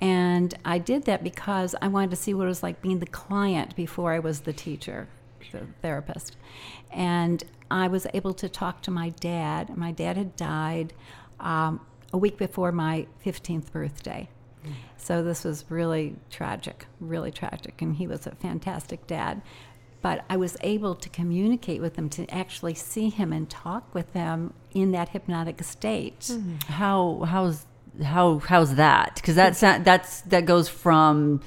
and 0.00 0.54
I 0.64 0.78
did 0.78 1.04
that 1.04 1.24
because 1.24 1.74
I 1.82 1.88
wanted 1.88 2.10
to 2.10 2.16
see 2.16 2.34
what 2.34 2.44
it 2.44 2.48
was 2.48 2.62
like 2.62 2.80
being 2.80 3.00
the 3.00 3.06
client 3.06 3.74
before 3.74 4.12
I 4.12 4.20
was 4.20 4.40
the 4.40 4.52
teacher, 4.52 5.08
the 5.52 5.66
therapist. 5.82 6.36
And 6.92 7.42
I 7.70 7.88
was 7.88 8.06
able 8.14 8.34
to 8.34 8.48
talk 8.48 8.82
to 8.82 8.90
my 8.90 9.10
dad. 9.10 9.76
My 9.76 9.92
dad 9.92 10.16
had 10.16 10.36
died 10.36 10.92
um, 11.40 11.80
a 12.12 12.18
week 12.18 12.38
before 12.38 12.72
my 12.72 13.06
15th 13.24 13.72
birthday. 13.72 14.28
So 14.98 15.22
this 15.22 15.44
was 15.44 15.64
really 15.68 16.16
tragic, 16.30 16.86
really 17.00 17.30
tragic. 17.30 17.80
And 17.80 17.96
he 17.96 18.06
was 18.06 18.26
a 18.26 18.34
fantastic 18.34 19.06
dad. 19.06 19.40
But 20.00 20.24
I 20.30 20.36
was 20.36 20.56
able 20.60 20.94
to 20.94 21.08
communicate 21.08 21.80
with 21.80 21.96
him, 21.96 22.08
to 22.10 22.28
actually 22.32 22.74
see 22.74 23.08
him 23.08 23.32
and 23.32 23.48
talk 23.48 23.94
with 23.94 24.12
him 24.12 24.52
in 24.72 24.92
that 24.92 25.08
hypnotic 25.08 25.62
state. 25.64 26.30
How 26.66 27.22
how's 27.26 27.66
how 28.02 28.38
how's 28.38 28.74
that? 28.76 29.16
Because 29.16 29.34
that's 29.34 29.62
not, 29.62 29.84
that's 29.84 30.20
that 30.22 30.44
goes 30.46 30.68
from 30.68 31.40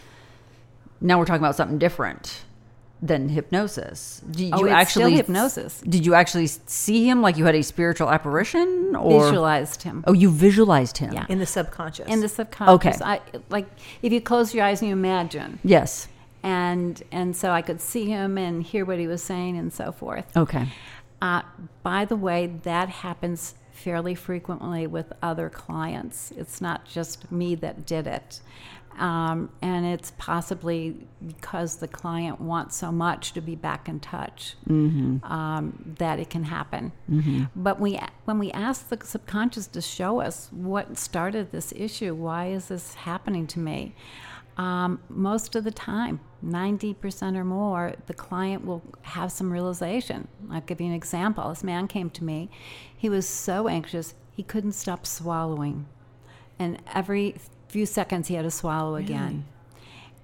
now 1.00 1.18
we're 1.20 1.26
talking 1.26 1.42
about 1.44 1.56
something 1.56 1.78
different 1.80 2.44
than 3.02 3.30
hypnosis. 3.30 4.22
Did 4.30 4.54
Oh, 4.54 4.60
you 4.60 4.68
it's 4.68 4.92
still 4.92 5.04
actually 5.04 5.14
hypnosis. 5.16 5.82
Did 5.82 6.06
you 6.06 6.14
actually 6.14 6.46
see 6.48 7.10
him 7.10 7.22
like 7.24 7.36
you 7.36 7.46
had 7.46 7.56
a 7.56 7.64
spiritual 7.64 8.12
apparition 8.12 8.96
or 8.96 9.24
Visualized 9.26 9.82
him. 9.82 10.04
Oh, 10.06 10.14
you 10.14 10.30
visualized 10.30 10.98
him. 11.00 11.12
Yeah. 11.14 11.26
in 11.28 11.40
the 11.40 11.48
subconscious. 11.48 12.08
in 12.08 12.20
the 12.20 12.30
subconscious. 12.30 13.02
Okay. 13.02 13.04
I, 13.04 13.20
like 13.50 13.66
if 14.04 14.14
you 14.14 14.22
close 14.22 14.54
your 14.54 14.66
eyes 14.66 14.82
and 14.82 14.90
you 14.90 14.94
imagine, 14.96 15.58
Yes. 15.64 16.08
and 16.44 17.02
and 17.12 17.36
so 17.36 17.50
I 17.52 17.64
could 17.64 17.82
see 17.82 18.06
him 18.06 18.38
and 18.38 18.62
hear 18.62 18.86
what 18.86 19.00
he 19.00 19.08
was 19.08 19.24
saying 19.24 19.58
and 19.58 19.74
so 19.74 19.92
forth. 19.92 20.26
Okay. 20.38 20.68
Uh, 21.24 21.42
by 21.84 22.06
the 22.06 22.16
way, 22.16 22.48
that 22.64 22.90
happens 22.90 23.56
fairly 23.84 24.16
frequently 24.16 24.88
with 24.88 25.12
other 25.22 25.50
clients. 25.50 26.32
It's 26.38 26.62
not 26.62 26.86
just 26.86 27.32
me 27.32 27.56
that 27.56 27.86
did 27.86 28.08
it. 28.08 28.42
Um, 29.00 29.50
and 29.62 29.86
it's 29.86 30.12
possibly 30.18 31.08
because 31.26 31.78
the 31.78 31.88
client 31.88 32.42
wants 32.42 32.76
so 32.76 32.92
much 32.92 33.32
to 33.34 33.42
be 33.42 33.56
back 33.56 33.88
in 33.88 34.00
touch 34.02 34.56
um, 35.24 35.96
that 35.98 36.20
it 36.20 36.30
can 36.30 36.44
happen. 36.44 36.92
But 37.56 37.80
we, 37.80 37.98
when 38.26 38.38
we 38.38 38.52
ask 38.52 38.90
the 38.90 39.00
subconscious 39.04 39.68
to 39.68 39.82
show 39.82 40.20
us 40.20 40.50
what 40.52 40.98
started 40.98 41.52
this 41.52 41.72
issue, 41.76 42.14
why 42.14 42.48
is 42.48 42.68
this 42.68 42.94
happening 42.96 43.48
to 43.48 43.60
me? 43.60 43.96
Um, 44.58 45.00
most 45.10 45.56
of 45.56 45.64
the 45.64 45.72
time, 45.72 46.20
90% 46.46 47.36
or 47.38 47.44
more, 47.44 47.94
the 48.08 48.14
client 48.14 48.66
will 48.66 48.82
have 49.02 49.32
some 49.32 49.52
realization. 49.52 50.28
I'll 50.52 50.62
give 50.62 50.82
you 50.82 50.88
an 50.88 50.94
example. 50.94 51.50
This 51.50 51.64
man 51.64 51.88
came 51.88 52.10
to 52.12 52.24
me. 52.24 52.50
He 52.96 53.10
was 53.10 53.28
so 53.28 53.68
anxious, 53.68 54.14
he 54.32 54.44
couldn't 54.44 54.74
stop 54.74 55.06
swallowing. 55.06 55.88
And 56.60 56.82
every 56.94 57.36
few 57.70 57.86
seconds, 57.86 58.28
he 58.28 58.36
had 58.36 58.44
to 58.44 58.52
swallow 58.52 58.96
again. 58.96 59.46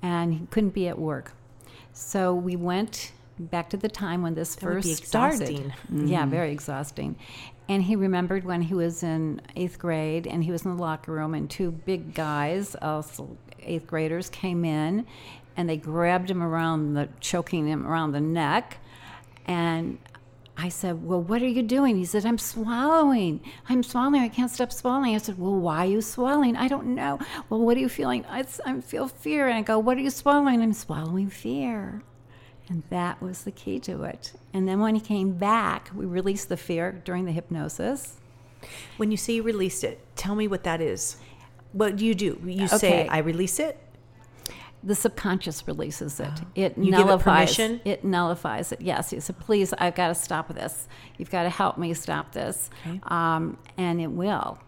And 0.01 0.33
he 0.33 0.45
couldn't 0.47 0.71
be 0.73 0.87
at 0.87 0.99
work. 0.99 1.33
So 1.93 2.33
we 2.35 2.55
went 2.55 3.13
back 3.39 3.69
to 3.71 3.77
the 3.77 3.89
time 3.89 4.21
when 4.21 4.35
this 4.35 4.53
That 4.55 4.61
first 4.61 5.05
started. 5.05 5.41
exhausting. 5.49 6.07
Yeah, 6.07 6.25
very 6.25 6.51
exhausting. 6.51 7.15
And 7.69 7.83
he 7.83 7.95
remembered 7.95 8.45
when 8.45 8.61
he 8.61 8.73
was 8.73 9.03
in 9.03 9.41
eighth 9.55 9.77
grade 9.79 10.25
and 10.27 10.43
he 10.43 10.51
was 10.51 10.63
in 10.63 10.75
the 10.75 10.81
locker 10.81 11.11
room, 11.11 11.33
and 11.33 11.49
two 11.49 11.71
big 11.71 12.13
guys, 12.13 12.75
also 12.81 13.35
eighth 13.67 13.87
graders, 13.87 14.29
came 14.29 14.65
in 14.65 15.05
and 15.55 15.67
they 15.67 15.77
grabbed 15.77 16.29
him 16.29 16.43
around 16.43 16.93
the, 16.93 17.09
choking 17.19 17.67
him 17.67 17.85
around 17.85 18.11
the 18.11 18.21
neck. 18.21 18.77
And 19.45 19.97
I 20.55 20.69
said, 20.69 21.03
Well, 21.03 21.21
what 21.21 21.41
are 21.41 21.47
you 21.47 21.61
doing? 21.61 21.97
He 21.97 22.05
said, 22.05 22.25
I'm 22.25 22.37
swallowing. 22.37 23.41
I'm 23.69 23.83
swallowing. 23.83 24.21
I 24.21 24.29
can't 24.29 24.49
stop 24.49 24.71
swallowing. 24.71 25.15
I 25.15 25.19
said, 25.19 25.37
Well, 25.37 25.55
why 25.55 25.85
are 25.85 25.89
you 25.89 26.01
swallowing? 26.01 26.55
I 26.55 26.67
don't 26.67 26.95
know. 26.95 27.19
Well, 27.49 27.59
what 27.59 27.77
are 27.77 27.79
you 27.79 27.89
feeling? 27.89 28.25
I, 28.25 28.45
I 28.65 28.81
feel 28.81 29.07
fear. 29.07 29.47
And 29.47 29.57
I 29.57 29.61
go, 29.61 29.77
What 29.77 29.97
are 29.97 30.01
you 30.01 30.09
swallowing? 30.09 30.61
I'm 30.61 30.73
swallowing 30.73 31.29
fear. 31.29 32.01
And 32.69 32.83
that 32.89 33.21
was 33.21 33.43
the 33.43 33.51
key 33.51 33.79
to 33.81 34.03
it. 34.03 34.33
And 34.53 34.67
then 34.67 34.79
when 34.79 34.95
he 34.95 35.01
came 35.01 35.33
back, 35.33 35.89
we 35.95 36.05
released 36.05 36.49
the 36.49 36.57
fear 36.57 37.01
during 37.05 37.25
the 37.25 37.31
hypnosis. 37.31 38.17
when 38.97 39.11
you 39.11 39.17
say 39.17 39.33
you 39.33 39.43
released 39.43 39.83
it, 39.83 39.99
tell 40.15 40.35
me 40.35 40.47
what 40.47 40.63
that 40.63 40.81
is. 40.81 41.17
What 41.73 41.95
do 41.97 42.05
you 42.05 42.15
do? 42.15 42.41
You 42.45 42.67
say, 42.67 43.07
I 43.07 43.19
release 43.19 43.59
it? 43.59 43.79
The 44.83 44.95
subconscious 44.95 45.67
releases 45.67 46.19
it. 46.19 46.29
It 46.55 46.77
You 46.77 46.91
give 46.91 46.99
it 47.01 47.05
nullifies 47.05 47.55
permission? 47.55 47.81
It 47.83 48.03
nullifies 48.03 48.71
it. 48.71 48.79
Yes. 48.81 49.09
He 49.09 49.19
said, 49.19 49.37
"Please, 49.39 49.73
I've 49.73 49.95
got 49.95 50.09
to 50.09 50.15
stop 50.15 50.53
this. 50.53 50.87
You've 51.17 51.31
got 51.31 51.43
to 51.43 51.49
help 51.49 51.77
me 51.77 51.93
stop 51.93 52.31
this." 52.31 52.69
Okay. 52.85 52.99
Um, 53.03 53.57
and 53.77 53.99
it 53.99 54.11
will, 54.11 54.59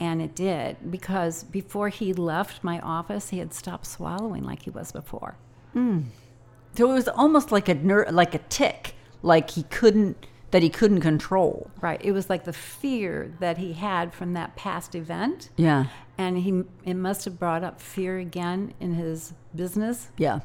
and 0.00 0.20
it 0.20 0.34
did 0.34 0.90
because 0.90 1.44
before 1.44 1.88
he 1.88 2.12
left 2.12 2.62
my 2.64 2.80
office, 2.80 3.30
he 3.30 3.38
had 3.38 3.54
stopped 3.54 3.86
swallowing 3.86 4.44
like 4.44 4.62
he 4.62 4.70
was 4.70 4.92
before. 4.92 5.36
So 5.74 6.90
it 6.90 6.94
was 6.94 7.08
almost 7.08 7.52
like 7.52 7.68
a 7.68 7.74
ner- 7.74 8.10
like 8.10 8.34
a 8.34 8.38
tick, 8.38 8.94
like 9.22 9.50
he 9.50 9.62
couldn't 9.64 10.26
that 10.50 10.62
he 10.62 10.68
couldn't 10.68 11.00
control. 11.00 11.70
Right. 11.80 12.00
It 12.04 12.12
was 12.12 12.28
like 12.28 12.44
the 12.44 12.52
fear 12.52 13.32
that 13.40 13.58
he 13.58 13.72
had 13.72 14.12
from 14.12 14.34
that 14.34 14.54
past 14.54 14.94
event. 14.94 15.48
Yeah. 15.56 15.86
And 16.18 16.38
he 16.38 16.62
it 16.84 16.94
must 16.94 17.24
have 17.24 17.38
brought 17.38 17.64
up 17.64 17.80
fear 17.80 18.18
again 18.18 18.74
in 18.80 18.94
his 18.94 19.32
business. 19.54 20.08
Yeah. 20.18 20.40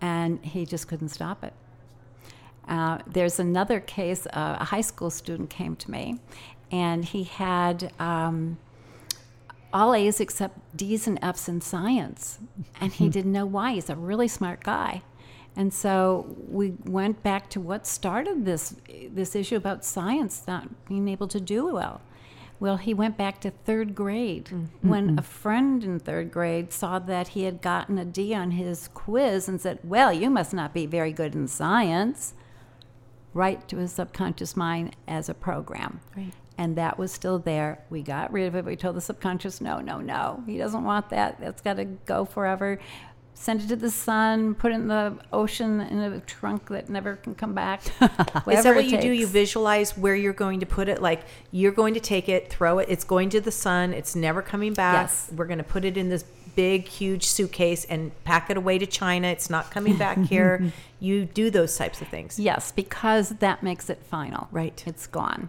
and 0.00 0.42
he 0.44 0.64
just 0.64 0.88
couldn't 0.88 1.08
stop 1.10 1.44
it. 1.44 1.52
Uh, 2.68 2.98
there's 3.06 3.38
another 3.40 3.80
case 3.80 4.26
uh, 4.26 4.56
a 4.60 4.64
high 4.64 4.80
school 4.80 5.10
student 5.10 5.50
came 5.50 5.74
to 5.76 5.90
me 5.90 6.20
and 6.70 7.04
he 7.04 7.24
had 7.24 7.92
um, 7.98 8.58
all 9.72 9.92
a's 9.94 10.20
except 10.20 10.58
d's 10.76 11.06
and 11.06 11.18
f's 11.22 11.48
in 11.48 11.60
science. 11.60 12.38
And 12.80 12.92
he 12.92 13.08
didn't 13.08 13.32
know 13.32 13.46
why. 13.46 13.72
He's 13.72 13.90
a 13.90 13.96
really 13.96 14.28
smart 14.28 14.62
guy. 14.62 15.02
And 15.56 15.74
so 15.74 16.36
we 16.48 16.74
went 16.84 17.22
back 17.24 17.50
to 17.50 17.60
what 17.60 17.86
started 17.86 18.44
this 18.44 18.76
this 19.10 19.34
issue 19.34 19.56
about 19.56 19.84
science 19.84 20.44
not 20.46 20.68
being 20.86 21.08
able 21.08 21.26
to 21.28 21.40
do 21.40 21.66
well 21.74 22.00
well, 22.60 22.76
he 22.76 22.92
went 22.92 23.16
back 23.16 23.40
to 23.40 23.50
third 23.50 23.94
grade 23.94 24.44
mm. 24.44 24.68
when 24.82 25.18
a 25.18 25.22
friend 25.22 25.82
in 25.82 25.98
third 25.98 26.30
grade 26.30 26.72
saw 26.74 26.98
that 26.98 27.28
he 27.28 27.44
had 27.44 27.62
gotten 27.62 27.98
a 27.98 28.04
D 28.04 28.34
on 28.34 28.52
his 28.52 28.88
quiz 28.88 29.48
and 29.48 29.58
said, 29.58 29.78
Well, 29.82 30.12
you 30.12 30.28
must 30.28 30.52
not 30.52 30.74
be 30.74 30.84
very 30.84 31.12
good 31.12 31.34
in 31.34 31.48
science. 31.48 32.34
Right 33.32 33.66
to 33.68 33.78
his 33.78 33.92
subconscious 33.92 34.56
mind 34.56 34.94
as 35.08 35.28
a 35.30 35.34
program. 35.34 36.00
Right. 36.14 36.32
And 36.58 36.76
that 36.76 36.98
was 36.98 37.10
still 37.10 37.38
there. 37.38 37.82
We 37.88 38.02
got 38.02 38.30
rid 38.30 38.46
of 38.46 38.54
it. 38.54 38.66
We 38.66 38.76
told 38.76 38.94
the 38.94 39.00
subconscious, 39.00 39.62
No, 39.62 39.80
no, 39.80 40.00
no. 40.00 40.42
He 40.44 40.58
doesn't 40.58 40.84
want 40.84 41.08
that. 41.08 41.40
That's 41.40 41.62
got 41.62 41.78
to 41.78 41.86
go 41.86 42.26
forever. 42.26 42.78
Send 43.40 43.62
it 43.62 43.68
to 43.68 43.76
the 43.76 43.90
sun, 43.90 44.54
put 44.54 44.70
it 44.70 44.74
in 44.74 44.88
the 44.88 45.16
ocean 45.32 45.80
in 45.80 45.98
a 45.98 46.20
trunk 46.20 46.68
that 46.68 46.90
never 46.90 47.16
can 47.16 47.34
come 47.34 47.54
back. 47.54 47.80
Is 48.46 48.64
that 48.64 48.74
what 48.76 48.84
you 48.84 49.00
do? 49.00 49.10
You 49.10 49.26
visualize 49.26 49.96
where 49.96 50.14
you're 50.14 50.34
going 50.34 50.60
to 50.60 50.66
put 50.66 50.90
it. 50.90 51.00
Like 51.00 51.22
you're 51.50 51.72
going 51.72 51.94
to 51.94 52.00
take 52.00 52.28
it, 52.28 52.50
throw 52.50 52.80
it. 52.80 52.90
It's 52.90 53.02
going 53.02 53.30
to 53.30 53.40
the 53.40 53.50
sun. 53.50 53.94
It's 53.94 54.14
never 54.14 54.42
coming 54.42 54.74
back. 54.74 55.04
Yes. 55.04 55.30
We're 55.34 55.46
going 55.46 55.56
to 55.56 55.64
put 55.64 55.86
it 55.86 55.96
in 55.96 56.10
this 56.10 56.22
big, 56.54 56.86
huge 56.86 57.24
suitcase 57.24 57.86
and 57.86 58.12
pack 58.24 58.50
it 58.50 58.58
away 58.58 58.76
to 58.76 58.84
China. 58.84 59.28
It's 59.28 59.48
not 59.48 59.70
coming 59.70 59.96
back 59.96 60.18
here. 60.28 60.70
You 60.98 61.24
do 61.24 61.48
those 61.48 61.74
types 61.78 62.02
of 62.02 62.08
things. 62.08 62.38
Yes, 62.38 62.72
because 62.72 63.30
that 63.30 63.62
makes 63.62 63.88
it 63.88 64.02
final. 64.02 64.48
Right. 64.52 64.84
It's 64.86 65.06
gone. 65.06 65.48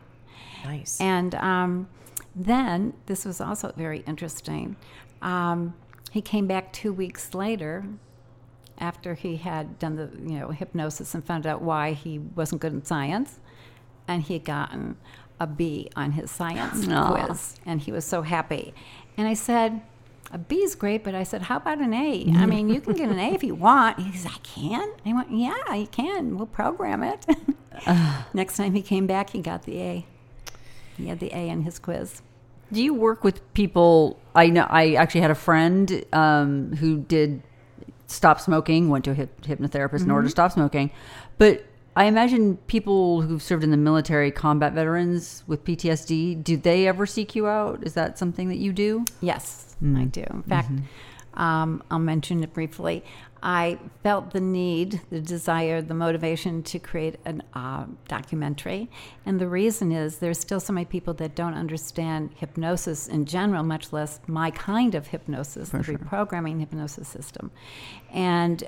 Nice. 0.63 1.01
And 1.01 1.35
um, 1.35 1.89
then 2.33 2.93
this 3.07 3.25
was 3.25 3.41
also 3.41 3.73
very 3.75 3.99
interesting. 4.07 4.77
Um, 5.21 5.73
he 6.11 6.21
came 6.21 6.45
back 6.45 6.71
two 6.71 6.93
weeks 6.93 7.33
later 7.33 7.85
after 8.77 9.13
he 9.13 9.37
had 9.37 9.79
done 9.79 9.95
the 9.95 10.09
you 10.29 10.37
know 10.37 10.49
hypnosis 10.49 11.15
and 11.15 11.25
found 11.25 11.47
out 11.47 11.61
why 11.61 11.93
he 11.93 12.19
wasn't 12.19 12.61
good 12.61 12.73
in 12.73 12.83
science, 12.85 13.39
and 14.07 14.23
he 14.23 14.33
had 14.33 14.43
gotten 14.43 14.97
a 15.39 15.47
B 15.47 15.89
on 15.95 16.11
his 16.11 16.29
science 16.29 16.85
quiz, 17.07 17.55
and 17.65 17.81
he 17.81 17.91
was 17.91 18.05
so 18.05 18.21
happy. 18.21 18.73
And 19.17 19.27
I 19.27 19.33
said. 19.33 19.81
A 20.33 20.37
B 20.37 20.57
is 20.57 20.75
great, 20.75 21.03
but 21.03 21.13
I 21.13 21.23
said, 21.23 21.41
how 21.41 21.57
about 21.57 21.79
an 21.79 21.93
A? 21.93 22.25
I 22.37 22.45
mean, 22.45 22.69
you 22.69 22.79
can 22.79 22.93
get 22.93 23.09
an 23.09 23.19
A 23.19 23.33
if 23.33 23.43
you 23.43 23.53
want. 23.53 23.99
He 23.99 24.13
said, 24.15 24.31
I 24.33 24.37
can. 24.37 24.89
I 25.05 25.11
went, 25.11 25.29
yeah, 25.29 25.73
you 25.73 25.87
can. 25.87 26.37
We'll 26.37 26.45
program 26.45 27.03
it. 27.03 27.25
Next 28.33 28.55
time 28.55 28.73
he 28.73 28.81
came 28.81 29.07
back, 29.07 29.31
he 29.31 29.41
got 29.41 29.63
the 29.63 29.81
A. 29.81 30.05
He 30.95 31.07
had 31.07 31.19
the 31.19 31.35
A 31.35 31.49
in 31.49 31.63
his 31.63 31.79
quiz. 31.79 32.21
Do 32.71 32.83
you 32.83 32.93
work 32.93 33.23
with 33.23 33.53
people? 33.53 34.19
I 34.33 34.47
know. 34.47 34.65
I 34.69 34.93
actually 34.93 35.21
had 35.21 35.31
a 35.31 35.35
friend 35.35 36.05
um, 36.13 36.75
who 36.75 36.99
did 36.99 37.41
stop 38.07 38.39
smoking. 38.39 38.89
Went 38.89 39.05
to 39.05 39.11
a 39.11 39.15
hyp- 39.15 39.41
hypnotherapist 39.41 40.01
in 40.01 40.11
order 40.11 40.23
to 40.23 40.27
mm-hmm. 40.27 40.29
stop 40.29 40.51
smoking, 40.51 40.91
but 41.37 41.65
I 41.95 42.05
imagine 42.05 42.57
people 42.67 43.21
who've 43.21 43.43
served 43.43 43.63
in 43.63 43.71
the 43.71 43.77
military, 43.77 44.31
combat 44.31 44.73
veterans 44.73 45.43
with 45.47 45.65
PTSD. 45.65 46.41
Do 46.41 46.55
they 46.55 46.87
ever 46.87 47.05
seek 47.05 47.35
you 47.35 47.47
out? 47.47 47.83
Is 47.83 47.95
that 47.95 48.17
something 48.17 48.47
that 48.47 48.57
you 48.57 48.71
do? 48.71 49.03
Yes, 49.19 49.75
I 49.81 49.85
mm. 49.85 50.11
do. 50.11 50.23
In 50.29 50.43
fact, 50.43 50.71
mm-hmm. 50.71 50.85
Um, 51.33 51.83
I'll 51.89 51.99
mention 51.99 52.43
it 52.43 52.53
briefly. 52.53 53.03
I 53.43 53.79
felt 54.03 54.31
the 54.31 54.39
need, 54.39 55.01
the 55.09 55.19
desire, 55.19 55.81
the 55.81 55.95
motivation 55.95 56.61
to 56.63 56.77
create 56.77 57.15
a 57.25 57.35
uh, 57.57 57.85
documentary. 58.07 58.89
And 59.25 59.39
the 59.39 59.47
reason 59.47 59.91
is 59.91 60.17
there's 60.17 60.39
still 60.39 60.59
so 60.59 60.73
many 60.73 60.85
people 60.85 61.15
that 61.15 61.33
don't 61.33 61.55
understand 61.55 62.31
hypnosis 62.35 63.07
in 63.07 63.25
general, 63.25 63.63
much 63.63 63.91
less 63.91 64.19
my 64.27 64.51
kind 64.51 64.93
of 64.93 65.07
hypnosis, 65.07 65.69
the 65.69 65.79
reprogramming 65.79 66.59
hypnosis 66.59 67.07
system. 67.07 67.49
And 68.11 68.63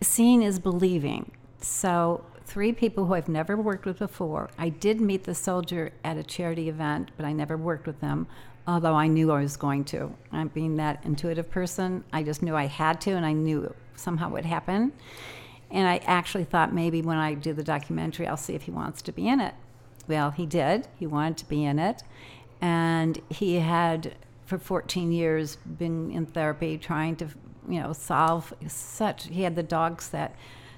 seeing 0.00 0.42
is 0.42 0.60
believing. 0.60 1.32
So, 1.60 2.24
three 2.44 2.72
people 2.72 3.06
who 3.06 3.14
I've 3.14 3.28
never 3.28 3.56
worked 3.56 3.86
with 3.86 3.98
before. 3.98 4.50
I 4.58 4.68
did 4.68 5.00
meet 5.00 5.24
the 5.24 5.34
soldier 5.34 5.92
at 6.04 6.18
a 6.18 6.22
charity 6.22 6.68
event, 6.68 7.10
but 7.16 7.24
I 7.24 7.32
never 7.32 7.56
worked 7.56 7.86
with 7.86 8.00
them, 8.00 8.26
although 8.66 8.94
I 8.94 9.06
knew 9.06 9.32
I 9.32 9.40
was 9.42 9.56
going 9.56 9.84
to. 9.86 10.14
I'm 10.30 10.48
being 10.48 10.76
that 10.76 11.04
intuitive 11.04 11.50
person. 11.50 12.04
I 12.12 12.22
just 12.22 12.42
knew 12.42 12.54
I 12.54 12.66
had 12.66 13.00
to, 13.02 13.12
and 13.12 13.26
I 13.26 13.32
knew 13.32 13.74
somehow 13.96 14.28
it 14.28 14.32
would 14.32 14.44
happen. 14.44 14.92
And 15.70 15.88
I 15.88 15.98
actually 16.04 16.44
thought 16.44 16.74
maybe 16.74 17.02
when 17.02 17.16
I 17.16 17.34
do 17.34 17.52
the 17.52 17.62
documentary, 17.62 18.26
I'll 18.26 18.36
see 18.36 18.54
if 18.54 18.62
he 18.62 18.70
wants 18.70 19.02
to 19.02 19.12
be 19.12 19.28
in 19.28 19.40
it. 19.40 19.54
Well, 20.06 20.30
he 20.30 20.46
did. 20.46 20.88
He 20.98 21.06
wanted 21.06 21.38
to 21.38 21.48
be 21.48 21.64
in 21.64 21.78
it. 21.78 22.02
And 22.60 23.20
he 23.30 23.56
had, 23.56 24.14
for 24.44 24.58
14 24.58 25.12
years, 25.12 25.56
been 25.56 26.10
in 26.10 26.26
therapy 26.26 26.76
trying 26.78 27.16
to, 27.16 27.28
you 27.68 27.80
know, 27.80 27.92
solve 27.92 28.52
such. 28.68 29.28
He 29.28 29.42
had 29.42 29.56
the 29.56 29.62
dogs 29.62 30.10
that 30.10 30.34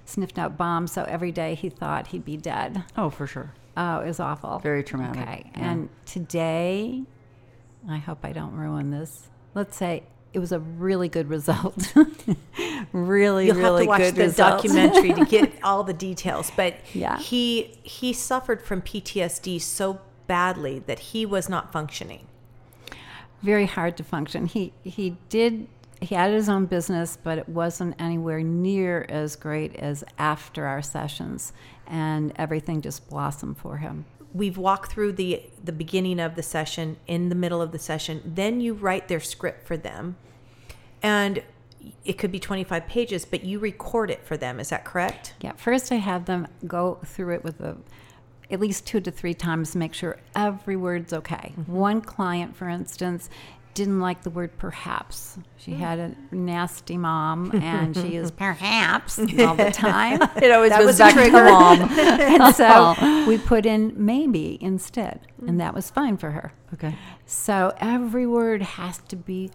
sniffed 0.07 0.39
out 0.39 0.57
bombs, 0.57 0.93
so 0.93 1.05
every 1.05 1.33
day 1.33 1.55
he 1.55 1.71
thought 1.71 2.09
he'd 2.09 2.25
be 2.25 2.37
dead. 2.37 2.85
Oh, 2.97 3.11
for 3.11 3.27
sure. 3.27 3.53
Oh, 3.77 4.01
it 4.01 4.07
was 4.07 4.21
awful. 4.21 4.59
Very 4.61 4.85
traumatic. 4.85 5.23
Okay. 5.23 5.51
Yeah. 5.57 5.71
And 5.71 5.89
today, 6.07 7.05
I 7.89 7.99
hope 7.99 8.19
I 8.25 8.33
don't 8.33 8.53
ruin 8.55 8.91
this. 8.91 9.29
Let's 9.55 9.77
say 9.77 10.05
it 10.33 10.39
was 10.39 10.53
a 10.53 10.59
really 10.59 11.09
good 11.09 11.29
result. 11.29 11.93
really, 12.93 13.47
You'll 13.47 13.57
really 13.57 13.87
have 13.87 13.87
to 13.87 13.89
watch 13.89 13.99
good 14.01 14.15
the 14.17 14.23
result. 14.25 14.63
documentary 14.63 15.13
to 15.13 15.25
get 15.25 15.53
all 15.63 15.85
the 15.85 15.93
details. 15.93 16.51
But 16.57 16.77
Yeah. 16.93 17.19
he 17.19 17.79
he 17.83 18.13
suffered 18.13 18.63
from 18.63 18.83
PTSD 18.83 19.61
so 19.61 20.01
badly 20.27 20.79
that 20.81 20.99
he 20.99 21.27
was 21.27 21.49
not 21.49 21.73
functioning. 21.73 22.27
very 23.43 23.67
hard 23.67 23.97
to 23.99 24.05
function. 24.05 24.47
He 24.47 24.73
he 24.83 25.17
did 25.29 25.67
he 26.01 26.15
had 26.15 26.33
his 26.33 26.49
own 26.49 26.67
business, 26.67 27.17
but 27.23 27.39
it 27.39 27.49
wasn't 27.49 27.95
anywhere 28.01 28.43
near 28.43 29.07
as 29.09 29.37
great 29.37 29.75
as 29.77 30.05
after 30.19 30.67
our 30.67 30.83
sessions, 30.83 31.53
and 31.87 32.33
everything 32.37 32.81
just 32.83 33.09
blossomed 33.09 33.57
for 33.57 33.77
him. 33.79 34.05
We've 34.35 34.59
walked 34.59 34.93
through 34.93 35.13
the 35.13 35.43
the 35.63 35.73
beginning 35.73 36.21
of 36.21 36.35
the 36.35 36.43
session, 36.43 36.97
in 37.07 37.31
the 37.31 37.35
middle 37.35 37.63
of 37.63 37.73
the 37.73 37.79
session. 37.79 38.21
Then 38.25 38.61
you 38.61 38.75
write 38.75 39.09
their 39.09 39.21
script 39.21 39.67
for 39.67 39.77
them, 39.77 40.17
and 41.03 41.43
it 42.05 42.15
could 42.15 42.33
be 42.33 42.41
25 42.41 42.87
pages, 42.87 43.25
but 43.25 43.45
you 43.45 43.59
record 43.59 44.11
it 44.11 44.25
for 44.25 44.37
them. 44.37 44.61
Is 44.61 44.71
that 44.71 44.85
correct? 44.85 45.35
Yeah, 45.41 45.53
first 45.53 45.93
I 45.93 45.97
have 45.97 46.27
them 46.27 46.49
go 46.67 46.99
through 47.05 47.35
it 47.35 47.45
with 47.45 47.61
a, 47.61 47.77
at 48.51 48.61
least 48.61 48.87
two 48.87 49.01
to 49.01 49.11
three 49.11 49.35
times 49.35 49.73
to 49.73 49.79
make 49.79 49.95
sure 49.95 50.19
every 50.35 50.77
word's 50.77 51.13
okay. 51.13 51.53
Mm-hmm. 51.59 51.73
One 51.73 52.01
client, 52.01 52.57
for 52.57 52.69
instance, 52.69 53.29
didn't 53.75 54.01
like 54.01 54.23
the 54.23 54.31
word 54.31 54.57
perhaps. 54.57 55.37
She 55.57 55.73
had 55.73 55.99
a 55.99 56.15
nasty 56.35 56.97
mom 56.97 57.51
and 57.53 57.97
she 57.97 58.15
is 58.17 58.31
perhaps 58.47 59.19
all 59.19 59.55
the 59.57 59.71
time. 59.73 60.21
It 60.37 60.51
always 60.51 60.71
That 60.71 60.85
was 60.85 60.97
a 60.97 61.05
back 61.05 61.15
to 61.15 61.21
trigger. 61.21 61.45
mom. 61.45 61.83
and 61.99 62.55
so 62.55 63.25
we 63.27 63.37
put 63.39 63.67
in 63.67 63.93
maybe 63.97 64.59
instead, 64.61 65.27
and 65.47 65.61
that 65.61 65.75
was 65.75 65.91
fine 65.91 66.17
for 66.17 66.31
her. 66.31 66.53
Okay. 66.75 66.95
So 67.27 67.73
every 67.79 68.27
word 68.27 68.63
has 68.63 68.99
to 69.09 69.17
be 69.17 69.51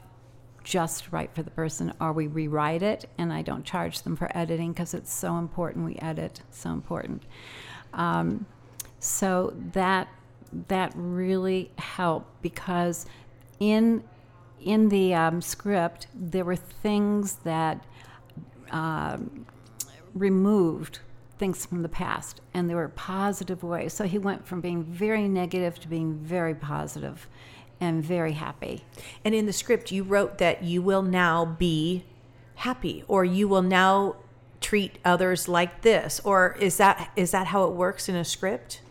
just 0.63 1.11
right 1.11 1.33
for 1.33 1.41
the 1.41 1.51
person, 1.51 1.93
or 2.01 2.11
we 2.11 2.27
rewrite 2.27 2.83
it. 2.83 3.09
And 3.17 3.31
I 3.31 3.41
don't 3.41 3.63
charge 3.63 4.01
them 4.01 4.15
for 4.15 4.29
editing 4.37 4.73
because 4.73 4.93
it's 4.93 5.13
so 5.13 5.37
important. 5.37 5.85
We 5.85 5.95
edit, 5.95 6.41
so 6.51 6.71
important. 6.71 7.23
Um, 7.93 8.45
so 8.99 9.53
that 9.73 10.07
that 10.67 10.91
really 10.95 11.71
helped 11.77 12.41
because 12.41 13.05
in 13.59 14.03
in 14.59 14.89
the 14.89 15.13
um, 15.13 15.41
script 15.41 16.07
there 16.13 16.43
were 16.43 16.55
things 16.55 17.35
that 17.43 17.83
um, 18.71 19.45
removed 20.13 20.99
things 21.37 21.65
from 21.65 21.81
the 21.81 21.89
past 21.89 22.41
and 22.53 22.69
there 22.69 22.75
were 22.75 22.89
positive 22.89 23.63
ways. 23.63 23.93
So 23.93 24.03
he 24.03 24.17
went 24.17 24.45
from 24.45 24.59
being 24.59 24.83
very 24.83 25.29
negative 25.29 25.79
to 25.79 25.87
being 25.87 26.15
very 26.15 26.53
positive 26.53 27.27
and 27.79 28.03
very 28.03 28.33
happy. 28.33 28.83
And 29.23 29.33
in 29.33 29.45
the 29.45 29.53
script, 29.53 29.89
you 29.89 30.03
wrote 30.03 30.37
that 30.39 30.63
you 30.63 30.81
will 30.81 31.01
now 31.01 31.45
be 31.45 32.03
happy, 32.55 33.05
or 33.07 33.23
you 33.23 33.47
will 33.47 33.61
now 33.61 34.17
treat 34.59 34.99
others 35.05 35.47
like 35.47 35.81
this, 35.81 36.19
or 36.25 36.57
is 36.59 36.75
that 36.75 37.09
is 37.15 37.31
that 37.31 37.47
how 37.47 37.63
it 37.63 37.71
works 37.71 38.09
in 38.09 38.17
a 38.17 38.25
script? 38.25 38.81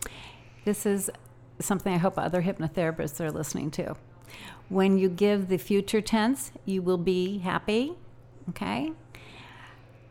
this 0.65 0.85
is 0.85 1.09
something 1.59 1.93
i 1.93 1.97
hope 1.97 2.17
other 2.17 2.41
hypnotherapists 2.43 3.19
are 3.19 3.31
listening 3.31 3.71
to 3.71 3.95
when 4.69 4.97
you 4.97 5.09
give 5.09 5.49
the 5.49 5.57
future 5.57 6.01
tense 6.01 6.51
you 6.65 6.81
will 6.81 6.97
be 6.97 7.39
happy 7.39 7.93
okay 8.47 8.91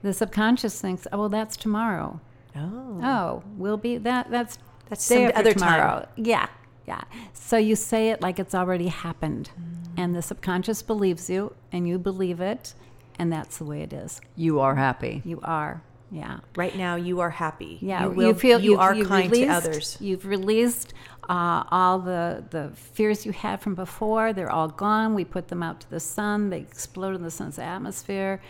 the 0.02 0.12
subconscious 0.12 0.80
thinks 0.80 1.06
oh 1.12 1.18
well 1.18 1.28
that's 1.28 1.56
tomorrow 1.56 2.20
Oh, 2.56 3.00
Oh, 3.02 3.42
we'll 3.56 3.76
be 3.76 3.98
that. 3.98 4.30
That's 4.30 4.58
That's 4.88 5.04
some 5.04 5.30
other 5.34 5.52
time. 5.52 5.78
tomorrow. 5.78 6.08
Yeah, 6.16 6.48
yeah. 6.86 7.02
So 7.32 7.56
you 7.56 7.76
say 7.76 8.10
it 8.10 8.20
like 8.20 8.38
it's 8.38 8.54
already 8.54 8.88
happened, 8.88 9.50
mm. 9.58 9.86
and 9.96 10.14
the 10.14 10.22
subconscious 10.22 10.82
believes 10.82 11.30
you, 11.30 11.54
and 11.72 11.86
you 11.86 11.98
believe 11.98 12.40
it, 12.40 12.74
and 13.18 13.32
that's 13.32 13.58
the 13.58 13.64
way 13.64 13.82
it 13.82 13.92
is. 13.92 14.20
You 14.34 14.60
are 14.60 14.74
happy. 14.74 15.22
You 15.24 15.40
are. 15.42 15.82
Yeah. 16.10 16.40
right 16.56 16.74
now 16.76 16.96
you 16.96 17.20
are 17.20 17.30
happy. 17.30 17.78
Yeah, 17.80 18.04
you, 18.04 18.10
will, 18.10 18.34
feel 18.34 18.60
you 18.60 18.78
are 18.78 18.94
kind 18.94 19.30
released, 19.30 19.34
to 19.34 19.46
others. 19.48 19.96
You've 20.00 20.24
released 20.24 20.94
uh, 21.28 21.64
all 21.70 21.98
the 21.98 22.44
the 22.50 22.70
fears 22.74 23.26
you 23.26 23.32
had 23.32 23.60
from 23.60 23.74
before. 23.74 24.32
They're 24.32 24.50
all 24.50 24.68
gone. 24.68 25.14
We 25.14 25.24
put 25.24 25.48
them 25.48 25.62
out 25.62 25.80
to 25.80 25.90
the 25.90 26.00
sun. 26.00 26.50
They 26.50 26.60
explode 26.60 27.14
in 27.14 27.22
the 27.22 27.30
sun's 27.30 27.58
atmosphere. 27.58 28.40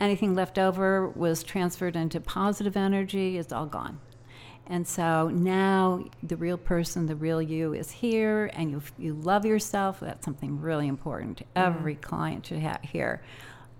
Anything 0.00 0.34
left 0.34 0.58
over 0.58 1.08
was 1.08 1.44
transferred 1.44 1.94
into 1.94 2.20
positive 2.20 2.76
energy. 2.76 3.38
It's 3.38 3.52
all 3.52 3.66
gone. 3.66 4.00
And 4.66 4.86
so 4.88 5.28
now 5.28 6.04
the 6.22 6.36
real 6.36 6.56
person, 6.56 7.06
the 7.06 7.14
real 7.14 7.40
you 7.40 7.74
is 7.74 7.90
here, 7.90 8.50
and 8.54 8.70
you, 8.70 8.82
you 8.98 9.12
love 9.14 9.44
yourself. 9.44 10.00
That's 10.00 10.24
something 10.24 10.60
really 10.60 10.88
important. 10.88 11.42
Every 11.54 11.96
client 11.96 12.46
should 12.46 12.62
ha- 12.62 12.78
hear. 12.82 13.22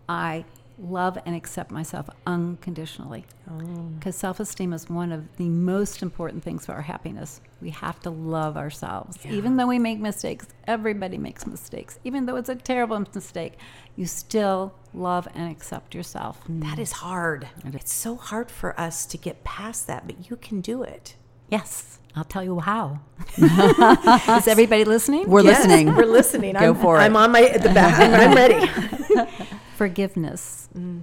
I 0.09 0.44
love 0.79 1.19
and 1.25 1.35
accept 1.37 1.71
myself 1.71 2.09
unconditionally. 2.27 3.25
Oh. 3.51 3.59
Because 3.99 4.17
self 4.17 4.41
esteem 4.41 4.73
is 4.73 4.89
one 4.89 5.13
of 5.13 5.37
the 5.37 5.49
most 5.49 6.03
important 6.03 6.43
things 6.43 6.67
for 6.67 6.73
our 6.73 6.83
happiness. 6.83 7.41
We 7.61 7.71
have 7.71 8.01
to 8.01 8.11
love 8.11 8.57
ourselves. 8.57 9.17
Even 9.25 9.57
though 9.57 9.67
we 9.67 9.79
make 9.79 9.99
mistakes, 9.99 10.49
everybody 10.67 11.17
makes 11.19 11.47
mistakes. 11.47 11.99
Even 12.05 12.27
though 12.27 12.37
it's 12.37 12.49
a 12.49 12.55
terrible 12.57 12.99
mistake, 13.15 13.55
you 13.97 14.07
still 14.07 14.75
love 14.93 15.29
and 15.35 15.51
accept 15.51 15.95
yourself. 15.95 16.43
Mm. 16.49 16.63
That 16.63 16.79
is 16.79 16.93
hard. 16.93 17.49
It's 17.65 17.93
so 17.95 18.17
hard 18.17 18.51
for 18.51 18.79
us 18.79 19.07
to 19.07 19.17
get 19.17 19.45
past 19.45 19.87
that, 19.87 20.07
but 20.07 20.29
you 20.31 20.37
can 20.37 20.61
do 20.61 20.83
it. 20.83 21.15
Yes, 21.49 21.99
I'll 22.17 22.25
tell 22.25 22.45
you 22.45 22.61
how. 22.61 23.01
is 23.37 24.49
everybody 24.49 24.85
listening? 24.85 25.29
We're 25.29 25.43
Yes, 25.43 25.67
listening. 25.67 25.95
We're 25.95 26.05
listening. 26.07 26.55
Go 26.55 26.71
I'm, 26.71 26.75
for 26.77 26.97
it. 26.97 27.01
I'm 27.01 27.17
on 27.17 27.33
my 27.33 27.43
at 27.43 27.63
the 27.63 27.71
back. 27.71 27.99
I'm 27.99 28.35
ready. 28.35 28.71
forgiveness. 29.77 30.68
Mm. 30.77 31.03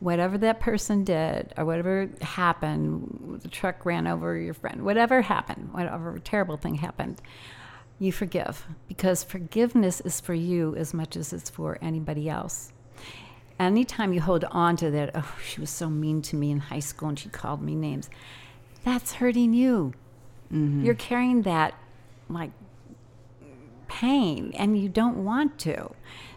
Whatever 0.00 0.38
that 0.38 0.60
person 0.60 1.02
did, 1.02 1.52
or 1.56 1.64
whatever 1.64 2.08
happened, 2.22 3.40
the 3.42 3.48
truck 3.48 3.84
ran 3.84 4.06
over 4.06 4.36
your 4.36 4.54
friend, 4.54 4.84
whatever 4.84 5.22
happened, 5.22 5.72
whatever 5.72 6.18
terrible 6.20 6.56
thing 6.56 6.76
happened, 6.76 7.20
you 7.98 8.12
forgive 8.12 8.64
because 8.86 9.24
forgiveness 9.24 10.00
is 10.00 10.20
for 10.20 10.34
you 10.34 10.76
as 10.76 10.94
much 10.94 11.16
as 11.16 11.32
it's 11.32 11.50
for 11.50 11.78
anybody 11.82 12.28
else. 12.28 12.72
Anytime 13.58 14.12
you 14.12 14.20
hold 14.20 14.44
on 14.44 14.76
to 14.76 14.90
that, 14.92 15.10
oh, 15.16 15.36
she 15.44 15.60
was 15.60 15.70
so 15.70 15.90
mean 15.90 16.22
to 16.22 16.36
me 16.36 16.52
in 16.52 16.60
high 16.60 16.78
school 16.78 17.08
and 17.08 17.18
she 17.18 17.28
called 17.28 17.60
me 17.60 17.74
names, 17.74 18.08
that's 18.84 19.14
hurting 19.14 19.52
you. 19.52 19.94
Mm-hmm. 20.52 20.84
You're 20.84 20.94
carrying 20.94 21.42
that 21.42 21.74
like 22.28 22.52
pain 23.88 24.52
and 24.56 24.78
you 24.78 24.88
don't 24.88 25.24
want 25.24 25.58
to. 25.60 25.90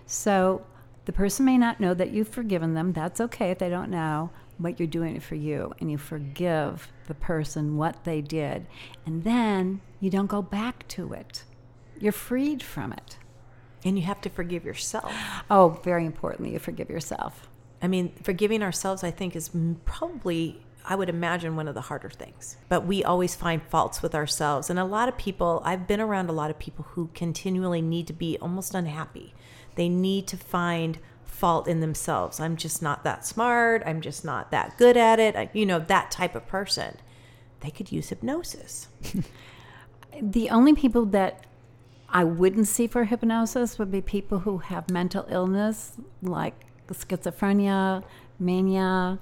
So 0.08 0.65
the 1.06 1.12
person 1.12 1.46
may 1.46 1.58
not 1.58 1.80
know 1.80 1.94
that 1.94 2.12
you've 2.12 2.30
forgiven 2.30 2.74
them. 2.74 2.94
That's 2.94 3.20
okay 3.22 3.52
if 3.52 3.60
they 3.60 3.70
don't 3.70 3.90
know, 3.90 4.30
but 4.60 4.80
you're 4.80 4.88
doing 4.88 5.16
it 5.16 5.24
for 5.24 5.36
you 5.36 5.74
and 5.80 5.90
you 5.90 5.98
forgive 5.98 6.92
the 7.08 7.16
person 7.16 7.78
what 7.78 8.04
they 8.04 8.22
did. 8.22 8.68
And 9.06 9.24
then 9.24 9.82
you 10.00 10.10
don't 10.10 10.28
go 10.28 10.42
back 10.42 10.88
to 10.90 11.14
it. 11.14 11.44
You're 12.00 12.12
freed 12.12 12.62
from 12.62 12.94
it. 12.94 13.18
And 13.84 13.98
you 13.98 14.06
have 14.06 14.22
to 14.22 14.30
forgive 14.30 14.64
yourself. 14.64 15.12
Oh, 15.50 15.80
very 15.84 16.06
importantly, 16.06 16.54
you 16.54 16.60
forgive 16.60 16.90
yourself. 16.90 17.50
I 17.82 17.88
mean, 17.88 18.14
forgiving 18.22 18.62
ourselves, 18.62 19.04
I 19.04 19.10
think, 19.10 19.36
is 19.36 19.50
probably, 19.86 20.64
I 20.86 20.94
would 20.94 21.10
imagine, 21.10 21.56
one 21.56 21.68
of 21.68 21.74
the 21.74 21.82
harder 21.82 22.12
things. 22.12 22.58
But 22.70 22.86
we 22.86 23.04
always 23.04 23.34
find 23.34 23.60
faults 23.64 24.04
with 24.04 24.14
ourselves. 24.14 24.70
And 24.70 24.78
a 24.78 24.86
lot 24.86 25.10
of 25.10 25.18
people, 25.18 25.64
I've 25.66 25.88
been 25.88 26.00
around 26.00 26.30
a 26.30 26.34
lot 26.34 26.52
of 26.52 26.60
people 26.60 26.86
who 26.90 27.10
continually 27.16 27.82
need 27.82 28.06
to 28.06 28.14
be 28.14 28.38
almost 28.40 28.76
unhappy. 28.76 29.34
They 29.76 29.90
need 29.90 30.28
to 30.28 30.38
find 30.38 31.00
fault 31.26 31.68
in 31.68 31.80
themselves. 31.80 32.40
I'm 32.40 32.56
just 32.56 32.82
not 32.82 33.04
that 33.04 33.26
smart. 33.26 33.82
I'm 33.86 34.02
just 34.02 34.24
not 34.24 34.52
that 34.52 34.78
good 34.78 34.98
at 34.98 35.20
it. 35.20 35.36
I, 35.36 35.50
you 35.54 35.66
know, 35.66 35.80
that 35.80 36.12
type 36.12 36.36
of 36.36 36.48
person. 36.48 36.98
They 37.62 37.72
could 37.72 37.92
use 37.92 38.10
hypnosis. 38.10 38.88
The 40.22 40.50
only 40.50 40.74
people 40.74 41.06
that 41.08 41.46
I 42.10 42.24
wouldn't 42.24 42.68
see 42.68 42.88
for 42.88 43.06
hypnosis 43.06 43.80
would 43.80 43.92
be 43.92 44.02
people 44.02 44.40
who 44.40 44.58
have 44.60 44.90
mental 44.90 45.26
illness 45.30 45.94
like 46.22 46.54
schizophrenia, 46.90 48.04
mania, 48.38 49.20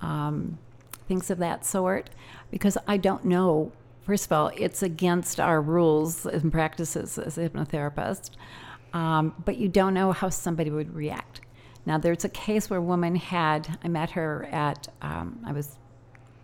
um, 0.00 0.58
things 1.06 1.30
of 1.30 1.38
that 1.38 1.66
sort, 1.66 2.08
because 2.50 2.78
I 2.88 2.96
don't 2.96 3.26
know. 3.26 3.72
First 4.06 4.26
of 4.26 4.32
all, 4.32 4.50
it's 4.56 4.82
against 4.82 5.38
our 5.38 5.60
rules 5.60 6.24
and 6.24 6.50
practices 6.50 7.18
as 7.18 7.36
a 7.36 7.48
hypnotherapist, 7.48 8.30
um, 8.92 9.34
but 9.44 9.56
you 9.56 9.68
don't 9.68 9.94
know 9.94 10.12
how 10.12 10.28
somebody 10.28 10.70
would 10.70 10.94
react. 10.94 11.40
Now, 11.86 11.98
there's 11.98 12.24
a 12.24 12.28
case 12.28 12.68
where 12.68 12.78
a 12.78 12.82
woman 12.82 13.16
had, 13.16 13.78
I 13.82 13.88
met 13.88 14.10
her 14.10 14.46
at, 14.50 14.88
um, 15.02 15.40
I 15.46 15.52
was 15.52 15.78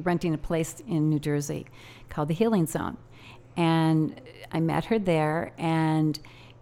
renting 0.02 0.34
a 0.34 0.38
place 0.38 0.82
in 0.86 1.10
New 1.10 1.18
Jersey 1.18 1.66
called 2.08 2.28
the 2.28 2.34
Healing 2.34 2.66
Zone. 2.66 2.96
And 3.56 4.20
I 4.52 4.60
met 4.60 4.86
her 4.86 4.98
there, 4.98 5.52
and 5.58 6.18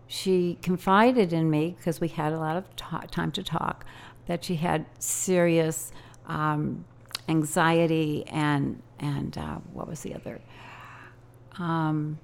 she 0.06 0.58
confided 0.62 1.32
in 1.32 1.50
me 1.50 1.74
because 1.76 2.00
we 2.00 2.08
had 2.08 2.32
a 2.32 2.38
lot 2.38 2.56
of 2.56 2.76
ta- 2.76 3.04
time 3.10 3.32
to 3.32 3.42
talk 3.42 3.84
that 4.26 4.44
she 4.44 4.56
had 4.56 4.86
serious 4.98 5.92
um, 6.26 6.84
anxiety 7.28 8.24
and 8.28 8.82
and 8.98 9.36
uh, 9.38 9.56
what 9.72 9.88
was 9.88 10.00
the 10.00 10.14
other 10.14 10.40
um, 11.58 12.18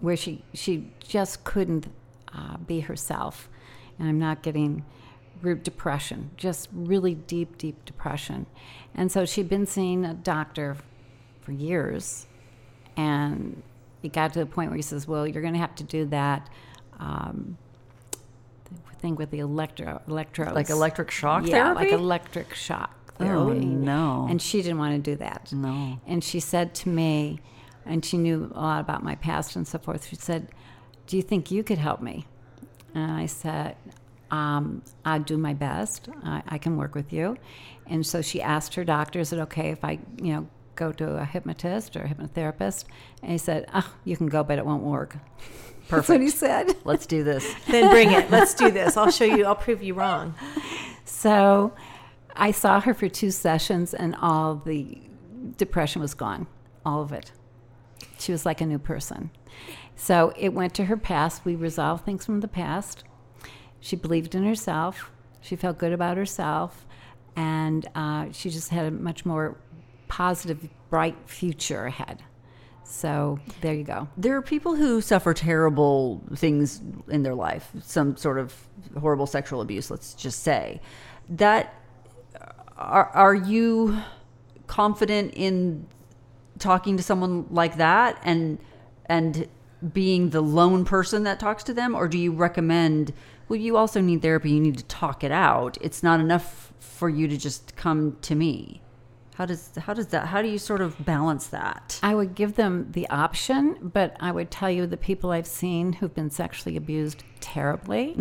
where 0.00 0.16
she 0.16 0.42
she 0.54 0.90
just 1.00 1.44
couldn't 1.44 1.86
uh, 2.36 2.56
be 2.58 2.80
herself, 2.80 3.48
and 3.98 4.08
I'm 4.08 4.18
not 4.18 4.42
getting 4.42 4.84
root 5.42 5.64
depression, 5.64 6.30
just 6.36 6.68
really 6.72 7.14
deep, 7.14 7.58
deep 7.58 7.84
depression, 7.84 8.46
and 8.94 9.10
so 9.10 9.24
she'd 9.24 9.48
been 9.48 9.66
seeing 9.66 10.04
a 10.04 10.14
doctor 10.14 10.76
for 11.40 11.52
years, 11.52 12.26
and 12.96 13.62
it 14.02 14.12
got 14.12 14.32
to 14.34 14.38
the 14.40 14.46
point 14.46 14.70
where 14.70 14.76
he 14.76 14.82
says, 14.82 15.08
"Well, 15.08 15.26
you're 15.26 15.42
going 15.42 15.54
to 15.54 15.60
have 15.60 15.74
to 15.76 15.84
do 15.84 16.04
that." 16.06 16.48
Um, 16.98 17.58
thing 18.98 19.16
with 19.16 19.30
the 19.30 19.40
electro 19.40 20.00
electrodes 20.08 20.54
Like 20.54 20.70
electric 20.70 21.10
shock 21.10 21.46
yeah, 21.46 21.72
like 21.72 21.92
electric 21.92 22.54
shock 22.54 23.14
therapy. 23.18 23.50
Oh, 23.50 23.52
no. 23.52 24.26
And 24.28 24.40
she 24.40 24.62
didn't 24.62 24.78
want 24.78 24.94
to 24.94 25.10
do 25.10 25.16
that. 25.16 25.52
No. 25.52 25.98
And 26.06 26.22
she 26.22 26.40
said 26.40 26.74
to 26.76 26.88
me, 26.88 27.40
and 27.84 28.04
she 28.04 28.18
knew 28.18 28.50
a 28.54 28.60
lot 28.60 28.80
about 28.80 29.02
my 29.02 29.14
past 29.14 29.56
and 29.56 29.66
so 29.66 29.78
forth. 29.78 30.06
She 30.06 30.16
said, 30.16 30.48
"Do 31.06 31.16
you 31.16 31.22
think 31.22 31.50
you 31.50 31.62
could 31.62 31.78
help 31.78 32.00
me?" 32.00 32.26
And 32.94 33.10
I 33.10 33.26
said, 33.26 33.76
um, 34.30 34.82
"I'd 35.04 35.26
do 35.26 35.36
my 35.36 35.54
best. 35.54 36.08
I, 36.24 36.42
I 36.48 36.58
can 36.58 36.76
work 36.76 36.94
with 36.94 37.12
you." 37.12 37.36
And 37.86 38.04
so 38.06 38.22
she 38.22 38.42
asked 38.42 38.74
her 38.74 38.84
doctor, 38.84 39.20
"Is 39.20 39.32
it 39.32 39.38
okay 39.40 39.70
if 39.70 39.84
I, 39.84 39.98
you 40.20 40.32
know, 40.32 40.48
go 40.74 40.92
to 40.92 41.16
a 41.16 41.24
hypnotist 41.24 41.96
or 41.96 42.02
a 42.02 42.08
hypnotherapist?" 42.08 42.84
And 43.22 43.32
he 43.32 43.38
said, 43.38 43.66
"Oh, 43.74 43.94
you 44.04 44.16
can 44.16 44.28
go, 44.28 44.42
but 44.42 44.58
it 44.58 44.66
won't 44.66 44.82
work." 44.82 45.16
That's 45.88 46.08
what 46.08 46.20
he 46.20 46.30
said. 46.30 46.76
Let's 46.84 47.06
do 47.06 47.22
this. 47.22 47.54
Then 47.68 47.90
bring 47.90 48.12
it. 48.12 48.30
Let's 48.30 48.54
do 48.54 48.70
this. 48.70 48.96
I'll 48.96 49.10
show 49.10 49.24
you. 49.24 49.44
I'll 49.44 49.54
prove 49.54 49.82
you 49.82 49.94
wrong. 49.94 50.34
So 51.04 51.72
I 52.34 52.50
saw 52.50 52.80
her 52.80 52.92
for 52.92 53.08
two 53.08 53.30
sessions, 53.30 53.94
and 53.94 54.16
all 54.20 54.56
the 54.56 55.00
depression 55.56 56.02
was 56.02 56.14
gone, 56.14 56.46
all 56.84 57.02
of 57.02 57.12
it. 57.12 57.32
She 58.18 58.32
was 58.32 58.44
like 58.44 58.60
a 58.60 58.66
new 58.66 58.78
person. 58.78 59.30
So 59.96 60.32
it 60.36 60.50
went 60.50 60.74
to 60.74 60.84
her 60.84 60.96
past. 60.96 61.44
We 61.44 61.56
resolved 61.56 62.04
things 62.04 62.24
from 62.24 62.40
the 62.40 62.48
past. 62.48 63.02
She 63.80 63.96
believed 63.96 64.34
in 64.34 64.44
herself. 64.44 65.10
She 65.40 65.56
felt 65.56 65.78
good 65.78 65.92
about 65.92 66.16
herself. 66.16 66.86
And 67.34 67.86
uh, 67.94 68.26
she 68.32 68.50
just 68.50 68.70
had 68.70 68.86
a 68.86 68.90
much 68.90 69.24
more 69.24 69.58
positive, 70.08 70.68
bright 70.90 71.16
future 71.26 71.86
ahead. 71.86 72.22
So 72.84 73.40
there 73.62 73.74
you 73.74 73.82
go. 73.82 74.08
There 74.16 74.36
are 74.36 74.42
people 74.42 74.76
who 74.76 75.00
suffer 75.00 75.34
terrible 75.34 76.22
things 76.36 76.80
in 77.08 77.24
their 77.24 77.34
life, 77.34 77.68
some 77.82 78.16
sort 78.16 78.38
of 78.38 78.54
horrible 78.98 79.26
sexual 79.26 79.60
abuse, 79.60 79.90
let's 79.90 80.14
just 80.14 80.42
say. 80.42 80.80
That 81.28 81.74
are, 82.76 83.06
are 83.06 83.34
you 83.34 83.98
confident 84.66 85.32
in 85.34 85.86
talking 86.58 86.96
to 86.96 87.02
someone 87.02 87.46
like 87.50 87.76
that 87.76 88.18
and 88.22 88.58
and 89.06 89.46
being 89.92 90.30
the 90.30 90.40
lone 90.40 90.84
person 90.84 91.22
that 91.24 91.38
talks 91.40 91.62
to 91.62 91.74
them 91.74 91.94
or 91.94 92.08
do 92.08 92.18
you 92.18 92.32
recommend 92.32 93.12
well 93.48 93.58
you 93.58 93.76
also 93.76 94.00
need 94.00 94.22
therapy 94.22 94.50
you 94.50 94.60
need 94.60 94.78
to 94.78 94.84
talk 94.84 95.22
it 95.22 95.32
out 95.32 95.76
it's 95.80 96.02
not 96.02 96.20
enough 96.20 96.72
for 96.78 97.08
you 97.08 97.28
to 97.28 97.36
just 97.36 97.76
come 97.76 98.16
to 98.22 98.34
me 98.34 98.80
how 99.36 99.44
does 99.44 99.70
how 99.78 99.92
does 99.92 100.06
that 100.08 100.26
how 100.26 100.40
do 100.40 100.48
you 100.48 100.58
sort 100.58 100.80
of 100.80 101.04
balance 101.04 101.48
that 101.48 102.00
I 102.02 102.14
would 102.14 102.34
give 102.34 102.56
them 102.56 102.88
the 102.92 103.06
option, 103.10 103.76
but 103.82 104.16
I 104.18 104.32
would 104.32 104.50
tell 104.50 104.70
you 104.70 104.86
the 104.86 104.96
people 104.96 105.30
I've 105.30 105.46
seen 105.46 105.92
who've 105.92 106.14
been 106.14 106.30
sexually 106.30 106.74
abused 106.76 107.22
terribly, 107.40 108.14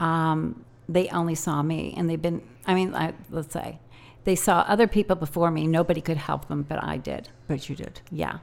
um, 0.00 0.64
they 0.88 1.08
only 1.10 1.36
saw 1.36 1.62
me, 1.62 1.94
and 1.96 2.10
they've 2.10 2.20
been. 2.20 2.42
I 2.66 2.74
mean, 2.74 2.92
I, 2.92 3.14
let's 3.30 3.52
say 3.52 3.78
they 4.24 4.34
saw 4.34 4.64
other 4.66 4.88
people 4.88 5.14
before 5.14 5.52
me. 5.52 5.68
Nobody 5.68 6.00
could 6.00 6.16
help 6.16 6.48
them, 6.48 6.62
but 6.62 6.82
I 6.82 6.96
did. 6.96 7.28
but 7.46 7.68
you 7.68 7.76
did 7.76 8.00
Yeah, 8.10 8.38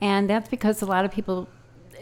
and 0.00 0.30
that's 0.30 0.48
because 0.48 0.80
a 0.80 0.86
lot 0.86 1.04
of 1.04 1.12
people 1.12 1.46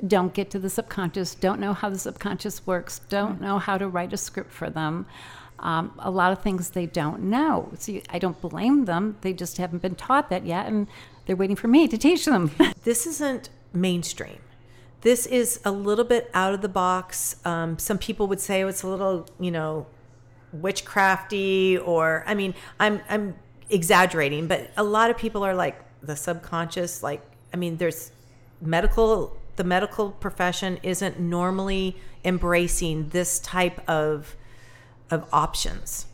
don't 0.07 0.35
get 0.35 0.51
to 0.51 0.59
the 0.59 0.71
subconscious, 0.71 1.35
don't 1.35 1.61
know 1.61 1.73
how 1.73 1.91
the 1.91 1.99
subconscious 1.99 2.67
works, 2.67 3.01
don't 3.09 3.41
know 3.41 3.59
how 3.59 3.79
to 3.79 3.89
write 3.89 4.13
a 4.13 4.17
script 4.17 4.53
for 4.53 4.71
them. 4.71 5.07
Um, 5.59 5.93
a 5.99 6.11
lot 6.11 6.33
of 6.33 6.43
things 6.43 6.71
they 6.71 6.87
don't 6.87 7.25
know. 7.25 7.71
So 7.79 7.93
you, 7.93 8.03
I 8.11 8.19
don't 8.19 8.39
blame 8.41 8.85
them. 8.85 9.17
They 9.23 9.33
just 9.33 9.57
haven't 9.57 9.81
been 9.81 9.95
taught 9.95 10.29
that 10.31 10.45
yet, 10.45 10.67
and 10.67 10.87
they're 11.25 11.37
waiting 11.37 11.57
for 11.57 11.69
me 11.69 11.89
to 11.89 11.97
teach 11.97 12.25
them. 12.25 12.51
this 12.85 13.07
isn't 13.07 13.49
mainstream. 13.73 14.39
This 15.01 15.27
is 15.27 15.61
a 15.65 15.71
little 15.71 16.05
bit 16.05 16.31
out 16.35 16.53
of 16.53 16.63
the 16.63 16.69
box. 16.69 17.37
Um, 17.45 17.79
some 17.79 17.99
people 17.99 18.27
would 18.27 18.41
say 18.41 18.64
oh, 18.64 18.68
it's 18.68 18.83
a 18.83 18.89
little, 18.89 19.29
you 19.39 19.51
know, 19.51 19.87
witchcrafty, 20.55 21.81
or 21.87 22.25
I 22.27 22.35
mean, 22.35 22.55
I'm 22.81 23.01
I'm 23.09 23.37
exaggerating, 23.70 24.47
but 24.47 24.70
a 24.77 24.83
lot 24.83 25.11
of 25.11 25.16
people 25.16 25.45
are 25.45 25.55
like 25.55 25.81
the 26.03 26.16
subconscious. 26.16 27.03
Like, 27.03 27.23
I 27.53 27.57
mean, 27.57 27.77
there's 27.77 28.12
medical. 28.61 29.37
The 29.57 29.65
medical 29.65 30.11
profession 30.11 30.79
isn't 30.83 31.19
normally 31.19 31.97
embracing 32.25 33.11
this 33.11 33.39
type 33.39 33.87
of 33.89 34.37
of 35.11 35.25
options. 35.33 36.07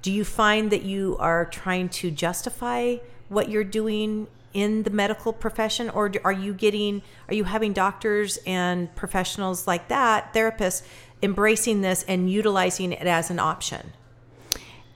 Do 0.00 0.12
you 0.12 0.24
find 0.24 0.70
that 0.70 0.82
you 0.82 1.16
are 1.18 1.44
trying 1.44 1.88
to 1.88 2.10
justify 2.10 2.98
what 3.28 3.48
you're 3.48 3.64
doing 3.64 4.28
in 4.54 4.84
the 4.84 4.90
medical 4.90 5.32
profession, 5.32 5.90
or 5.90 6.10
are 6.24 6.32
you 6.32 6.54
getting, 6.54 7.02
are 7.26 7.34
you 7.34 7.44
having 7.44 7.72
doctors 7.72 8.38
and 8.46 8.94
professionals 8.94 9.66
like 9.66 9.88
that, 9.88 10.32
therapists, 10.32 10.82
embracing 11.20 11.80
this 11.80 12.04
and 12.04 12.30
utilizing 12.30 12.92
it 12.92 13.06
as 13.06 13.28
an 13.28 13.40
option? 13.40 13.92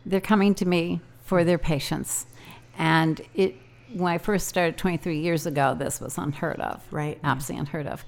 they're 0.05 0.20
coming 0.20 0.55
to 0.57 0.66
me 0.66 1.01
for 1.24 1.45
their 1.45 1.59
patients. 1.59 2.26
And 2.76 3.20
it 3.34 3.57
when 3.95 4.12
I 4.12 4.18
first 4.18 4.49
started 4.49 4.76
23 4.76 5.18
years 5.18 5.47
ago, 5.47 5.74
this 5.78 6.01
was 6.01 6.18
unheard 6.18 6.61
of. 6.61 6.82
Right. 6.90 7.16
Mm-hmm. 7.18 7.26
Absolutely 7.26 7.61
unheard 7.61 7.86
of. 7.86 8.05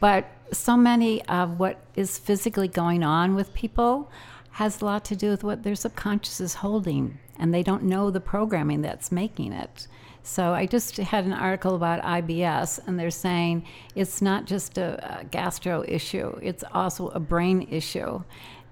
But 0.00 0.30
so 0.52 0.76
many 0.76 1.24
of 1.26 1.58
what 1.58 1.80
is 1.94 2.18
physically 2.18 2.68
going 2.68 3.02
on 3.02 3.34
with 3.34 3.52
people 3.54 4.10
has 4.52 4.80
a 4.80 4.84
lot 4.84 5.04
to 5.06 5.16
do 5.16 5.30
with 5.30 5.44
what 5.44 5.62
their 5.62 5.74
subconscious 5.74 6.40
is 6.40 6.54
holding, 6.54 7.18
and 7.38 7.54
they 7.54 7.62
don't 7.62 7.84
know 7.84 8.10
the 8.10 8.20
programming 8.20 8.82
that's 8.82 9.12
making 9.12 9.52
it. 9.52 9.86
So 10.22 10.52
I 10.52 10.66
just 10.66 10.96
had 10.96 11.24
an 11.24 11.32
article 11.32 11.74
about 11.74 12.02
IBS, 12.02 12.86
and 12.86 12.98
they're 12.98 13.10
saying 13.10 13.64
it's 13.94 14.20
not 14.20 14.46
just 14.46 14.76
a, 14.76 15.20
a 15.20 15.24
gastro 15.24 15.84
issue; 15.86 16.38
it's 16.42 16.64
also 16.72 17.08
a 17.08 17.20
brain 17.20 17.66
issue. 17.70 18.22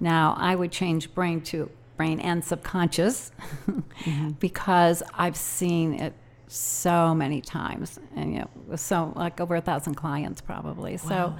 Now 0.00 0.34
I 0.38 0.54
would 0.54 0.72
change 0.72 1.14
brain 1.14 1.40
to 1.42 1.70
brain 1.96 2.20
and 2.20 2.44
subconscious 2.44 3.32
mm-hmm. 3.66 4.30
because 4.40 5.02
I've 5.14 5.36
seen 5.36 5.94
it 5.94 6.14
so 6.48 7.14
many 7.14 7.40
times, 7.40 7.98
and 8.16 8.32
you 8.34 8.38
know, 8.40 8.76
so 8.76 9.12
like 9.16 9.40
over 9.40 9.56
a 9.56 9.60
thousand 9.60 9.94
clients 9.94 10.40
probably. 10.40 10.96
So 10.96 11.34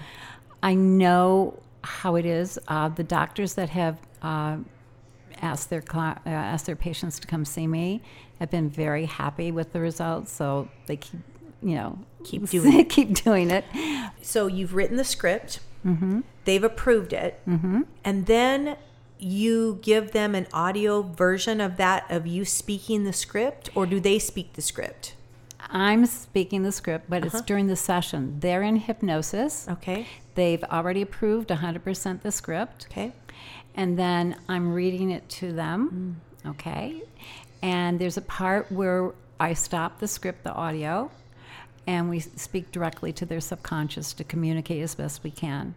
I 0.63 0.75
know 0.75 1.59
how 1.85 2.17
it 2.17 2.27
is. 2.27 2.59
Uh, 2.69 2.89
the 2.89 3.05
doctors 3.05 3.55
that 3.55 3.71
have 3.71 3.99
uh, 4.23 4.59
asked 5.41 5.71
their 5.71 5.81
cli- 5.83 6.01
uh, 6.27 6.31
asked 6.31 6.67
their 6.67 6.77
patients 6.77 7.19
to 7.21 7.27
come 7.27 7.45
see 7.45 7.67
me 7.67 8.03
have 8.39 8.51
been 8.51 8.69
very 8.69 9.07
happy 9.07 9.51
with 9.51 9.73
the 9.73 9.81
results. 9.81 10.31
So 10.33 10.69
they 10.87 10.97
keep, 10.97 11.21
you 11.63 11.75
know, 11.75 11.99
Keep 12.25 12.49
doing 12.51 12.85
keep 12.87 13.15
doing 13.15 13.51
it. 13.51 13.65
So 14.23 14.47
you've 14.49 14.75
written 14.75 14.97
the 14.97 15.05
script, 15.05 15.61
they've 16.45 16.65
approved 16.65 17.13
it, 17.13 17.41
and 18.05 18.27
then 18.27 18.77
you 19.19 19.79
give 19.83 20.13
them 20.13 20.35
an 20.35 20.47
audio 20.53 21.03
version 21.03 21.61
of 21.61 21.77
that 21.77 22.11
of 22.11 22.27
you 22.27 22.45
speaking 22.45 23.05
the 23.05 23.13
script, 23.13 23.71
or 23.75 23.87
do 23.87 24.01
they 24.01 24.19
speak 24.19 24.55
the 24.55 24.63
script? 24.63 25.15
I'm 25.71 26.07
speaking 26.07 26.63
the 26.63 26.73
script, 26.73 27.07
but 27.09 27.25
it's 27.25 27.35
uh-huh. 27.35 27.45
during 27.47 27.67
the 27.67 27.77
session. 27.77 28.41
They're 28.41 28.63
in 28.63 28.77
hypnosis. 28.77 29.69
Okay. 29.69 30.07
They've 30.35 30.63
already 30.65 31.03
approved 31.03 31.49
100% 31.51 32.23
the 32.23 32.33
script. 32.33 32.87
Okay. 32.91 33.13
And 33.75 33.99
then 33.99 34.37
I'm 34.49 34.73
reading 34.73 35.11
it 35.11 35.29
to 35.31 35.53
them. 35.53 36.21
Mm. 36.45 36.51
Okay. 36.51 37.03
And 37.63 37.99
there's 37.99 38.17
a 38.17 38.23
part 38.23 38.71
where 38.73 39.13
I 39.41 39.53
stop 39.53 39.99
the 39.99 40.09
script, 40.09 40.45
the 40.45 40.53
audio, 40.53 41.11
and 41.87 42.09
we 42.09 42.21
speak 42.21 42.73
directly 42.73 43.13
to 43.15 43.27
their 43.27 43.41
subconscious 43.41 44.13
to 44.15 44.25
communicate 44.25 44.83
as 44.83 44.95
best 44.95 45.23
we 45.23 45.31
can. 45.31 45.75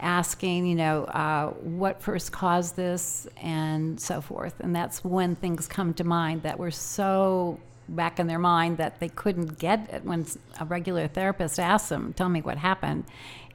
Asking, 0.00 0.66
you 0.66 0.74
know, 0.74 1.04
uh, 1.04 1.50
what 1.50 2.00
first 2.00 2.30
caused 2.30 2.76
this 2.76 3.26
and 3.36 4.00
so 4.00 4.20
forth. 4.20 4.54
And 4.60 4.74
that's 4.74 5.04
when 5.04 5.34
things 5.34 5.66
come 5.66 5.92
to 5.94 6.04
mind 6.04 6.42
that 6.42 6.58
were 6.58 6.70
so 6.70 7.58
back 7.88 8.20
in 8.20 8.26
their 8.26 8.38
mind 8.38 8.76
that 8.76 9.00
they 9.00 9.08
couldn't 9.08 9.58
get 9.58 9.92
it 9.92 10.04
when 10.04 10.26
a 10.60 10.64
regular 10.64 11.08
therapist 11.08 11.58
asks 11.58 11.88
them, 11.88 12.12
tell 12.12 12.28
me 12.28 12.40
what 12.40 12.58
happened. 12.58 13.04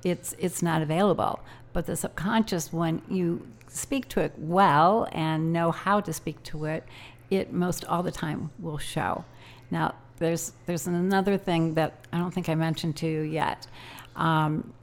It's, 0.04 0.36
it's 0.38 0.62
not 0.62 0.82
available. 0.82 1.40
But 1.72 1.86
the 1.86 1.96
subconscious, 1.96 2.74
when 2.74 3.02
you 3.10 3.48
speak 3.68 4.08
to 4.10 4.22
it 4.22 4.34
well 4.38 5.08
and 5.12 5.54
know 5.54 5.72
how 5.72 6.02
to 6.02 6.12
speak 6.14 6.42
to 6.44 6.66
it, 6.66 6.84
it 7.30 7.54
most 7.54 7.86
all 7.86 8.04
the 8.04 8.12
time 8.12 8.52
will 8.60 8.78
show. 8.78 9.24
Now, 9.72 9.96
there's 10.18 10.54
there's 10.66 10.88
another 10.88 11.38
thing 11.38 11.74
that 11.74 12.06
I 12.14 12.18
don't 12.18 12.34
think 12.34 12.48
I 12.48 12.56
mentioned 12.56 12.96
to 12.98 13.08
you 13.08 13.22
yet. 13.22 13.68
Um, 14.16 14.74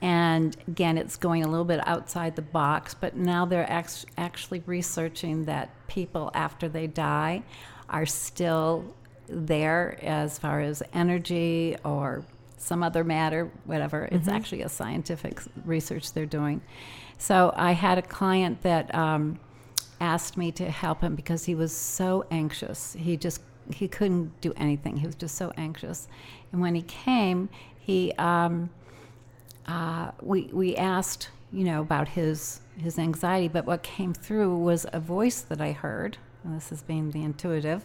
and 0.00 0.56
again, 0.68 0.96
it's 0.96 1.16
going 1.16 1.44
a 1.44 1.48
little 1.48 1.64
bit 1.64 1.86
outside 1.86 2.36
the 2.36 2.42
box, 2.42 2.94
but 2.94 3.16
now 3.16 3.44
they're 3.44 3.70
act- 3.70 4.06
actually 4.16 4.62
researching 4.66 5.44
that 5.46 5.70
people 5.88 6.30
after 6.34 6.68
they 6.68 6.86
die 6.86 7.42
are 7.88 8.06
still 8.06 8.84
there 9.28 9.98
as 10.02 10.38
far 10.38 10.60
as 10.60 10.82
energy 10.92 11.76
or 11.84 12.24
some 12.56 12.82
other 12.82 13.04
matter, 13.04 13.50
whatever. 13.64 14.08
It's 14.10 14.28
actually 14.28 14.62
a 14.62 14.68
scientific 14.68 15.40
research 15.64 16.12
they're 16.12 16.26
doing. 16.26 16.60
So 17.18 17.52
I 17.56 17.72
had 17.72 17.98
a 17.98 18.02
client 18.02 18.62
that 18.62 18.94
um, 18.94 19.40
asked 20.00 20.36
me 20.36 20.52
to 20.52 20.70
help 20.70 21.00
him 21.00 21.14
because 21.14 21.44
he 21.44 21.54
was 21.54 21.74
so 21.76 22.24
anxious. 22.30 22.94
He 22.98 23.16
just 23.16 23.42
he 23.74 23.86
couldn't 23.86 24.40
do 24.40 24.54
anything. 24.56 24.96
He 24.96 25.06
was 25.06 25.14
just 25.14 25.34
so 25.34 25.52
anxious. 25.56 26.08
And 26.52 26.60
when 26.60 26.74
he 26.74 26.82
came, 26.82 27.50
he 27.78 28.12
um, 28.12 28.70
uh, 29.68 30.12
we 30.22 30.48
we 30.52 30.74
asked 30.76 31.28
you 31.52 31.64
know 31.64 31.80
about 31.80 32.08
his 32.08 32.60
his 32.76 32.98
anxiety, 32.98 33.48
but 33.48 33.66
what 33.66 33.82
came 33.82 34.14
through 34.14 34.56
was 34.56 34.86
a 34.92 35.00
voice 35.00 35.40
that 35.42 35.60
I 35.60 35.72
heard. 35.72 36.16
And 36.44 36.56
this 36.56 36.70
is 36.70 36.82
being 36.82 37.10
the 37.10 37.24
intuitive, 37.24 37.84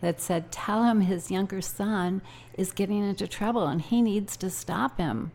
that 0.00 0.20
said, 0.20 0.52
"Tell 0.52 0.84
him 0.84 1.00
his 1.00 1.30
younger 1.30 1.60
son 1.60 2.20
is 2.54 2.72
getting 2.72 3.02
into 3.02 3.26
trouble, 3.26 3.66
and 3.66 3.80
he 3.80 4.02
needs 4.02 4.36
to 4.38 4.50
stop 4.50 4.98
him." 4.98 5.32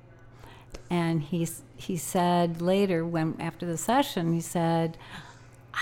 And 0.89 1.24
he 1.24 1.48
he 1.76 1.98
said 1.98 2.62
later, 2.62 3.06
when 3.06 3.36
after 3.39 3.66
the 3.66 3.78
session, 3.78 4.34
he 4.34 4.41
said, 4.41 4.98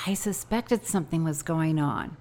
"I 0.07 0.13
suspected 0.13 0.85
something 0.85 1.23
was 1.23 1.43
going 1.43 1.79
on." 1.79 2.17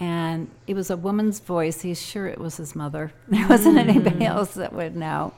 and 0.00 0.48
it 0.66 0.74
was 0.74 0.90
a 0.90 0.96
woman's 0.96 1.40
voice. 1.40 1.80
He's 1.80 2.00
sure 2.00 2.26
it 2.26 2.38
was 2.38 2.56
his 2.56 2.76
mother. 2.76 3.12
There 3.28 3.48
wasn't 3.48 3.78
anybody 3.78 4.24
else 4.24 4.54
that 4.54 4.72
would 4.72 4.96
know. 4.96 5.32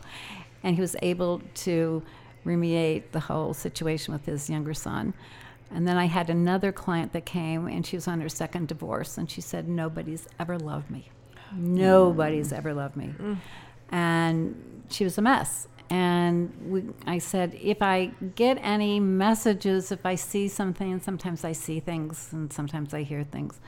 And 0.62 0.76
he 0.76 0.80
was 0.80 0.96
able 1.02 1.42
to 1.54 2.02
remediate 2.44 3.10
the 3.12 3.20
whole 3.20 3.54
situation 3.54 4.12
with 4.12 4.26
his 4.26 4.48
younger 4.48 4.74
son. 4.74 5.14
And 5.70 5.86
then 5.86 5.96
I 5.96 6.06
had 6.06 6.30
another 6.30 6.72
client 6.72 7.12
that 7.12 7.24
came, 7.24 7.66
and 7.68 7.86
she 7.86 7.96
was 7.96 8.08
on 8.08 8.20
her 8.20 8.28
second 8.28 8.68
divorce, 8.68 9.18
and 9.18 9.30
she 9.30 9.40
said, 9.40 9.68
Nobody's 9.68 10.26
ever 10.38 10.58
loved 10.58 10.90
me. 10.90 11.10
Nobody's 11.54 12.52
ever 12.52 12.74
loved 12.74 12.96
me. 12.96 13.14
Mm. 13.18 13.36
And 13.90 14.82
she 14.88 15.04
was 15.04 15.16
a 15.18 15.22
mess. 15.22 15.68
And 15.90 16.52
we, 16.64 16.84
I 17.04 17.18
said, 17.18 17.58
if 17.60 17.82
I 17.82 18.12
get 18.36 18.58
any 18.62 19.00
messages, 19.00 19.90
if 19.90 20.06
I 20.06 20.14
see 20.14 20.46
something, 20.46 20.92
and 20.92 21.02
sometimes 21.02 21.44
I 21.44 21.50
see 21.50 21.80
things, 21.80 22.28
and 22.32 22.52
sometimes 22.52 22.94
I 22.94 23.02
hear 23.02 23.24
things, 23.24 23.60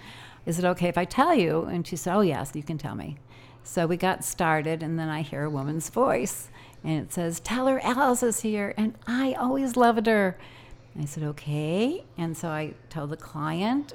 is 0.47 0.61
it 0.61 0.64
okay 0.64 0.88
if 0.88 0.97
I 0.97 1.05
tell 1.05 1.34
you? 1.34 1.64
And 1.64 1.84
she 1.86 1.97
said, 1.97 2.14
oh, 2.14 2.20
yes, 2.20 2.53
you 2.55 2.62
can 2.62 2.78
tell 2.78 2.95
me. 2.95 3.16
So 3.64 3.88
we 3.88 3.97
got 3.97 4.24
started, 4.24 4.84
and 4.84 4.99
then 4.99 5.09
I 5.09 5.22
hear 5.22 5.43
a 5.43 5.51
woman's 5.51 5.90
voice, 5.90 6.49
and 6.84 7.02
it 7.02 7.12
says, 7.12 7.40
Tell 7.40 7.66
her 7.66 7.80
Alice 7.82 8.22
is 8.22 8.40
here, 8.40 8.74
and 8.76 8.94
I 9.06 9.34
always 9.34 9.76
loved 9.76 10.06
her. 10.06 10.36
I 10.98 11.04
said, 11.04 11.22
Okay. 11.24 12.04
And 12.18 12.36
so 12.36 12.48
I 12.48 12.74
told 12.90 13.10
the 13.10 13.16
client 13.16 13.94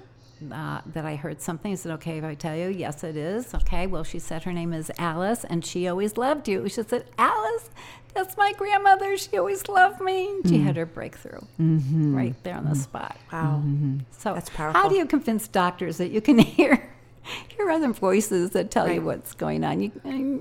uh, 0.51 0.81
that 0.85 1.05
I 1.05 1.15
heard 1.15 1.41
something. 1.41 1.71
I 1.71 1.75
said, 1.75 1.91
Okay, 1.93 2.17
if 2.17 2.23
I 2.23 2.35
tell 2.35 2.55
you, 2.55 2.67
yes, 2.67 3.03
it 3.03 3.17
is. 3.17 3.53
Okay. 3.53 3.87
Well, 3.87 4.03
she 4.03 4.19
said 4.19 4.43
her 4.43 4.53
name 4.53 4.73
is 4.73 4.91
Alice, 4.97 5.43
and 5.43 5.65
she 5.65 5.87
always 5.87 6.17
loved 6.17 6.47
you. 6.47 6.67
She 6.69 6.83
said, 6.83 7.05
Alice, 7.17 7.69
that's 8.13 8.37
my 8.37 8.53
grandmother. 8.53 9.17
She 9.17 9.37
always 9.37 9.67
loved 9.67 10.01
me. 10.01 10.39
She 10.45 10.57
mm. 10.57 10.63
had 10.63 10.75
her 10.75 10.85
breakthrough 10.85 11.41
mm-hmm. 11.59 12.15
right 12.15 12.35
there 12.43 12.55
on 12.55 12.67
the 12.67 12.75
spot. 12.75 13.17
Wow. 13.31 13.61
Mm-hmm. 13.63 13.99
So, 14.11 14.33
That's 14.33 14.49
How 14.49 14.89
do 14.89 14.95
you 14.95 15.05
convince 15.05 15.47
doctors 15.47 15.97
that 15.97 16.09
you 16.09 16.21
can 16.21 16.37
hear 16.39 16.89
hear 17.49 17.69
other 17.69 17.91
voices 17.91 18.51
that 18.51 18.71
tell 18.71 18.91
you 18.91 19.01
what's 19.01 19.33
going 19.33 19.63
on? 19.63 19.81
You, 19.81 19.91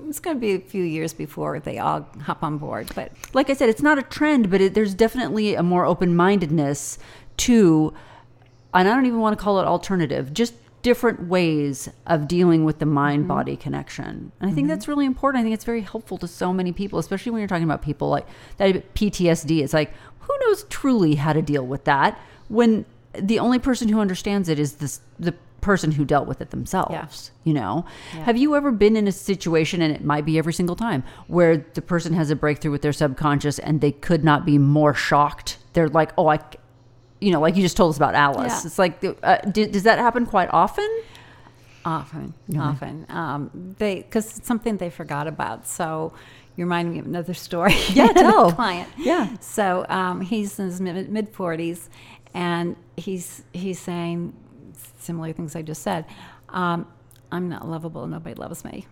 it's 0.07 0.19
going 0.19 0.35
to 0.35 0.41
be 0.41 0.53
a 0.53 0.59
few 0.59 0.83
years 0.83 1.13
before 1.13 1.59
they 1.59 1.77
all 1.77 2.07
hop 2.21 2.43
on 2.43 2.57
board, 2.57 2.89
but 2.95 3.11
like 3.33 3.49
I 3.49 3.53
said, 3.53 3.69
it's 3.69 3.81
not 3.81 3.97
a 3.97 4.03
trend, 4.03 4.49
but 4.49 4.61
it, 4.61 4.73
there's 4.73 4.93
definitely 4.93 5.55
a 5.55 5.63
more 5.63 5.85
open 5.85 6.15
mindedness 6.15 6.97
to, 7.37 7.93
and 8.73 8.87
I 8.87 8.93
don't 8.93 9.05
even 9.05 9.19
want 9.19 9.37
to 9.37 9.43
call 9.43 9.59
it 9.59 9.65
alternative, 9.65 10.33
just 10.33 10.53
different 10.83 11.27
ways 11.27 11.89
of 12.05 12.27
dealing 12.27 12.63
with 12.63 12.79
the 12.79 12.85
mind 12.85 13.21
mm-hmm. 13.21 13.29
body 13.29 13.57
connection. 13.57 14.31
And 14.39 14.51
I 14.51 14.53
think 14.53 14.65
mm-hmm. 14.65 14.67
that's 14.69 14.87
really 14.87 15.05
important. 15.05 15.41
I 15.41 15.43
think 15.43 15.53
it's 15.53 15.65
very 15.65 15.81
helpful 15.81 16.17
to 16.19 16.27
so 16.27 16.53
many 16.53 16.71
people, 16.71 16.99
especially 16.99 17.31
when 17.31 17.39
you're 17.39 17.47
talking 17.47 17.63
about 17.63 17.81
people 17.81 18.09
like 18.09 18.25
that 18.57 18.93
PTSD. 18.93 19.63
It's 19.63 19.73
like, 19.73 19.91
who 20.19 20.33
knows 20.41 20.63
truly 20.65 21.15
how 21.15 21.33
to 21.33 21.41
deal 21.41 21.65
with 21.65 21.83
that 21.85 22.19
when 22.47 22.85
the 23.13 23.39
only 23.39 23.59
person 23.59 23.89
who 23.89 23.99
understands 23.99 24.47
it 24.49 24.59
is 24.59 24.73
this, 24.73 25.01
the 25.19 25.33
person 25.67 25.89
who 25.97 26.03
dealt 26.13 26.27
with 26.31 26.39
it 26.41 26.49
themselves 26.51 27.31
you 27.43 27.53
know 27.59 27.85
have 28.27 28.37
you 28.41 28.55
ever 28.55 28.71
been 28.83 28.95
in 29.01 29.05
a 29.07 29.11
situation 29.11 29.81
and 29.81 29.91
it 29.97 30.03
might 30.13 30.25
be 30.25 30.37
every 30.41 30.53
single 30.59 30.75
time 30.87 31.01
where 31.27 31.53
the 31.77 31.81
person 31.93 32.11
has 32.13 32.27
a 32.31 32.35
breakthrough 32.43 32.71
with 32.75 32.81
their 32.81 32.93
subconscious 33.03 33.59
and 33.59 33.81
they 33.81 33.91
could 34.07 34.23
not 34.23 34.45
be 34.51 34.57
more 34.57 34.93
shocked 34.93 35.49
they're 35.73 35.89
like 36.01 36.11
oh 36.17 36.27
i 36.35 36.37
you 37.19 37.31
know 37.33 37.41
like 37.45 37.55
you 37.57 37.61
just 37.61 37.77
told 37.77 37.89
us 37.93 37.97
about 37.97 38.15
alice 38.15 38.53
Yeah. 38.61 38.67
it's 38.67 38.79
like 38.79 38.93
uh, 39.23 39.37
d- 39.55 39.67
does 39.75 39.83
that 39.89 39.99
happen 39.99 40.25
quite 40.25 40.49
often 40.63 40.89
often, 41.85 42.33
often 42.59 43.05
um, 43.09 43.39
they 43.77 43.95
because 43.97 44.37
it's 44.37 44.47
something 44.47 44.75
they 44.77 44.89
forgot 44.89 45.25
about. 45.27 45.65
So 45.67 46.11
you 46.57 46.65
remind 46.65 46.91
me 46.91 46.99
of 46.99 47.05
another 47.05 47.33
story. 47.47 47.75
Yeah, 47.93 48.07
tell. 48.25 48.51
client. 48.51 48.89
Yeah. 48.97 49.37
So 49.39 49.85
um, 49.87 50.19
he's 50.21 50.59
in 50.59 50.65
his 50.65 50.81
mid 50.81 51.29
forties, 51.29 51.89
and 52.33 52.75
he's 52.97 53.43
he's 53.53 53.79
saying 53.79 54.33
similar 55.07 55.33
things 55.33 55.55
I 55.55 55.63
just 55.63 55.81
said. 55.81 56.05
Um, 56.49 56.87
I'm 57.31 57.49
not 57.49 57.67
lovable. 57.67 58.05
Nobody 58.07 58.35
loves 58.35 58.63
me. 58.63 58.85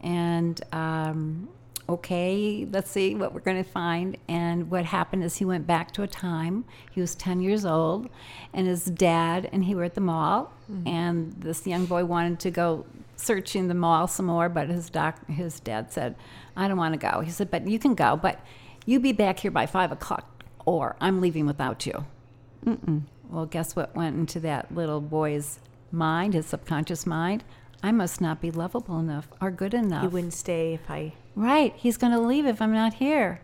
And 0.00 0.60
um, 0.72 1.48
okay, 1.88 2.66
let's 2.70 2.90
see 2.90 3.14
what 3.14 3.32
we're 3.32 3.40
going 3.40 3.62
to 3.62 3.68
find. 3.68 4.16
And 4.28 4.70
what 4.70 4.84
happened 4.84 5.24
is 5.24 5.36
he 5.36 5.44
went 5.44 5.66
back 5.66 5.92
to 5.92 6.02
a 6.02 6.06
time. 6.06 6.64
He 6.92 7.00
was 7.00 7.14
10 7.14 7.40
years 7.40 7.64
old, 7.64 8.08
and 8.52 8.66
his 8.66 8.84
dad 8.84 9.48
and 9.52 9.64
he 9.64 9.74
were 9.74 9.84
at 9.84 9.94
the 9.94 10.00
mall. 10.00 10.52
And 10.86 11.32
this 11.38 11.66
young 11.66 11.86
boy 11.86 12.04
wanted 12.04 12.40
to 12.40 12.50
go 12.50 12.86
searching 13.16 13.68
the 13.68 13.74
mall 13.74 14.06
some 14.06 14.26
more, 14.26 14.48
but 14.48 14.68
his 14.68 14.90
doc, 14.90 15.26
his 15.28 15.60
dad 15.60 15.92
said, 15.92 16.16
"I 16.56 16.68
don't 16.68 16.76
want 16.76 16.94
to 16.94 16.98
go." 16.98 17.20
He 17.20 17.30
said, 17.30 17.50
"But 17.50 17.66
you 17.66 17.78
can 17.78 17.94
go, 17.94 18.16
but 18.16 18.40
you 18.84 19.00
be 19.00 19.12
back 19.12 19.38
here 19.38 19.50
by 19.50 19.66
five 19.66 19.90
o'clock, 19.92 20.44
or 20.64 20.96
I'm 21.00 21.20
leaving 21.20 21.46
without 21.46 21.86
you." 21.86 22.04
Well, 23.30 23.46
guess 23.46 23.74
what 23.74 23.94
went 23.94 24.16
into 24.16 24.40
that 24.40 24.74
little 24.74 25.00
boy's 25.00 25.58
mind, 25.90 26.34
his 26.34 26.46
subconscious 26.46 27.06
mind? 27.06 27.44
I 27.82 27.92
must 27.92 28.20
not 28.20 28.40
be 28.40 28.50
lovable 28.50 28.98
enough 28.98 29.28
or 29.40 29.50
good 29.50 29.74
enough. 29.74 30.04
You 30.04 30.08
wouldn't 30.08 30.32
stay 30.34 30.74
if 30.74 30.90
I. 30.90 31.12
Right. 31.34 31.74
He's 31.76 31.96
going 31.96 32.12
to 32.12 32.20
leave 32.20 32.46
if 32.46 32.62
I'm 32.62 32.72
not 32.72 32.94
here. 32.94 33.40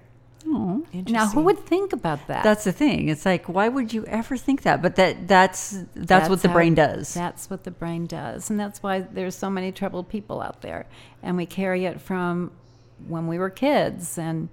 Oh. 0.47 0.85
Now, 0.93 1.29
who 1.29 1.43
would 1.43 1.61
think 1.61 1.93
about 1.93 2.27
that? 2.27 2.43
That's 2.43 2.65
the 2.65 2.73
thing. 2.73 3.09
It's 3.09 3.25
like, 3.25 3.49
why 3.49 3.69
would 3.69 3.93
you 3.93 4.05
ever 4.07 4.37
think 4.37 4.63
that? 4.63 4.83
But 4.83 4.97
that 4.97 5.29
that's 5.29 5.79
that's, 5.95 6.29
what 6.29 6.43
the 6.43 6.49
how- 6.49 6.55
brain 6.55 6.75
does. 6.75 7.15
That's 7.15 7.49
what 7.49 7.65
the 7.65 7.71
brain 7.71 8.07
does. 8.07 8.51
And 8.51 8.59
that's 8.59 8.83
why 8.83 9.01
there's 9.01 9.37
so 9.37 9.49
many 9.51 9.71
troubled 9.71 10.09
people 10.09 10.43
out 10.43 10.63
there. 10.63 10.87
And 11.23 11.37
we 11.37 11.47
carry 11.47 11.85
it 11.85 12.01
from 12.01 12.51
when 13.07 13.29
we 13.29 13.39
were 13.39 13.51
kids. 13.51 14.19
And 14.19 14.49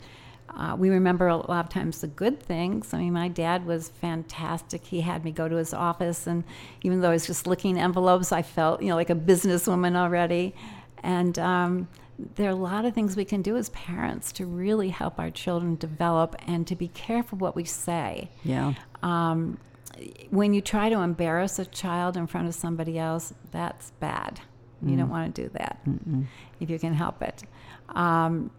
uh, 0.55 0.75
we 0.77 0.89
remember 0.89 1.27
a 1.27 1.37
lot 1.37 1.65
of 1.65 1.69
times 1.69 2.01
the 2.01 2.07
good 2.07 2.41
things. 2.41 2.93
I 2.93 2.99
mean, 2.99 3.13
my 3.13 3.27
dad 3.27 3.65
was 3.65 3.89
fantastic. 3.89 4.85
He 4.85 5.01
had 5.01 5.23
me 5.23 5.31
go 5.31 5.47
to 5.47 5.55
his 5.55 5.73
office. 5.73 6.27
And 6.27 6.43
even 6.81 7.01
though 7.01 7.09
I 7.09 7.13
was 7.13 7.27
just 7.27 7.47
licking 7.47 7.77
envelopes, 7.77 8.31
I 8.31 8.41
felt, 8.41 8.81
you 8.81 8.89
know, 8.89 8.95
like 8.95 9.09
a 9.09 9.15
businesswoman 9.15 9.95
already. 9.95 10.53
And 11.03 11.37
um, 11.39 11.87
there 12.35 12.47
are 12.47 12.51
a 12.51 12.55
lot 12.55 12.85
of 12.85 12.93
things 12.93 13.15
we 13.15 13.25
can 13.25 13.41
do 13.41 13.55
as 13.55 13.69
parents 13.69 14.31
to 14.33 14.45
really 14.45 14.89
help 14.89 15.19
our 15.19 15.31
children 15.31 15.75
develop 15.75 16.35
and 16.47 16.67
to 16.67 16.75
be 16.75 16.89
careful 16.89 17.37
what 17.37 17.55
we 17.55 17.63
say 17.63 18.29
yeah. 18.43 18.73
um, 19.01 19.57
when 20.29 20.53
you 20.53 20.61
try 20.61 20.89
to 20.89 20.99
embarrass 20.99 21.59
a 21.59 21.65
child 21.65 22.17
in 22.17 22.27
front 22.27 22.47
of 22.47 22.55
somebody 22.55 22.97
else, 22.97 23.33
that's 23.51 23.91
bad. 23.99 24.39
You 24.81 24.95
don't 24.95 25.09
want 25.09 25.35
to 25.35 25.43
do 25.43 25.49
that 25.49 25.81
if 26.61 26.69
you 26.69 26.79
can 26.79 26.93
help 26.93 27.21
it. 27.21 27.43
Um, 27.89 28.49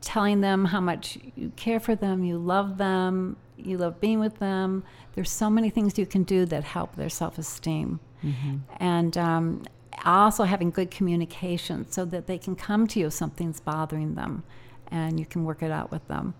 telling 0.00 0.40
them 0.40 0.66
how 0.66 0.80
much 0.80 1.18
you 1.36 1.52
care 1.56 1.80
for 1.80 1.94
them, 1.94 2.24
you 2.24 2.38
love 2.38 2.78
them, 2.78 3.36
you 3.56 3.78
love 3.78 4.00
being 4.00 4.18
with 4.20 4.38
them. 4.38 4.84
There's 5.14 5.30
so 5.30 5.48
many 5.50 5.70
things 5.70 5.98
you 5.98 6.06
can 6.06 6.22
do 6.24 6.44
that 6.46 6.64
help 6.64 6.96
their 6.96 7.08
self 7.10 7.38
esteem. 7.38 8.00
And 8.78 9.18
um, 9.18 9.64
also 10.04 10.44
having 10.44 10.70
good 10.70 10.90
communication 10.90 11.90
so 11.90 12.04
that 12.06 12.26
they 12.26 12.38
can 12.38 12.54
come 12.56 12.86
to 12.88 13.00
you 13.00 13.06
if 13.08 13.12
something's 13.12 13.60
bothering 13.60 14.14
them 14.14 14.42
and 14.88 15.18
you 15.18 15.26
can 15.26 15.44
work 15.44 15.62
it 15.62 15.70
out 15.72 15.90
with 15.90 16.06
them. 16.08 16.34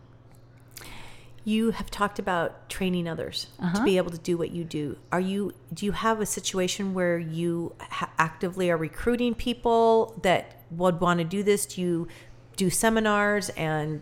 You 1.44 1.72
have 1.72 1.90
talked 1.90 2.20
about 2.20 2.68
training 2.68 3.08
others 3.08 3.48
to 3.58 3.64
Uh-huh. 3.66 3.84
be 3.84 3.96
able 3.96 4.12
to 4.12 4.18
do 4.18 4.36
what 4.38 4.52
you 4.52 4.62
do. 4.62 4.96
Are 5.10 5.18
you? 5.20 5.52
Do 5.74 5.84
you 5.86 5.90
have 5.92 6.20
a 6.20 6.26
situation 6.26 6.94
where 6.94 7.18
you 7.18 7.74
ha- 7.80 8.10
actively 8.16 8.70
are 8.70 8.76
recruiting 8.76 9.34
people 9.34 10.16
that 10.22 10.62
would 10.70 11.00
want 11.00 11.18
to 11.18 11.24
do 11.24 11.42
this? 11.42 11.66
Do 11.66 11.80
you 11.80 12.06
do 12.62 12.70
seminars 12.70 13.48
and 13.50 14.00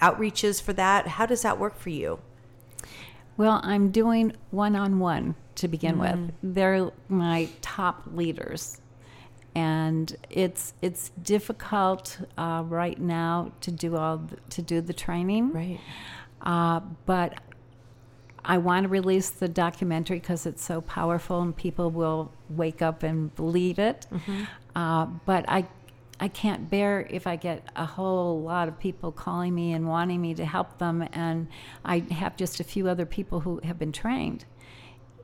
outreaches 0.00 0.62
for 0.62 0.72
that? 0.72 1.06
How 1.06 1.26
does 1.26 1.42
that 1.42 1.58
work 1.58 1.78
for 1.78 1.90
you? 1.90 2.18
Well, 3.36 3.60
I'm 3.62 3.90
doing 3.90 4.32
one 4.50 4.74
on 4.74 4.98
one 4.98 5.34
to 5.56 5.68
begin 5.68 5.96
Mm. 5.96 6.00
with. 6.00 6.34
They're 6.54 6.90
my 7.08 7.48
top 7.60 8.04
leaders. 8.14 8.80
And 9.54 10.14
it's 10.30 10.72
it's 10.82 11.10
difficult 11.22 12.18
uh, 12.38 12.62
right 12.66 12.98
now 13.00 13.52
to 13.62 13.70
do 13.72 13.96
all 13.96 14.18
th- 14.18 14.40
to 14.50 14.62
do 14.62 14.80
the 14.80 14.92
training, 14.92 15.52
Right. 15.52 15.80
uh, 16.42 16.80
but 17.06 17.40
I 18.44 18.56
want 18.58 18.84
to 18.84 18.88
release 18.88 19.30
the 19.30 19.48
documentary 19.48 20.20
because 20.20 20.46
it's 20.46 20.64
so 20.64 20.80
powerful 20.80 21.42
and 21.42 21.54
people 21.56 21.90
will 21.90 22.30
wake 22.48 22.80
up 22.82 23.02
and 23.02 23.34
believe 23.34 23.78
it. 23.78 24.06
Uh, 24.76 25.06
but 25.26 25.44
I, 25.48 25.66
I 26.20 26.28
can't 26.28 26.68
bear 26.68 27.06
if 27.10 27.26
I 27.26 27.36
get 27.36 27.68
a 27.76 27.86
whole 27.86 28.42
lot 28.42 28.68
of 28.68 28.78
people 28.78 29.12
calling 29.12 29.54
me 29.54 29.72
and 29.72 29.88
wanting 29.88 30.20
me 30.20 30.34
to 30.34 30.44
help 30.44 30.78
them, 30.78 31.06
and 31.12 31.48
I 31.84 32.00
have 32.10 32.36
just 32.36 32.60
a 32.60 32.64
few 32.64 32.88
other 32.88 33.06
people 33.06 33.40
who 33.40 33.60
have 33.62 33.78
been 33.78 33.92
trained. 33.92 34.44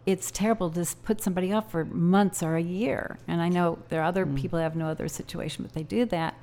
It's 0.07 0.31
terrible 0.31 0.71
to 0.71 0.87
put 1.03 1.21
somebody 1.21 1.53
off 1.53 1.71
for 1.71 1.85
months 1.85 2.43
or 2.43 2.57
a 2.57 2.63
year. 2.63 3.19
And 3.27 3.41
I 3.41 3.49
know 3.49 3.79
there 3.89 4.03
are 4.03 4.05
other 4.05 4.27
mm. 4.27 4.37
people 4.37 4.59
who 4.59 4.63
have 4.63 4.77
no 4.77 4.87
other 4.87 5.09
situation, 5.09 5.65
but 5.65 5.73
they 5.73 5.83
do 5.83 6.05
that. 6.07 6.35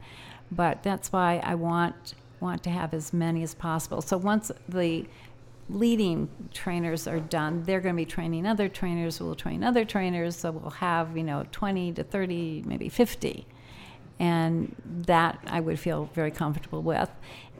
But 0.51 0.83
that's 0.83 1.11
why 1.11 1.41
I 1.43 1.55
want 1.55 2.15
want 2.41 2.63
to 2.63 2.71
have 2.71 2.93
as 2.93 3.13
many 3.13 3.43
as 3.43 3.53
possible. 3.53 4.01
So 4.01 4.17
once 4.17 4.51
the 4.67 5.05
leading 5.69 6.27
trainers 6.51 7.07
are 7.07 7.19
done, 7.19 7.63
they're 7.63 7.79
going 7.79 7.95
to 7.95 8.01
be 8.01 8.05
training 8.05 8.45
other 8.45 8.67
trainers 8.67 9.21
We'll 9.21 9.35
train 9.35 9.63
other 9.63 9.85
trainers. 9.85 10.35
So 10.35 10.51
we'll 10.51 10.71
have, 10.71 11.15
you 11.15 11.23
know, 11.23 11.45
20 11.51 11.93
to 11.93 12.03
30, 12.03 12.63
maybe 12.65 12.89
50. 12.89 13.45
And 14.19 14.75
that 14.85 15.39
I 15.47 15.59
would 15.59 15.79
feel 15.79 16.09
very 16.13 16.31
comfortable 16.31 16.81
with. 16.81 17.09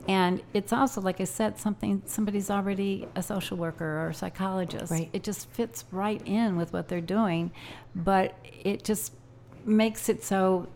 And 0.08 0.42
it's 0.52 0.72
also, 0.72 1.00
like 1.00 1.20
I 1.20 1.24
said, 1.24 1.58
something 1.58 2.02
somebody's 2.06 2.50
already 2.50 3.06
a 3.14 3.22
social 3.22 3.56
worker 3.56 4.00
or 4.00 4.08
a 4.08 4.14
psychologist. 4.14 4.90
Right. 4.90 5.08
It 5.12 5.22
just 5.22 5.48
fits 5.50 5.84
right 5.92 6.20
in 6.26 6.56
with 6.56 6.72
what 6.72 6.88
they're 6.88 7.00
doing. 7.00 7.52
But 7.94 8.34
it 8.64 8.84
just 8.84 9.12
makes 9.64 10.08
it 10.08 10.24
so 10.24 10.68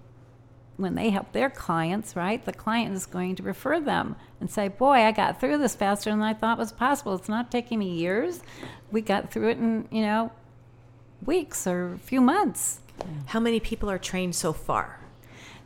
when 0.76 0.94
they 0.94 1.10
help 1.10 1.32
their 1.32 1.50
clients, 1.50 2.14
right, 2.14 2.44
the 2.44 2.52
client 2.52 2.94
is 2.94 3.06
going 3.06 3.34
to 3.36 3.42
refer 3.42 3.80
them 3.80 4.16
and 4.40 4.50
say, 4.50 4.68
Boy, 4.68 5.04
I 5.04 5.12
got 5.12 5.40
through 5.40 5.58
this 5.58 5.74
faster 5.74 6.10
than 6.10 6.22
I 6.22 6.34
thought 6.34 6.58
was 6.58 6.72
possible. 6.72 7.14
It's 7.14 7.28
not 7.28 7.50
taking 7.50 7.78
me 7.78 7.90
years. 7.90 8.42
We 8.90 9.00
got 9.00 9.30
through 9.30 9.50
it 9.50 9.58
in, 9.58 9.88
you 9.90 10.02
know, 10.02 10.30
weeks 11.24 11.66
or 11.66 11.94
a 11.94 11.98
few 11.98 12.20
months. 12.20 12.80
How 13.26 13.40
many 13.40 13.60
people 13.60 13.90
are 13.90 13.98
trained 13.98 14.34
so 14.34 14.52
far? 14.52 15.00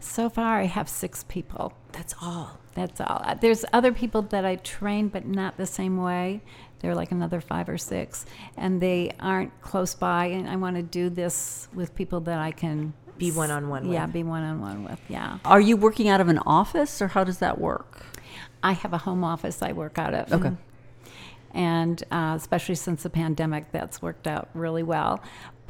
So 0.00 0.28
far, 0.28 0.60
I 0.60 0.64
have 0.64 0.88
six 0.88 1.24
people. 1.28 1.72
That's 1.92 2.14
all. 2.20 2.58
That's 2.74 3.00
all. 3.00 3.22
Uh, 3.24 3.34
There's 3.34 3.64
other 3.72 3.92
people 3.92 4.22
that 4.22 4.44
I 4.44 4.56
train, 4.56 5.08
but 5.08 5.26
not 5.26 5.56
the 5.56 5.66
same 5.66 5.98
way. 5.98 6.40
They're 6.80 6.94
like 6.94 7.12
another 7.12 7.40
five 7.40 7.68
or 7.68 7.76
six, 7.76 8.24
and 8.56 8.80
they 8.80 9.12
aren't 9.20 9.60
close 9.60 9.94
by. 9.94 10.26
And 10.26 10.48
I 10.48 10.56
want 10.56 10.76
to 10.76 10.82
do 10.82 11.10
this 11.10 11.68
with 11.74 11.94
people 11.94 12.20
that 12.20 12.38
I 12.38 12.52
can 12.52 12.94
Be 13.18 13.30
one-on-one 13.30 13.84
with. 13.88 13.92
Yeah, 13.92 14.06
be 14.06 14.22
one 14.22 14.42
on 14.42 14.60
one 14.60 14.84
with. 14.84 14.98
Yeah. 15.08 15.38
Are 15.44 15.60
you 15.60 15.76
working 15.76 16.08
out 16.08 16.22
of 16.22 16.28
an 16.28 16.38
office, 16.38 17.02
or 17.02 17.08
how 17.08 17.22
does 17.22 17.38
that 17.38 17.60
work? 17.60 18.06
I 18.62 18.72
have 18.72 18.94
a 18.94 18.98
home 18.98 19.24
office 19.24 19.62
I 19.62 19.72
work 19.72 19.98
out 19.98 20.14
of. 20.14 20.32
Okay. 20.32 20.56
And 21.52 22.02
uh, 22.10 22.34
especially 22.36 22.76
since 22.76 23.02
the 23.02 23.10
pandemic, 23.10 23.72
that's 23.72 24.00
worked 24.00 24.26
out 24.26 24.48
really 24.54 24.82
well. 24.82 25.20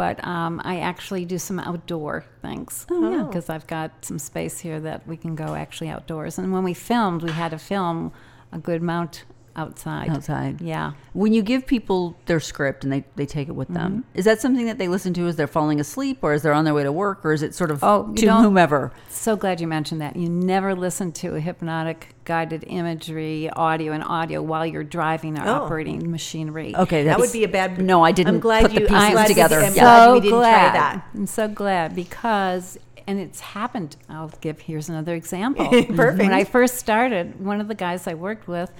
But 0.01 0.27
um, 0.27 0.63
I 0.65 0.81
actually 0.81 1.27
do 1.27 1.39
some 1.39 1.61
outdoor 1.61 2.25
things. 2.41 2.87
Oh, 2.91 3.11
yeah. 3.11 3.23
Because 3.25 3.51
I've 3.51 3.67
got 3.67 4.03
some 4.03 4.19
space 4.19 4.59
here 4.59 4.81
that 4.81 5.07
we 5.07 5.19
can 5.19 5.35
go 5.35 5.55
actually 5.55 5.91
outdoors. 5.91 6.39
And 6.39 6.55
when 6.55 6.65
we 6.65 6.73
filmed, 6.73 7.23
we 7.23 7.33
had 7.33 7.51
to 7.51 7.59
film 7.59 8.11
a 8.51 8.59
good 8.59 8.81
amount 8.81 9.25
outside. 9.57 10.09
Outside. 10.11 10.61
Yeah. 10.61 10.93
When 11.13 11.33
you 11.33 11.43
give 11.43 11.67
people 11.67 12.17
their 12.27 12.41
script 12.41 12.85
and 12.85 12.93
they, 12.93 13.05
they 13.17 13.27
take 13.27 13.49
it 13.49 13.55
with 13.55 13.69
them, 13.69 13.81
Mm-hmm. 13.81 14.19
is 14.19 14.25
that 14.25 14.41
something 14.41 14.67
that 14.67 14.79
they 14.79 14.89
listen 14.89 15.13
to 15.15 15.27
as 15.27 15.37
they're 15.37 15.47
falling 15.47 15.81
asleep, 15.81 16.19
or 16.23 16.33
as 16.33 16.43
they're 16.43 16.53
on 16.53 16.65
their 16.65 16.75
way 16.75 16.83
to 16.85 16.93
work, 16.93 17.25
or 17.25 17.33
is 17.33 17.43
it 17.43 17.55
sort 17.55 17.71
of 17.71 17.83
Oh, 17.83 18.13
to 18.15 18.27
don't- 18.27 18.43
whomever? 18.45 18.93
So 19.09 19.37
glad 19.37 19.61
you 19.61 19.67
mentioned 19.67 20.01
that. 20.01 20.17
You 20.17 20.29
never 20.29 20.75
listen 20.75 21.13
to 21.13 21.35
a 21.37 21.41
hypnotic 21.41 22.15
guided 22.25 22.65
imagery, 22.67 23.51
audio, 23.51 23.93
and 23.93 24.05
audio 24.05 24.41
while 24.43 24.65
you're 24.65 24.85
driving 24.85 25.39
or 25.39 25.47
Oh. 25.47 25.53
operating 25.65 26.11
machinery. 26.11 26.75
Okay, 26.77 27.05
That 27.05 27.19
would 27.19 27.33
be 27.33 27.45
a 27.45 27.49
bad. 27.49 27.81
No, 27.81 28.05
I 28.05 28.13
didn't 28.13 28.35
I'm 28.37 28.41
glad 28.41 28.63
put 28.63 28.75
the 28.75 28.81
you. 28.83 28.87
pieces 28.87 29.03
I'm 29.03 29.13
glad 29.13 29.27
together. 29.27 29.59
I'm 29.61 29.75
Yeah. 29.75 29.83
glad 29.83 30.13
we 30.15 30.21
didn't 30.21 30.39
try 30.41 30.51
that. 30.73 31.05
I'm 31.15 31.27
so 31.27 31.49
glad 31.49 31.95
because, 31.97 32.79
and 33.07 33.19
it's 33.19 33.41
happened. 33.41 33.97
I'll 34.09 34.31
give 34.41 34.61
here's 34.61 34.89
another 34.89 35.15
example. 35.15 35.67
Perfect. 35.71 36.19
When 36.19 36.33
I 36.33 36.45
first 36.45 36.77
started, 36.77 37.45
one 37.45 37.61
of 37.61 37.67
the 37.69 37.75
guys 37.75 38.07
I 38.07 38.15
worked 38.15 38.47
with, 38.47 38.71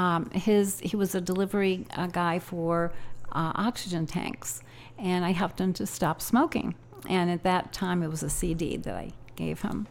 um, 0.00 0.30
his 0.30 0.80
he 0.80 0.96
was 0.96 1.14
a 1.14 1.20
delivery 1.20 1.84
uh, 1.94 2.06
guy 2.06 2.38
for 2.38 2.90
uh, 3.32 3.52
oxygen 3.54 4.06
tanks, 4.06 4.62
and 4.98 5.26
I 5.26 5.32
helped 5.32 5.60
him 5.60 5.74
to 5.74 5.86
stop 5.86 6.22
smoking. 6.22 6.74
And 7.08 7.30
at 7.30 7.42
that 7.42 7.72
time, 7.72 8.02
it 8.02 8.08
was 8.08 8.22
a 8.22 8.30
CD 8.30 8.78
that 8.78 8.94
I 8.94 9.12
gave 9.36 9.60
him. 9.60 9.86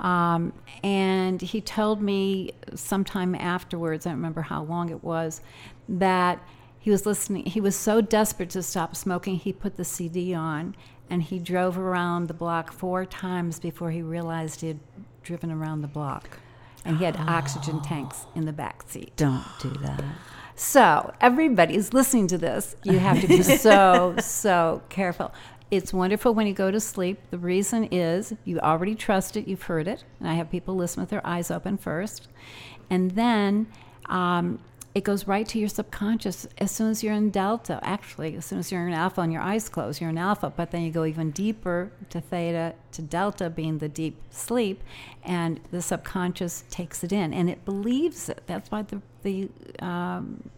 Um, 0.00 0.52
and 0.82 1.40
he 1.40 1.60
told 1.60 2.00
me 2.02 2.52
sometime 2.74 3.34
afterwards, 3.34 4.06
I 4.06 4.10
don't 4.10 4.18
remember 4.18 4.42
how 4.42 4.62
long 4.62 4.88
it 4.88 5.04
was, 5.04 5.42
that 5.88 6.42
he 6.78 6.90
was 6.90 7.04
listening. 7.04 7.44
He 7.44 7.60
was 7.60 7.76
so 7.76 8.00
desperate 8.00 8.50
to 8.50 8.62
stop 8.62 8.96
smoking, 8.96 9.36
he 9.36 9.52
put 9.52 9.76
the 9.76 9.84
CD 9.84 10.34
on 10.34 10.74
and 11.08 11.22
he 11.22 11.38
drove 11.38 11.78
around 11.78 12.26
the 12.26 12.34
block 12.34 12.72
four 12.72 13.04
times 13.04 13.60
before 13.60 13.90
he 13.90 14.02
realized 14.02 14.62
he 14.62 14.68
had 14.68 14.80
driven 15.22 15.52
around 15.52 15.82
the 15.82 15.88
block. 15.88 16.38
And 16.84 16.98
he 16.98 17.04
had 17.04 17.16
oxygen 17.16 17.80
tanks 17.80 18.26
in 18.34 18.44
the 18.44 18.52
back 18.52 18.84
seat. 18.88 19.12
Don't 19.16 19.44
do 19.60 19.70
that. 19.82 20.02
So, 20.54 21.12
everybody's 21.20 21.92
listening 21.92 22.26
to 22.28 22.38
this. 22.38 22.76
You 22.82 22.98
have 22.98 23.20
to 23.20 23.26
be 23.26 23.42
so, 23.42 24.16
so 24.18 24.82
careful. 24.88 25.32
It's 25.70 25.92
wonderful 25.92 26.34
when 26.34 26.46
you 26.46 26.52
go 26.52 26.70
to 26.70 26.80
sleep. 26.80 27.18
The 27.30 27.38
reason 27.38 27.84
is 27.84 28.34
you 28.44 28.60
already 28.60 28.94
trust 28.94 29.36
it, 29.36 29.48
you've 29.48 29.62
heard 29.62 29.88
it. 29.88 30.04
And 30.20 30.28
I 30.28 30.34
have 30.34 30.50
people 30.50 30.76
listen 30.76 31.00
with 31.00 31.08
their 31.08 31.26
eyes 31.26 31.50
open 31.50 31.78
first. 31.78 32.28
And 32.90 33.12
then 33.12 33.68
um, 34.06 34.58
it 34.94 35.04
goes 35.04 35.26
right 35.26 35.48
to 35.48 35.58
your 35.58 35.68
subconscious 35.68 36.46
as 36.58 36.70
soon 36.70 36.90
as 36.90 37.02
you're 37.02 37.14
in 37.14 37.30
delta. 37.30 37.80
Actually, 37.82 38.36
as 38.36 38.44
soon 38.44 38.58
as 38.58 38.70
you're 38.70 38.86
in 38.86 38.92
alpha 38.92 39.22
and 39.22 39.32
your 39.32 39.40
eyes 39.40 39.68
close, 39.68 40.00
you're 40.00 40.10
in 40.10 40.18
alpha. 40.18 40.52
But 40.54 40.70
then 40.70 40.82
you 40.82 40.90
go 40.90 41.04
even 41.04 41.30
deeper 41.30 41.90
to 42.10 42.20
theta, 42.20 42.74
to 42.92 43.02
delta, 43.02 43.48
being 43.48 43.78
the 43.78 43.88
deep 43.88 44.20
sleep, 44.30 44.82
and 45.24 45.60
the 45.70 45.80
subconscious 45.80 46.64
takes 46.68 47.02
it 47.02 47.12
in 47.12 47.32
and 47.32 47.48
it 47.48 47.64
believes 47.64 48.28
it. 48.28 48.42
That's 48.46 48.70
why 48.70 48.82
the, 48.82 49.00
the 49.22 49.48
um, 49.78 50.50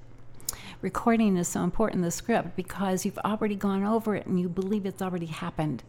recording 0.83 1.37
is 1.37 1.49
so 1.49 1.63
important 1.63 2.03
the 2.03 2.11
script 2.11 2.57
because 2.57 3.05
you've 3.05 3.19
already 3.19 3.55
gone 3.55 3.85
over 3.85 4.17
it 4.17 4.27
and 4.27 4.39
you 4.41 4.49
believe 4.49 4.85
it's 4.85 5.01
already 5.01 5.27
happened 5.27 5.83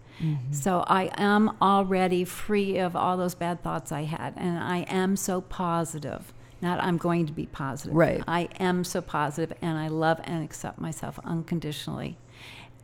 so 0.52 0.86
i 0.88 1.12
am 1.18 1.52
already 1.62 2.24
free 2.24 2.78
of 2.78 2.96
all 2.96 3.18
those 3.18 3.36
bad 3.36 3.62
thoughts 3.62 3.91
i 3.91 4.04
had 4.04 4.34
and 4.38 4.58
i 4.58 4.86
am 4.88 5.18
so 5.18 5.41
positive 5.41 6.32
not 6.62 6.82
i'm 6.84 6.97
going 6.97 7.26
to 7.26 7.34
be 7.34 7.45
positive 7.47 7.95
Right. 7.95 8.24
i 8.28 8.49
am 8.60 8.84
so 8.84 9.01
positive 9.01 9.56
and 9.62 9.78
i 9.78 9.88
love 9.88 10.20
and 10.24 10.43
accept 10.43 10.80
myself 10.80 11.20
unconditionally 11.24 12.18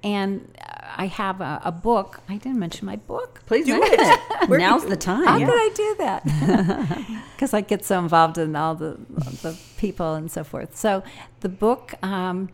and 0.04 0.48
i 0.98 1.06
have 1.08 1.42
a, 1.42 1.62
a 1.64 1.72
book 1.72 2.20
i 2.30 2.38
didn't 2.38 2.60
mention 2.60 2.86
my 2.86 2.96
book 2.96 3.42
Please 3.46 3.66
do 3.74 3.80
it. 3.84 4.50
Now's 4.50 4.86
the 4.86 4.96
time. 4.96 5.26
how 5.26 5.38
time. 5.38 5.48
could 5.48 5.56
I 5.58 5.70
do 5.76 5.96
that? 6.00 7.22
Because 7.36 7.54
I 7.56 7.62
get 7.62 7.84
so 7.84 7.98
involved 8.00 8.38
in 8.38 8.56
all 8.56 8.76
the 8.76 8.98
the 9.42 9.58
people 9.78 10.14
and 10.14 10.30
so 10.32 10.44
forth. 10.44 10.78
So 10.78 11.04
the 11.42 11.50
book. 11.50 11.96
Um, 12.04 12.50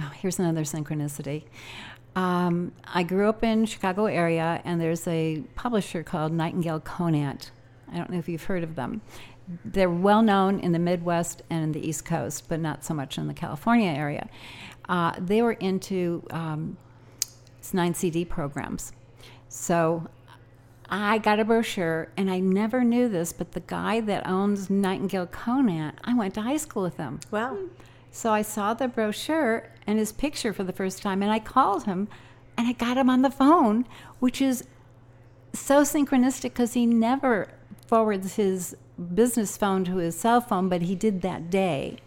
oh, 0.00 0.10
here's 0.16 0.38
another 0.38 0.62
synchronicity. 0.62 1.44
Um, 2.16 2.72
I 2.86 3.02
grew 3.02 3.28
up 3.28 3.44
in 3.44 3.66
Chicago 3.66 4.06
area, 4.06 4.60
and 4.64 4.80
there's 4.80 5.06
a 5.06 5.42
publisher 5.54 6.02
called 6.02 6.32
Nightingale 6.32 6.80
Conant. 6.80 7.50
I 7.92 7.98
don't 7.98 8.10
know 8.10 8.18
if 8.18 8.26
you've 8.28 8.44
heard 8.44 8.64
of 8.64 8.74
them. 8.74 9.02
They're 9.64 9.90
well 9.90 10.22
known 10.22 10.60
in 10.60 10.72
the 10.72 10.78
Midwest 10.78 11.42
and 11.50 11.64
in 11.64 11.72
the 11.72 11.86
East 11.86 12.04
Coast, 12.04 12.48
but 12.48 12.60
not 12.60 12.84
so 12.84 12.94
much 12.94 13.18
in 13.18 13.26
the 13.26 13.34
California 13.34 13.90
area. 13.90 14.28
Uh, 14.88 15.12
they 15.18 15.42
were 15.42 15.52
into 15.52 16.24
um, 16.30 16.76
nine 17.72 17.94
CD 17.94 18.24
programs. 18.24 18.92
So 19.48 20.08
I 20.88 21.18
got 21.18 21.40
a 21.40 21.44
brochure, 21.44 22.10
and 22.16 22.30
I 22.30 22.38
never 22.40 22.84
knew 22.84 23.08
this, 23.08 23.32
but 23.32 23.52
the 23.52 23.60
guy 23.60 24.00
that 24.00 24.26
owns 24.26 24.68
Nightingale 24.68 25.26
Conant, 25.26 25.94
I 26.04 26.14
went 26.14 26.34
to 26.34 26.42
high 26.42 26.56
school 26.56 26.82
with 26.82 26.96
him. 26.96 27.20
Wow. 27.30 27.56
So 28.10 28.30
I 28.32 28.42
saw 28.42 28.74
the 28.74 28.88
brochure 28.88 29.70
and 29.86 29.98
his 29.98 30.12
picture 30.12 30.52
for 30.52 30.64
the 30.64 30.72
first 30.72 31.02
time, 31.02 31.22
and 31.22 31.32
I 31.32 31.38
called 31.38 31.84
him, 31.84 32.08
and 32.58 32.68
I 32.68 32.72
got 32.72 32.98
him 32.98 33.08
on 33.08 33.22
the 33.22 33.30
phone, 33.30 33.86
which 34.20 34.42
is 34.42 34.64
so 35.54 35.82
synchronistic 35.82 36.42
because 36.42 36.74
he 36.74 36.86
never 36.86 37.48
forwards 37.86 38.36
his 38.36 38.76
business 39.14 39.56
phone 39.56 39.84
to 39.84 39.96
his 39.96 40.18
cell 40.18 40.40
phone, 40.40 40.68
but 40.68 40.82
he 40.82 40.94
did 40.94 41.22
that 41.22 41.50
day. 41.50 41.98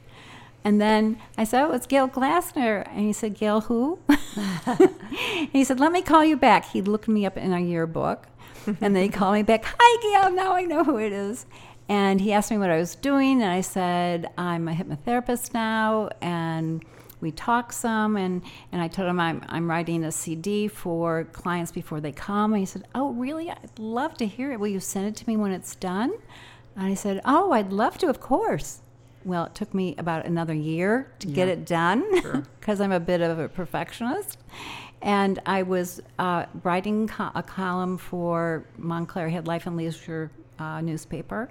And 0.64 0.82
then 0.82 1.22
I 1.38 1.44
said, 1.44 1.66
Oh, 1.66 1.74
it's 1.74 1.86
Gail 1.86 2.10
Glassner. 2.10 2.88
And 2.90 3.02
he 3.02 3.14
said, 3.14 3.36
Gail, 3.36 3.62
who? 3.62 4.00
he 5.52 5.64
said, 5.64 5.80
Let 5.80 5.92
me 5.92 6.02
call 6.02 6.26
you 6.26 6.36
back. 6.36 6.66
He 6.66 6.82
looked 6.82 7.08
me 7.08 7.26
up 7.26 7.38
in 7.38 7.54
a 7.54 7.60
yearbook. 7.60 8.26
and 8.66 8.96
then 8.96 9.04
he 9.04 9.10
called 9.10 9.36
me 9.36 9.44
back, 9.44 9.64
Hi, 9.64 10.24
Gail. 10.24 10.36
Now 10.36 10.54
I 10.54 10.64
know 10.64 10.84
who 10.84 10.98
it 10.98 11.14
is. 11.14 11.46
And 11.88 12.20
he 12.20 12.34
asked 12.34 12.50
me 12.50 12.58
what 12.58 12.72
I 12.72 12.78
was 12.78 12.96
doing. 12.96 13.44
And 13.44 13.52
I 13.52 13.62
said, 13.62 14.32
I'm 14.40 14.68
a 14.68 14.74
hypnotherapist 14.74 15.54
now. 15.54 16.10
And 16.20 16.84
we 17.26 17.32
talked 17.32 17.74
some. 17.74 18.16
And, 18.16 18.44
and 18.72 18.82
I 18.82 18.88
told 18.88 19.10
him 19.10 19.20
I'm, 19.20 19.44
I'm 19.50 19.68
writing 19.70 20.04
a 20.04 20.12
CD 20.12 20.68
for 20.68 21.24
clients 21.34 21.72
before 21.72 22.00
they 22.00 22.12
come. 22.12 22.54
And 22.54 22.60
he 22.60 22.66
said, 22.66 22.88
Oh, 22.94 23.12
really? 23.14 23.50
I'd 23.50 23.80
love 23.80 24.14
to 24.18 24.28
hear 24.28 24.52
it. 24.52 24.60
Will 24.60 24.68
you 24.68 24.80
send 24.80 25.08
it 25.08 25.16
to 25.18 25.28
me 25.28 25.36
when 25.36 25.52
it's 25.52 25.76
done? 25.76 26.14
And 26.76 26.86
I 26.86 26.94
said, 26.94 27.22
Oh, 27.26 27.52
I'd 27.52 27.74
love 27.74 27.98
to, 27.98 28.08
of 28.08 28.20
course. 28.20 28.82
Well, 29.24 29.46
it 29.46 29.56
took 29.56 29.74
me 29.74 29.96
about 29.98 30.28
another 30.28 30.54
year 30.54 31.12
to 31.18 31.28
get 31.28 31.48
it 31.48 31.66
done 31.66 32.04
because 32.60 32.80
I'm 32.84 32.92
a 32.92 33.00
bit 33.00 33.22
of 33.22 33.40
a 33.40 33.50
perfectionist. 33.50 34.38
And 35.02 35.40
I 35.48 35.64
was 35.64 36.00
uh, 36.20 36.46
writing 36.62 37.08
co- 37.08 37.32
a 37.34 37.42
column 37.42 37.98
for 37.98 38.68
Montclair 38.78 39.30
Head 39.30 39.48
Life 39.48 39.66
and 39.66 39.76
Leisure 39.76 40.30
uh, 40.60 40.80
newspaper. 40.82 41.50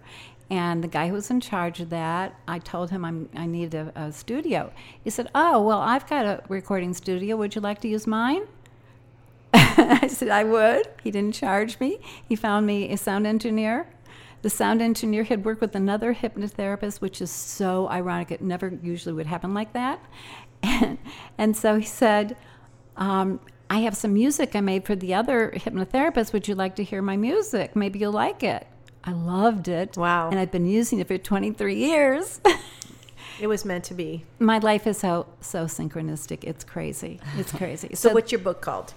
And 0.54 0.84
the 0.84 0.88
guy 0.88 1.08
who 1.08 1.14
was 1.14 1.32
in 1.32 1.40
charge 1.40 1.80
of 1.80 1.90
that, 1.90 2.38
I 2.46 2.60
told 2.60 2.90
him 2.90 3.04
I'm, 3.04 3.28
I 3.34 3.44
needed 3.44 3.74
a, 3.74 4.00
a 4.00 4.12
studio. 4.12 4.72
He 5.02 5.10
said, 5.10 5.28
Oh, 5.34 5.60
well, 5.60 5.80
I've 5.80 6.08
got 6.08 6.24
a 6.26 6.44
recording 6.48 6.94
studio. 6.94 7.36
Would 7.36 7.56
you 7.56 7.60
like 7.60 7.80
to 7.80 7.88
use 7.88 8.06
mine? 8.06 8.42
I 9.52 10.06
said 10.06 10.28
I 10.28 10.44
would. 10.44 10.86
He 11.02 11.10
didn't 11.10 11.34
charge 11.34 11.80
me. 11.80 11.98
He 12.28 12.36
found 12.36 12.66
me 12.66 12.92
a 12.92 12.96
sound 12.96 13.26
engineer. 13.26 13.88
The 14.42 14.50
sound 14.50 14.80
engineer 14.80 15.24
had 15.24 15.44
worked 15.44 15.60
with 15.60 15.74
another 15.74 16.14
hypnotherapist, 16.14 17.00
which 17.00 17.20
is 17.20 17.32
so 17.32 17.88
ironic. 17.88 18.30
It 18.30 18.40
never 18.40 18.78
usually 18.80 19.12
would 19.12 19.26
happen 19.26 19.54
like 19.54 19.72
that. 19.72 19.98
And, 20.62 20.98
and 21.36 21.56
so 21.56 21.80
he 21.80 21.84
said, 21.84 22.36
um, 22.96 23.40
I 23.68 23.78
have 23.78 23.96
some 23.96 24.14
music 24.14 24.54
I 24.54 24.60
made 24.60 24.84
for 24.84 24.94
the 24.94 25.14
other 25.14 25.52
hypnotherapist. 25.56 26.32
Would 26.32 26.46
you 26.46 26.54
like 26.54 26.76
to 26.76 26.84
hear 26.84 27.02
my 27.02 27.16
music? 27.16 27.74
Maybe 27.74 27.98
you'll 27.98 28.12
like 28.12 28.44
it. 28.44 28.68
I 29.04 29.12
loved 29.12 29.68
it. 29.68 29.96
Wow. 29.96 30.30
And 30.30 30.38
I've 30.40 30.50
been 30.50 30.66
using 30.66 30.98
it 30.98 31.08
for 31.08 31.18
23 31.18 31.74
years. 31.76 32.40
It 33.40 33.48
was 33.48 33.64
meant 33.64 33.82
to 33.86 33.94
be. 33.94 34.24
my 34.38 34.58
life 34.58 34.86
is 34.86 34.98
so 34.98 35.26
so 35.40 35.64
synchronistic. 35.64 36.44
It's 36.44 36.62
crazy. 36.62 37.18
It's 37.36 37.50
crazy. 37.60 37.90
So, 37.94 38.12
what's 38.14 38.30
your 38.30 38.38
book 38.40 38.60
called? 38.60 38.94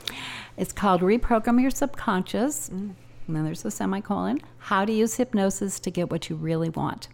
It's 0.57 0.71
called 0.71 1.01
Reprogram 1.01 1.59
Your 1.59 1.71
Subconscious. 1.71 2.69
And 2.69 2.95
then 3.27 3.43
there's 3.45 3.65
a 3.65 3.71
semicolon. 3.71 4.39
How 4.59 4.85
to 4.85 4.93
use 4.93 5.15
hypnosis 5.15 5.79
to 5.79 5.89
get 5.89 6.11
what 6.11 6.29
you 6.29 6.35
really 6.35 6.69
want. 6.69 7.07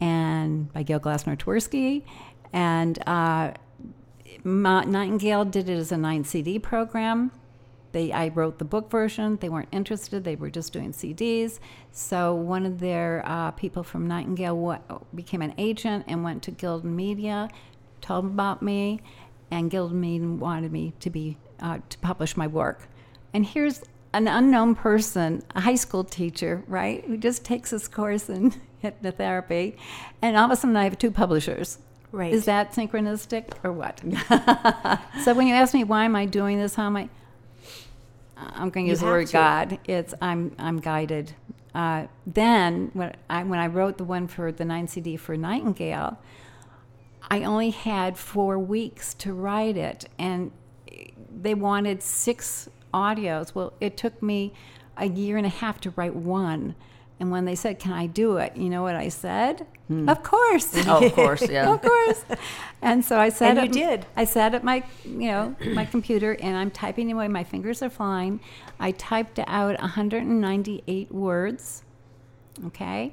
And 0.00 0.72
by 0.74 0.82
Gail 0.82 1.00
Glassner 1.00 1.36
Tversky. 1.38 2.02
And 2.52 2.98
uh, 3.08 3.52
Ma- 4.44 4.84
Nightingale 4.84 5.46
did 5.46 5.68
it 5.70 5.78
as 5.78 5.90
a 5.90 5.96
nine 5.96 6.22
CD 6.24 6.58
program. 6.58 7.32
They, 7.92 8.12
I 8.12 8.28
wrote 8.28 8.58
the 8.58 8.64
book 8.64 8.90
version. 8.90 9.38
They 9.40 9.48
weren't 9.48 9.68
interested. 9.72 10.24
They 10.24 10.36
were 10.36 10.50
just 10.50 10.72
doing 10.72 10.92
CDs. 10.92 11.58
So 11.90 12.34
one 12.34 12.66
of 12.66 12.80
their 12.80 13.22
uh, 13.24 13.52
people 13.52 13.82
from 13.82 14.06
Nightingale 14.06 14.56
wa- 14.56 14.78
became 15.14 15.42
an 15.42 15.54
agent 15.58 16.04
and 16.06 16.22
went 16.22 16.42
to 16.44 16.52
Gildan 16.52 16.84
Media, 16.84 17.48
told 18.00 18.24
them 18.24 18.32
about 18.32 18.62
me, 18.62 19.00
and 19.50 19.70
Gildan 19.70 19.92
Media 19.92 20.28
wanted 20.28 20.70
me 20.70 20.92
to 21.00 21.10
be 21.10 21.38
uh, 21.60 21.78
to 21.88 21.98
publish 21.98 22.36
my 22.36 22.46
work. 22.46 22.88
And 23.32 23.44
here's 23.44 23.82
an 24.12 24.28
unknown 24.28 24.74
person, 24.74 25.42
a 25.54 25.60
high 25.60 25.74
school 25.74 26.04
teacher, 26.04 26.62
right, 26.66 27.04
who 27.04 27.16
just 27.16 27.44
takes 27.44 27.70
this 27.70 27.88
course 27.88 28.28
in 28.28 28.54
hypnotherapy, 28.84 29.76
and 30.22 30.36
all 30.36 30.44
of 30.46 30.50
a 30.50 30.56
sudden 30.56 30.76
I 30.76 30.84
have 30.84 30.98
two 30.98 31.10
publishers. 31.10 31.78
Right. 32.10 32.32
Is 32.32 32.46
that 32.46 32.72
synchronistic 32.72 33.52
or 33.62 33.72
what? 33.72 34.00
so 35.24 35.34
when 35.34 35.46
you 35.46 35.54
ask 35.54 35.74
me 35.74 35.84
why 35.84 36.04
am 36.06 36.16
I 36.16 36.24
doing 36.24 36.58
this, 36.58 36.74
how 36.74 36.86
am 36.86 36.96
I? 36.96 37.08
I'm 38.38 38.70
going 38.70 38.86
to 38.86 38.90
use 38.90 39.00
the 39.00 39.06
word 39.06 39.26
to. 39.28 39.32
God. 39.32 39.78
It's 39.86 40.14
I'm 40.20 40.54
I'm 40.58 40.78
guided. 40.78 41.34
Uh, 41.74 42.06
then 42.26 42.90
when 42.94 43.14
I 43.28 43.42
when 43.42 43.58
I 43.58 43.66
wrote 43.66 43.98
the 43.98 44.04
one 44.04 44.26
for 44.26 44.52
the 44.52 44.64
nine 44.64 44.88
CD 44.88 45.16
for 45.16 45.36
Nightingale, 45.36 46.18
I 47.30 47.44
only 47.44 47.70
had 47.70 48.16
four 48.16 48.58
weeks 48.58 49.14
to 49.14 49.32
write 49.32 49.76
it, 49.76 50.06
and 50.18 50.52
they 51.30 51.54
wanted 51.54 52.02
six 52.02 52.68
audios. 52.94 53.54
Well, 53.54 53.74
it 53.80 53.96
took 53.96 54.22
me 54.22 54.52
a 54.96 55.06
year 55.06 55.36
and 55.36 55.46
a 55.46 55.50
half 55.50 55.80
to 55.82 55.90
write 55.90 56.14
one. 56.14 56.74
And 57.20 57.30
when 57.30 57.44
they 57.44 57.54
said, 57.54 57.78
"Can 57.78 57.92
I 57.92 58.06
do 58.06 58.36
it?" 58.36 58.56
You 58.56 58.68
know 58.68 58.82
what 58.82 58.96
I 58.96 59.08
said? 59.08 59.66
Of 59.90 60.22
course. 60.22 60.76
Oh, 60.86 61.04
of 61.04 61.14
course, 61.14 61.48
yeah. 61.48 61.72
of 61.72 61.80
course. 61.80 62.24
And 62.82 63.02
so 63.02 63.18
I 63.18 63.30
said, 63.30 63.56
And 63.56 63.74
you 63.74 63.82
did. 63.82 64.04
I 64.16 64.24
sat 64.24 64.54
at 64.54 64.62
my, 64.62 64.84
you 65.04 65.28
know, 65.28 65.56
my 65.72 65.86
computer, 65.86 66.34
and 66.34 66.56
I'm 66.56 66.70
typing 66.70 67.10
away. 67.10 67.26
My 67.28 67.42
fingers 67.42 67.82
are 67.82 67.88
flying. 67.88 68.40
I 68.78 68.90
typed 68.92 69.38
out 69.46 69.80
198 69.80 71.10
words. 71.10 71.84
Okay. 72.66 73.10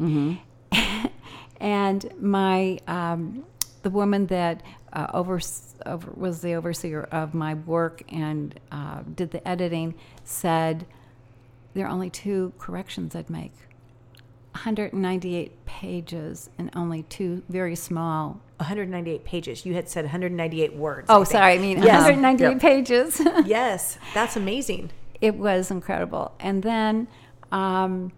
and 1.62 2.14
my 2.20 2.78
um, 2.88 3.45
the 3.84 3.89
woman 3.89 4.26
that 4.28 4.62
uh, 4.91 5.08
over, 5.14 5.39
over 5.86 6.12
was 6.16 6.41
the 6.41 6.56
overseer 6.56 7.03
of 7.12 7.34
my 7.34 7.53
work 7.53 8.01
and 8.10 8.60
uh, 8.72 9.01
did 9.16 9.32
the 9.32 9.47
editing 9.47 9.93
said 10.24 10.86
there 11.74 11.86
are 11.86 11.89
only 11.89 12.10
two 12.10 12.51
corrections 12.58 13.16
I'd 13.16 13.30
make. 13.30 13.53
198 14.56 15.66
pages 15.66 16.49
and 16.58 16.70
only 16.76 17.03
two 17.03 17.43
very 17.49 17.76
small 17.76 18.39
198 18.58 19.26
pages. 19.26 19.66
You 19.66 19.74
had 19.74 19.89
said 19.89 20.06
198 20.06 20.76
words. 20.76 21.08
Oh, 21.10 21.22
I 21.22 21.24
sorry. 21.26 21.53
I 21.53 21.58
mean, 21.58 21.84
Yes. 21.84 22.03
198 22.03 22.49
Yep. 22.51 22.60
pages. 22.62 23.22
yes, 23.45 23.97
that's 24.14 24.38
amazing. 24.38 24.91
it 25.20 25.36
was 25.36 25.72
incredible. 25.72 26.32
And 26.39 26.64
then 26.64 27.08
um, 27.51 28.14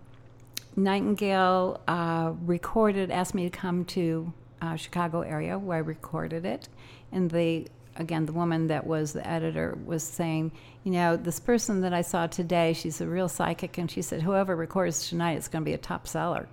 Nightingale 0.75 1.81
uh, 1.87 2.33
recorded, 2.45 3.09
asked 3.09 3.33
me 3.33 3.49
to 3.49 3.57
come 3.57 3.83
to 3.85 4.31
uh, 4.61 4.75
Chicago 4.75 5.21
area 5.21 5.57
where 5.57 5.77
I 5.77 5.81
recorded 5.81 6.45
it, 6.45 6.69
and 7.11 7.31
the 7.31 7.67
again, 7.99 8.25
the 8.25 8.33
woman 8.33 8.67
that 8.67 8.85
was 8.85 9.13
the 9.13 9.27
editor 9.27 9.77
was 9.85 10.03
saying, 10.03 10.51
you 10.83 10.91
know, 10.91 11.17
this 11.17 11.39
person 11.39 11.81
that 11.81 11.93
I 11.93 12.01
saw 12.01 12.27
today, 12.27 12.73
she's 12.73 13.01
a 13.01 13.07
real 13.07 13.29
psychic, 13.29 13.77
and 13.77 13.89
she 13.89 14.01
said, 14.01 14.21
whoever 14.21 14.55
records 14.55 15.09
tonight 15.09 15.37
is 15.37 15.47
going 15.47 15.63
to 15.63 15.65
be 15.65 15.73
a 15.73 15.77
top 15.77 16.07
seller. 16.07 16.47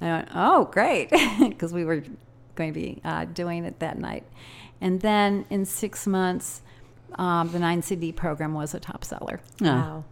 And 0.00 0.10
I 0.10 0.16
went, 0.16 0.28
oh, 0.34 0.64
great, 0.66 1.10
because 1.40 1.72
we 1.72 1.84
were 1.84 2.02
going 2.54 2.72
to 2.72 2.80
be 2.80 3.00
uh, 3.04 3.24
doing 3.26 3.64
it 3.64 3.78
that 3.78 3.98
night. 3.98 4.24
And 4.80 5.00
then 5.00 5.44
in 5.50 5.64
six 5.64 6.06
months, 6.06 6.62
um, 7.14 7.50
the 7.50 7.58
nine 7.58 7.82
CD 7.82 8.12
program 8.12 8.54
was 8.54 8.74
a 8.74 8.80
top 8.80 9.04
seller. 9.04 9.40
Yeah. 9.60 9.74
Wow. 9.74 10.04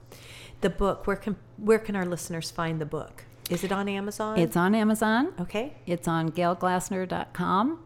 The 0.60 0.70
book, 0.70 1.06
where 1.06 1.16
can 1.16 1.36
where 1.58 1.78
can 1.78 1.94
our 1.94 2.06
listeners 2.06 2.50
find 2.50 2.80
the 2.80 2.86
book? 2.86 3.24
Is 3.50 3.62
it 3.62 3.70
on 3.70 3.88
Amazon? 3.88 4.38
It's 4.38 4.56
on 4.56 4.74
Amazon. 4.74 5.32
okay. 5.40 5.74
It's 5.86 6.08
on 6.08 6.32
gailglassner.com. 6.32 7.78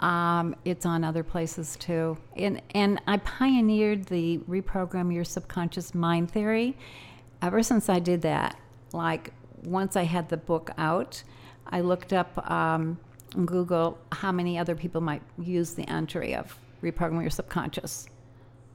Um, 0.00 0.56
it's 0.64 0.86
on 0.86 1.04
other 1.04 1.22
places 1.22 1.76
too. 1.76 2.16
And, 2.36 2.62
and 2.74 3.00
I 3.06 3.18
pioneered 3.18 4.06
the 4.06 4.38
reprogram 4.48 5.12
your 5.12 5.24
subconscious 5.24 5.94
mind 5.94 6.30
theory. 6.30 6.76
Ever 7.42 7.62
since 7.62 7.88
I 7.88 7.98
did 7.98 8.22
that, 8.22 8.56
like 8.92 9.32
once 9.64 9.96
I 9.96 10.04
had 10.04 10.28
the 10.28 10.36
book 10.36 10.70
out, 10.78 11.22
I 11.66 11.80
looked 11.80 12.12
up 12.12 12.50
um, 12.50 12.98
on 13.36 13.46
Google 13.46 13.98
how 14.12 14.32
many 14.32 14.58
other 14.58 14.74
people 14.74 15.00
might 15.00 15.22
use 15.38 15.74
the 15.74 15.88
entry 15.88 16.34
of 16.34 16.58
reprogram 16.82 17.20
your 17.20 17.30
subconscious. 17.30 18.08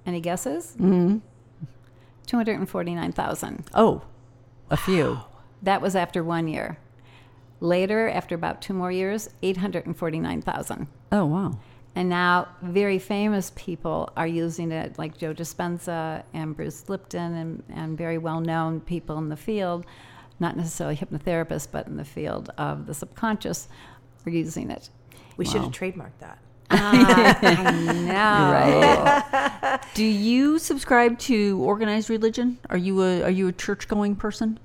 Any 0.06 0.22
guesses? 0.22 0.76
Mm-hmm. 0.80 1.18
249,000. 2.28 3.70
Oh, 3.74 4.02
a 4.70 4.78
few. 4.78 5.20
That 5.62 5.82
was 5.82 5.96
after 5.96 6.24
one 6.24 6.48
year. 6.48 6.78
Later, 7.66 8.10
after 8.10 8.36
about 8.36 8.62
two 8.62 8.74
more 8.74 8.92
years, 8.92 9.30
849,000. 9.42 10.88
Oh, 11.12 11.26
wow. 11.26 11.58
And 11.96 12.10
now, 12.10 12.48
very 12.62 13.00
famous 13.00 13.52
people 13.56 14.12
are 14.16 14.28
using 14.28 14.72
it, 14.72 15.00
like 15.00 15.18
Joe 15.18 15.34
Dispenza 15.34 16.24
and 16.34 16.56
Bruce 16.56 16.88
Lipton, 16.90 17.34
and, 17.34 17.64
and 17.70 17.98
very 17.98 18.18
well 18.18 18.40
known 18.40 18.82
people 18.82 19.18
in 19.18 19.30
the 19.30 19.38
field, 19.38 19.86
not 20.40 20.56
necessarily 20.56 20.96
hypnotherapists, 20.96 21.68
but 21.72 21.88
in 21.88 21.98
the 21.98 22.06
field 22.06 22.52
of 22.58 22.86
the 22.86 22.94
subconscious, 22.94 23.68
are 24.26 24.30
using 24.30 24.70
it. 24.70 24.90
We 25.38 25.46
should 25.46 25.62
have 25.62 25.72
trademarked 25.72 26.20
that. 26.20 26.38
Ah, 26.70 27.40
I 27.42 27.94
know. 27.94 29.72
Right. 29.72 29.82
Do 29.94 30.04
you 30.04 30.60
subscribe 30.60 31.18
to 31.20 31.60
organized 31.64 32.10
religion? 32.10 32.60
Are 32.70 32.78
you 32.78 33.02
a 33.04 33.24
are 33.24 33.30
you 33.30 33.48
a 33.48 33.52
church 33.52 33.88
going 33.88 34.16
person? 34.16 34.60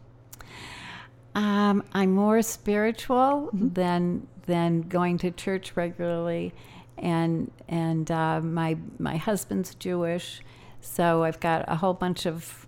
Um, 1.34 1.84
I'm 1.92 2.12
more 2.12 2.42
spiritual 2.42 3.50
than 3.52 4.26
than 4.46 4.82
going 4.82 5.18
to 5.18 5.30
church 5.30 5.76
regularly, 5.76 6.52
and 6.98 7.50
and 7.68 8.10
uh, 8.10 8.40
my 8.40 8.76
my 8.98 9.16
husband's 9.16 9.74
Jewish, 9.76 10.40
so 10.80 11.22
I've 11.22 11.38
got 11.40 11.64
a 11.68 11.76
whole 11.76 11.94
bunch 11.94 12.26
of 12.26 12.66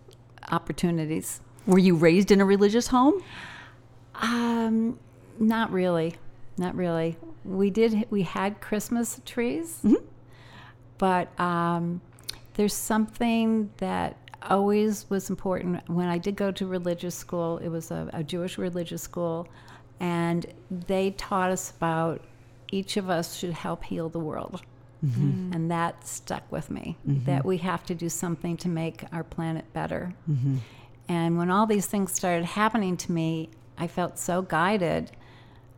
opportunities. 0.51 1.41
Were 1.67 1.79
you 1.79 1.97
raised 1.97 2.31
in 2.31 2.41
a 2.41 2.45
religious 2.45 2.89
home? 2.89 3.23
Um, 4.15 4.99
not 5.39 5.73
really, 5.73 6.17
not 6.57 6.75
really. 6.77 7.17
We 7.45 7.71
did 7.71 8.07
we 8.11 8.23
had 8.23 8.61
Christmas 8.61 9.21
trees, 9.25 9.85
but 10.99 11.39
um, 11.41 12.01
there's 12.55 12.75
something 12.75 13.71
that 13.79 14.17
always 14.51 15.09
was 15.11 15.31
important 15.31 15.89
when 15.89 16.09
I 16.09 16.19
did 16.19 16.37
go 16.37 16.51
to 16.53 16.67
religious 16.67 17.15
school. 17.15 17.59
It 17.59 17.69
was 17.69 17.91
a, 17.91 18.09
a 18.13 18.23
Jewish 18.23 18.59
religious 18.59 19.03
school, 19.03 19.49
and 20.01 20.47
they 20.71 21.13
taught 21.13 21.51
us 21.51 21.71
about 21.71 22.23
each 22.71 22.97
of 22.97 23.11
us 23.11 23.37
should 23.37 23.53
help 23.53 23.85
heal 23.85 24.09
the 24.09 24.19
world. 24.19 24.63
Mm-hmm. 25.05 25.23
Mm-hmm. 25.23 25.53
And 25.53 25.71
that 25.71 26.07
stuck 26.07 26.51
with 26.51 26.71
me 26.71 26.97
mm-hmm. 27.07 27.25
that 27.25 27.45
we 27.45 27.59
have 27.59 27.85
to 27.87 27.95
do 27.95 28.09
something 28.09 28.57
to 28.59 28.69
make 28.69 29.05
our 29.13 29.25
planet 29.25 29.65
better. 29.73 30.15
And 31.09 31.37
when 31.37 31.51
all 31.51 31.67
these 31.67 31.87
things 31.87 32.13
started 32.13 32.45
happening 32.45 32.97
to 32.99 33.13
me, 33.13 33.51
I 33.77 33.89
felt 33.89 34.19
so 34.19 34.43
guided. 34.43 35.11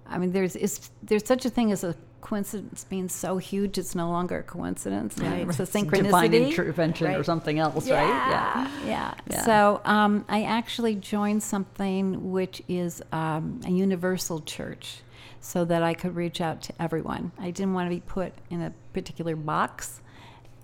I 0.07 0.19
mean, 0.19 0.33
there's 0.33 0.57
it's, 0.57 0.91
there's 1.03 1.27
such 1.27 1.45
a 1.47 1.51
thing 1.51 1.73
as 1.73 1.85
a 1.85 1.97
coincidence 2.25 2.85
being 2.85 3.09
so 3.09 3.37
huge, 3.37 3.77
it's 3.77 3.95
no 3.95 4.09
longer 4.09 4.39
a 4.39 4.43
coincidence. 4.43 5.19
Right. 5.19 5.47
It's 5.49 5.61
a 5.61 5.65
synchronicity. 5.65 6.05
Divine 6.05 6.35
intervention 6.35 7.07
or 7.09 7.23
something 7.23 7.59
else, 7.59 7.89
right? 7.89 8.09
Yeah. 8.09 8.71
yeah. 8.87 9.15
Yeah. 9.31 9.45
So 9.45 9.83
um, 9.85 10.25
I 10.29 10.45
actually 10.45 10.95
joined 10.95 11.43
something 11.43 12.33
which 12.33 12.63
is 12.67 13.03
um, 13.13 13.61
a 13.67 13.71
universal 13.71 14.41
church 14.41 15.03
so 15.41 15.67
that 15.67 15.83
I 15.83 15.93
could 15.93 16.17
reach 16.17 16.41
out 16.41 16.63
to 16.63 16.73
everyone. 16.81 17.31
I 17.39 17.51
didn't 17.51 17.75
want 17.75 17.91
to 17.91 17.95
be 17.95 18.01
put 18.01 18.33
in 18.49 18.63
a 18.63 18.73
particular 18.95 19.37
box. 19.37 20.01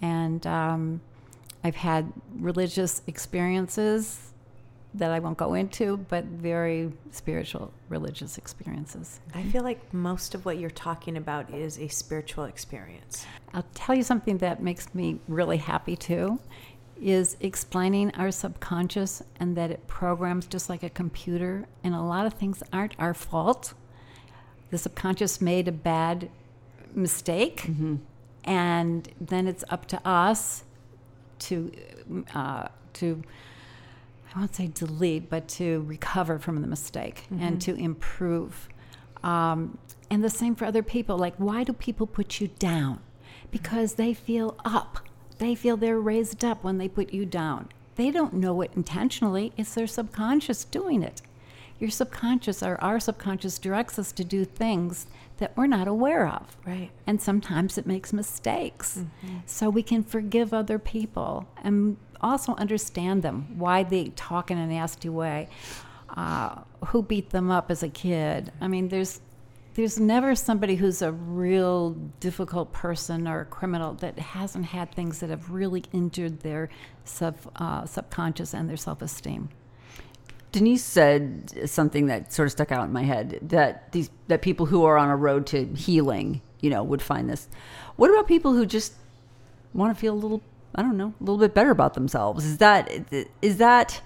And 0.00 0.46
um, 0.46 1.02
I've 1.62 1.76
had 1.76 2.10
religious 2.36 3.02
experiences 3.06 4.29
that 4.94 5.10
I 5.10 5.20
won't 5.20 5.38
go 5.38 5.54
into, 5.54 5.98
but 6.08 6.24
very 6.24 6.92
spiritual 7.12 7.72
religious 7.88 8.38
experiences. 8.38 9.20
I 9.34 9.44
feel 9.44 9.62
like 9.62 9.94
most 9.94 10.34
of 10.34 10.44
what 10.44 10.58
you're 10.58 10.70
talking 10.70 11.16
about 11.16 11.52
is 11.54 11.78
a 11.78 11.88
spiritual 11.88 12.44
experience. 12.44 13.24
I'll 13.54 13.66
tell 13.74 13.94
you 13.94 14.02
something 14.02 14.38
that 14.38 14.62
makes 14.62 14.92
me 14.94 15.20
really 15.28 15.58
happy 15.58 15.96
too 15.96 16.40
is 17.00 17.36
explaining 17.40 18.14
our 18.14 18.30
subconscious 18.30 19.22
and 19.38 19.56
that 19.56 19.70
it 19.70 19.86
programs 19.86 20.46
just 20.46 20.68
like 20.68 20.82
a 20.82 20.90
computer 20.90 21.66
and 21.82 21.94
a 21.94 22.00
lot 22.00 22.26
of 22.26 22.34
things 22.34 22.62
aren't 22.72 22.94
our 22.98 23.14
fault. 23.14 23.72
The 24.70 24.78
subconscious 24.78 25.40
made 25.40 25.66
a 25.66 25.72
bad 25.72 26.30
mistake 26.94 27.70
and 28.44 29.08
then 29.20 29.46
it's 29.46 29.64
up 29.70 29.86
to 29.86 30.06
us 30.06 30.64
to 31.38 31.72
uh, 32.34 32.68
to 32.94 33.22
I 34.34 34.38
won't 34.38 34.54
say 34.54 34.68
delete, 34.68 35.28
but 35.28 35.48
to 35.48 35.82
recover 35.88 36.38
from 36.38 36.62
the 36.62 36.68
mistake 36.68 37.24
and 37.38 37.60
to 37.62 37.74
improve. 37.74 38.68
Um, 39.22 39.78
and 40.08 40.22
the 40.24 40.30
same 40.30 40.54
for 40.54 40.64
other 40.64 40.82
people. 40.82 41.18
Like, 41.18 41.34
why 41.36 41.64
do 41.64 41.72
people 41.72 42.06
put 42.06 42.40
you 42.40 42.48
down? 42.58 43.00
Because 43.50 43.94
they 43.94 44.14
feel 44.14 44.56
up. 44.64 45.00
They 45.38 45.54
feel 45.54 45.76
they're 45.76 45.98
raised 45.98 46.44
up 46.44 46.62
when 46.62 46.78
they 46.78 46.88
put 46.88 47.12
you 47.12 47.26
down. 47.26 47.68
They 47.96 48.10
don't 48.10 48.34
know 48.34 48.60
it 48.62 48.70
intentionally, 48.76 49.52
it's 49.56 49.74
their 49.74 49.86
subconscious 49.86 50.64
doing 50.64 51.02
it. 51.02 51.22
Your 51.78 51.90
subconscious 51.90 52.62
or 52.62 52.78
our 52.82 53.00
subconscious 53.00 53.58
directs 53.58 53.98
us 53.98 54.12
to 54.12 54.24
do 54.24 54.44
things 54.44 55.06
that 55.38 55.56
we're 55.56 55.66
not 55.66 55.88
aware 55.88 56.28
of. 56.28 56.56
Right. 56.66 56.90
And 57.06 57.20
sometimes 57.20 57.78
it 57.78 57.86
makes 57.86 58.12
mistakes. 58.12 59.02
So 59.46 59.70
we 59.70 59.82
can 59.82 60.04
forgive 60.04 60.52
other 60.52 60.78
people 60.78 61.46
and 61.62 61.96
also 62.20 62.54
understand 62.56 63.22
them, 63.22 63.58
why 63.58 63.82
they 63.82 64.08
talk 64.16 64.50
in 64.50 64.58
a 64.58 64.66
nasty 64.66 65.08
way, 65.08 65.48
uh, 66.16 66.56
who 66.86 67.02
beat 67.02 67.30
them 67.30 67.50
up 67.50 67.70
as 67.70 67.82
a 67.82 67.88
kid. 67.88 68.52
I 68.60 68.68
mean, 68.68 68.88
there's 68.88 69.20
there's 69.74 70.00
never 70.00 70.34
somebody 70.34 70.74
who's 70.74 71.00
a 71.00 71.12
real 71.12 71.92
difficult 72.18 72.72
person 72.72 73.28
or 73.28 73.42
a 73.42 73.44
criminal 73.44 73.94
that 73.94 74.18
hasn't 74.18 74.66
had 74.66 74.92
things 74.92 75.20
that 75.20 75.30
have 75.30 75.50
really 75.50 75.84
injured 75.92 76.40
their 76.40 76.68
sub, 77.04 77.36
uh, 77.56 77.86
subconscious 77.86 78.52
and 78.52 78.68
their 78.68 78.76
self-esteem. 78.76 79.48
Denise 80.52 80.84
said 80.84 81.70
something 81.70 82.06
that 82.06 82.32
sort 82.32 82.46
of 82.46 82.52
stuck 82.52 82.72
out 82.72 82.84
in 82.84 82.92
my 82.92 83.04
head 83.04 83.38
that 83.42 83.92
these 83.92 84.10
that 84.26 84.42
people 84.42 84.66
who 84.66 84.84
are 84.84 84.98
on 84.98 85.08
a 85.08 85.16
road 85.16 85.46
to 85.46 85.66
healing, 85.66 86.42
you 86.60 86.68
know, 86.68 86.82
would 86.82 87.00
find 87.00 87.30
this. 87.30 87.48
What 87.94 88.10
about 88.10 88.26
people 88.26 88.54
who 88.54 88.66
just 88.66 88.94
want 89.72 89.94
to 89.94 90.00
feel 90.00 90.14
a 90.14 90.16
little, 90.16 90.42
I 90.74 90.82
don't 90.82 90.96
know, 90.96 91.14
a 91.20 91.24
little 91.24 91.38
bit 91.38 91.54
better 91.54 91.70
about 91.70 91.94
themselves? 91.94 92.44
Is 92.44 92.58
that 92.58 92.90
is 93.42 93.56
that 93.58 94.00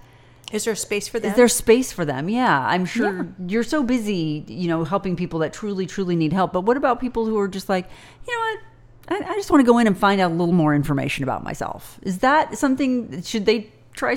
Is 0.53 0.65
there 0.65 0.75
space 0.75 1.09
for 1.09 1.21
them? 1.21 1.31
Is 1.31 1.37
there 1.37 1.49
space 1.49 1.93
for 1.93 2.05
them? 2.05 2.29
Yeah, 2.29 2.59
I'm 2.67 2.85
sure 2.85 3.29
you're 3.47 3.63
so 3.63 3.83
busy, 3.83 4.45
you 4.49 4.69
know, 4.69 4.85
helping 4.85 5.17
people 5.17 5.41
that 5.41 5.53
truly 5.53 5.87
truly 5.87 6.17
need 6.17 6.33
help. 6.33 6.53
But 6.53 6.63
what 6.63 6.77
about 6.77 7.01
people 7.01 7.27
who 7.27 7.39
are 7.39 7.49
just 7.49 7.69
like, 7.69 7.89
you 8.27 8.33
know 8.33 8.41
what? 8.41 8.59
I, 9.07 9.33
I 9.33 9.35
just 9.35 9.51
want 9.51 9.61
to 9.61 9.67
go 9.71 9.79
in 9.79 9.87
and 9.87 9.97
find 9.97 10.21
out 10.21 10.31
a 10.31 10.35
little 10.35 10.55
more 10.55 10.75
information 10.75 11.25
about 11.25 11.45
myself. 11.45 11.99
Is 12.03 12.19
that 12.19 12.57
something? 12.57 13.23
Should 13.23 13.45
they 13.45 13.71
try 13.93 14.17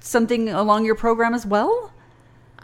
something 0.00 0.48
along 0.48 0.84
your 0.84 0.94
program 0.96 1.34
as 1.34 1.46
well? 1.46 1.92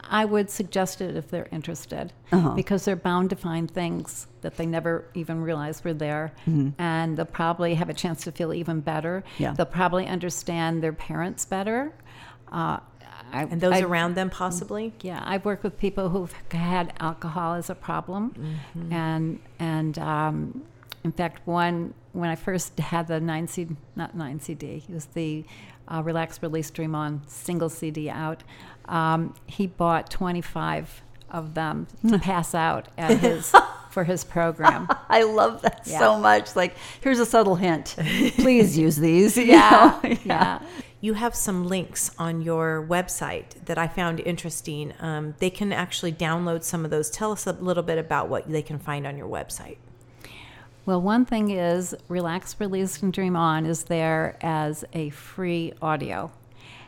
I 0.09 0.25
would 0.25 0.49
suggest 0.49 1.01
it 1.01 1.15
if 1.15 1.29
they're 1.29 1.47
interested 1.51 2.13
Uh-huh. 2.31 2.51
because 2.51 2.85
they're 2.85 2.95
bound 2.95 3.29
to 3.31 3.35
find 3.35 3.69
things 3.69 4.27
that 4.41 4.57
they 4.57 4.65
never 4.65 5.05
even 5.15 5.41
realized 5.41 5.83
were 5.83 5.93
there. 5.93 6.33
And 6.77 7.17
they'll 7.17 7.25
probably 7.25 7.75
have 7.75 7.89
a 7.89 7.93
chance 7.93 8.23
to 8.25 8.31
feel 8.31 8.53
even 8.53 8.81
better. 8.81 9.23
Yeah. 9.39 9.53
They'll 9.53 9.65
probably 9.65 10.05
understand 10.07 10.83
their 10.83 10.93
parents 10.93 11.45
better. 11.45 11.91
Uh, 12.51 12.77
I, 13.33 13.43
and 13.43 13.59
those 13.59 13.73
I- 13.73 13.81
around 13.81 14.13
them 14.15 14.29
possibly? 14.29 14.93
yeah, 15.01 15.21
I've 15.25 15.45
worked 15.45 15.63
with 15.63 15.79
people 15.79 16.09
who've 16.09 16.33
had 16.51 16.93
alcohol 16.99 17.55
as 17.55 17.69
a 17.71 17.75
problem, 17.75 18.35
and 18.91 19.39
and 19.59 19.97
um, 19.97 20.61
in 21.03 21.11
fact, 21.11 21.45
one 21.47 21.93
when 22.13 22.29
I 22.29 22.35
first 22.35 22.77
had 22.79 23.07
the 23.07 23.19
nine 23.19 23.47
CD, 23.47 23.75
not 23.95 24.15
nine 24.15 24.39
CD, 24.39 24.83
it 24.87 24.93
was 24.93 25.05
the 25.07 25.43
uh, 25.87 26.01
Relax 26.03 26.41
Release 26.43 26.69
Dream 26.69 26.93
On 26.95 27.21
single 27.27 27.69
CD 27.69 28.09
out. 28.09 28.43
Um, 28.87 29.33
he 29.47 29.67
bought 29.67 30.09
twenty 30.09 30.41
five 30.41 31.01
of 31.29 31.53
them 31.53 31.87
to 32.07 32.19
pass 32.31 32.53
out 32.55 32.87
at 32.97 33.17
his 33.19 33.53
for 33.89 34.03
his 34.03 34.23
program. 34.23 34.87
I 35.09 35.23
love 35.23 35.61
that 35.63 35.81
Yeah. 35.85 35.99
so 35.99 36.19
much. 36.19 36.55
Like, 36.55 36.75
here's 37.01 37.19
a 37.19 37.25
subtle 37.25 37.55
hint. 37.55 37.95
Please 38.35 38.77
use 38.77 38.95
these. 38.97 39.37
you 39.37 39.43
yeah, 39.45 39.99
know? 40.03 40.15
yeah. 40.25 40.59
You 41.01 41.13
have 41.13 41.35
some 41.35 41.65
links 41.67 42.11
on 42.17 42.41
your 42.41 42.85
website 42.89 43.65
that 43.65 43.77
I 43.77 43.87
found 43.87 44.19
interesting. 44.21 44.93
Um, 44.99 45.35
they 45.39 45.49
can 45.49 45.71
actually 45.71 46.11
download 46.13 46.63
some 46.63 46.83
of 46.83 46.91
those. 46.91 47.09
Tell 47.09 47.31
us 47.31 47.45
a 47.47 47.53
little 47.53 47.83
bit 47.83 47.97
about 47.97 48.27
what 48.27 48.49
they 48.49 48.61
can 48.61 48.79
find 48.79 49.05
on 49.07 49.15
your 49.17 49.27
website. 49.27 49.77
Well, 50.85 51.01
one 51.01 51.25
thing 51.25 51.49
is 51.51 51.95
Relax, 52.07 52.55
Release, 52.59 53.01
and 53.01 53.11
Dream 53.13 53.35
On 53.35 53.65
is 53.65 53.83
there 53.85 54.37
as 54.41 54.83
a 54.93 55.09
free 55.11 55.73
audio. 55.81 56.31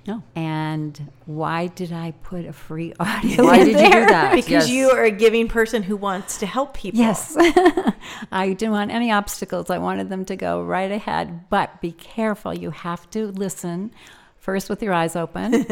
No. 0.08 0.24
And 0.36 1.12
why 1.26 1.68
did 1.68 1.92
I 1.92 2.12
put 2.24 2.46
a 2.46 2.54
free 2.54 2.94
audio? 3.00 3.44
Why 3.44 3.58
did 3.58 3.68
you 3.80 3.92
do 3.92 4.06
that? 4.08 4.32
Because 4.36 4.50
Yes. 4.50 4.70
you 4.70 4.90
are 4.92 5.04
a 5.04 5.12
giving 5.12 5.48
person 5.50 5.84
who 5.84 5.98
wants 5.98 6.38
to 6.40 6.46
help 6.46 6.74
people. 6.74 7.00
Yes. 7.00 7.36
I 8.32 8.54
didn't 8.54 8.72
want 8.72 8.92
any 8.92 9.12
obstacles. 9.12 9.70
I 9.70 9.78
wanted 9.80 10.10
them 10.10 10.24
to 10.26 10.36
go 10.36 10.62
right 10.64 10.92
ahead. 10.92 11.50
But 11.50 11.82
be 11.82 11.92
careful. 11.92 12.54
You 12.54 12.72
have 12.72 13.10
to 13.12 13.28
listen 13.28 13.92
first 14.40 14.70
with 14.70 14.82
your 14.82 14.94
eyes 14.94 15.16
open 15.16 15.66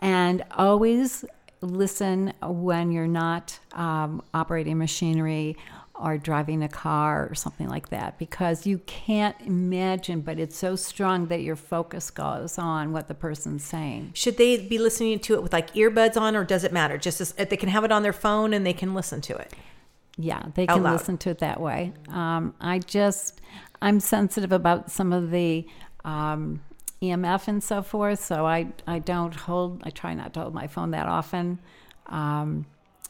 and 0.00 0.44
always 0.56 1.24
listen 1.60 2.32
when 2.42 2.92
you're 2.92 3.08
not 3.08 3.58
um, 3.72 4.22
operating 4.32 4.78
machinery 4.78 5.56
or 5.98 6.18
driving 6.18 6.62
a 6.62 6.68
car 6.68 7.28
or 7.30 7.34
something 7.34 7.68
like 7.68 7.88
that 7.88 8.18
because 8.18 8.66
you 8.66 8.78
can't 8.86 9.36
imagine, 9.40 10.20
but 10.20 10.38
it's 10.38 10.56
so 10.56 10.76
strong 10.76 11.26
that 11.26 11.40
your 11.42 11.56
focus 11.56 12.10
goes 12.10 12.58
on 12.58 12.92
what 12.92 13.08
the 13.08 13.14
person's 13.14 13.64
saying. 13.64 14.10
Should 14.14 14.36
they 14.36 14.58
be 14.58 14.78
listening 14.78 15.18
to 15.20 15.34
it 15.34 15.42
with 15.42 15.52
like 15.52 15.72
earbuds 15.74 16.20
on, 16.20 16.36
or 16.36 16.44
does 16.44 16.64
it 16.64 16.72
matter? 16.72 16.98
Just 16.98 17.20
as, 17.20 17.32
they 17.32 17.56
can 17.56 17.68
have 17.68 17.84
it 17.84 17.92
on 17.92 18.02
their 18.02 18.12
phone 18.12 18.52
and 18.52 18.66
they 18.66 18.72
can 18.72 18.94
listen 18.94 19.20
to 19.22 19.36
it. 19.36 19.52
Yeah, 20.18 20.44
they 20.54 20.66
can 20.66 20.82
listen 20.82 21.18
to 21.18 21.30
it 21.30 21.38
that 21.38 21.60
way. 21.60 21.92
Um, 22.08 22.54
I 22.60 22.78
just, 22.78 23.40
I'm 23.82 24.00
sensitive 24.00 24.52
about 24.52 24.90
some 24.90 25.12
of 25.12 25.30
the 25.30 25.66
um, 26.04 26.62
EMF 27.02 27.48
and 27.48 27.62
so 27.62 27.82
forth, 27.82 28.24
so 28.24 28.46
I, 28.46 28.68
I 28.86 28.98
don't 28.98 29.34
hold, 29.34 29.82
I 29.84 29.90
try 29.90 30.14
not 30.14 30.32
to 30.34 30.40
hold 30.40 30.54
my 30.54 30.66
phone 30.68 30.92
that 30.92 31.06
often. 31.06 31.58
Um, 32.06 32.64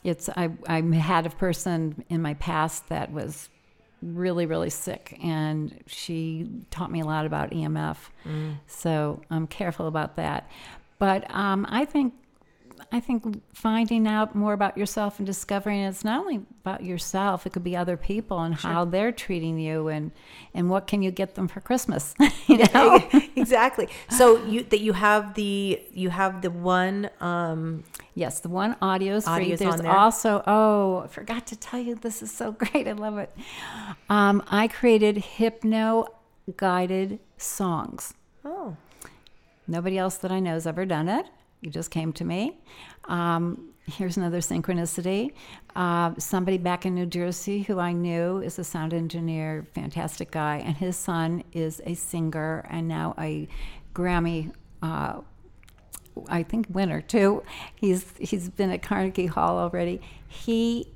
it's, 0.05 0.29
I, 0.29 0.51
I 0.69 0.81
had 0.81 1.27
a 1.27 1.31
person 1.31 2.05
in 2.09 2.23
my 2.23 2.35
past 2.35 2.89
that 2.89 3.13
was 3.13 3.49
really, 4.03 4.47
really 4.47 4.71
sick, 4.71 5.19
and 5.23 5.83
she 5.87 6.49
taught 6.71 6.91
me 6.91 7.01
a 7.01 7.05
lot 7.05 7.27
about 7.27 7.51
EMF. 7.51 7.97
So 8.67 9.23
I'm 9.31 9.47
careful 9.47 9.87
about 9.89 10.17
that. 10.17 10.49
But 10.99 11.31
um, 11.35 11.67
I 11.69 11.85
think 11.85 12.15
I 12.93 13.01
think 13.01 13.43
finding 13.53 14.07
out 14.07 14.35
more 14.35 14.53
about 14.53 14.77
yourself 14.77 15.19
and 15.19 15.27
discovering 15.27 15.81
it's 15.81 16.05
not 16.05 16.21
only 16.21 16.41
about 16.61 16.85
yourself, 16.85 17.47
it 17.47 17.53
could 17.53 17.65
be 17.65 17.77
other 17.77 17.97
people 17.97 18.41
and 18.41 18.55
how 18.55 18.85
they're 18.85 19.13
treating 19.13 19.59
you 19.59 19.89
and 19.89 20.13
and 20.55 20.71
what 20.71 20.87
can 20.87 21.03
you 21.03 21.11
get 21.11 21.35
them 21.35 21.49
for 21.49 21.61
Christmas. 21.61 22.15
you 22.47 22.59
know? 22.75 23.03
exactly. 23.37 23.89
So 24.11 24.45
you 24.45 24.63
that 24.65 24.81
you 24.81 24.93
have 24.93 25.35
the 25.35 25.83
you 25.93 26.11
have 26.11 26.43
the 26.43 26.51
one 26.51 27.11
um, 27.21 27.85
yes, 28.15 28.41
the 28.41 28.49
one 28.49 28.77
audio 28.81 29.17
is 29.17 29.25
free. 29.25 29.33
Audio's 29.33 29.59
There's 29.59 29.81
there. 29.81 29.91
also 29.91 30.43
oh, 30.47 31.03
I 31.05 31.07
forgot 31.09 31.47
to 31.49 31.57
tell 31.57 31.81
you 31.81 31.95
this 31.95 32.23
is 32.23 32.31
so 32.31 32.53
great. 32.61 32.87
I 32.89 32.93
love 32.93 33.19
it. 33.19 33.31
Um, 34.09 34.43
I 34.49 34.69
created 34.69 35.17
hypno 35.19 36.07
guided 36.57 37.19
songs. 37.37 38.15
oh 38.45 38.77
Nobody 39.69 39.99
else 39.99 40.17
that 40.19 40.31
I 40.31 40.39
know 40.41 40.53
has 40.53 40.67
ever 40.67 40.85
done 40.85 41.09
it. 41.09 41.27
You 41.67 41.73
just 41.73 41.91
came 41.91 42.13
to 42.13 42.25
me. 42.25 42.57
Um, 43.07 43.71
here's 43.87 44.17
another 44.17 44.39
synchronicity. 44.39 45.33
Uh, 45.75 46.13
somebody 46.17 46.59
back 46.59 46.87
in 46.87 46.95
New 46.95 47.07
Jersey 47.07 47.63
who 47.63 47.81
I 47.81 47.91
knew 47.91 48.39
is 48.39 48.61
a 48.61 48.63
sound 48.63 48.95
engineer, 48.95 49.67
fantastic 49.75 50.31
guy, 50.31 50.59
and 50.59 50.77
his 50.77 50.97
son 50.97 51.43
is 51.53 51.83
a 51.85 51.95
singer 51.95 52.65
and 52.71 52.87
now 52.87 53.17
a 53.19 53.49
Grammy. 53.95 54.53
Uh, 54.81 55.23
I 56.29 56.45
think 56.45 56.69
winner 56.71 57.01
too. 57.01 57.43
He's 57.75 58.15
he's 58.21 58.49
been 58.49 58.71
at 58.71 58.83
Carnegie 58.83 59.27
Hall 59.27 59.59
already. 59.59 60.01
He 60.29 60.93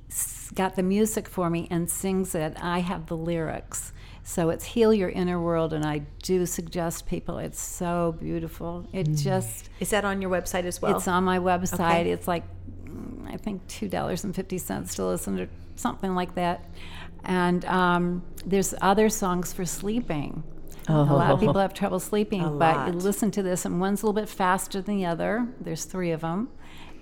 got 0.55 0.77
the 0.77 0.83
music 0.83 1.27
for 1.27 1.49
me 1.49 1.67
and 1.69 1.91
sings 1.91 2.33
it. 2.33 2.55
I 2.61 2.79
have 2.79 3.07
the 3.07 3.17
lyrics. 3.17 3.91
So 4.23 4.49
it's 4.49 4.63
heal 4.65 4.93
your 4.93 5.09
inner 5.09 5.41
world, 5.41 5.73
and 5.73 5.83
I 5.85 5.99
do 6.23 6.45
suggest 6.45 7.07
people. 7.07 7.37
It's 7.39 7.59
so 7.59 8.15
beautiful. 8.19 8.87
It 8.93 9.07
just 9.15 9.69
is 9.79 9.89
that 9.89 10.05
on 10.05 10.21
your 10.21 10.29
website 10.31 10.65
as 10.65 10.81
well? 10.81 10.95
it's 10.95 11.07
on 11.07 11.23
my 11.23 11.39
website. 11.39 12.01
Okay. 12.01 12.11
It's 12.11 12.27
like 12.27 12.43
mm, 12.85 13.33
I 13.33 13.37
think 13.37 13.65
two 13.67 13.87
dollars 13.89 14.23
and 14.23 14.35
fifty 14.35 14.57
cents 14.57 14.95
to 14.95 15.05
listen 15.05 15.37
to 15.37 15.47
something 15.75 16.13
like 16.15 16.35
that. 16.35 16.65
And 17.23 17.65
um, 17.65 18.23
there's 18.45 18.73
other 18.81 19.09
songs 19.09 19.53
for 19.53 19.65
sleeping. 19.65 20.43
A 20.87 20.93
lot 20.93 21.31
of 21.31 21.39
people 21.39 21.59
have 21.59 21.73
trouble 21.73 21.99
sleeping, 21.99 22.41
A 22.43 22.49
but 22.49 22.87
you 22.87 22.93
listen 22.93 23.31
to 23.31 23.43
this, 23.43 23.65
and 23.65 23.79
one's 23.79 24.01
a 24.01 24.05
little 24.07 24.19
bit 24.19 24.27
faster 24.29 24.81
than 24.81 24.97
the 24.97 25.05
other. 25.05 25.47
There's 25.61 25.85
three 25.85 26.11
of 26.11 26.21
them, 26.21 26.49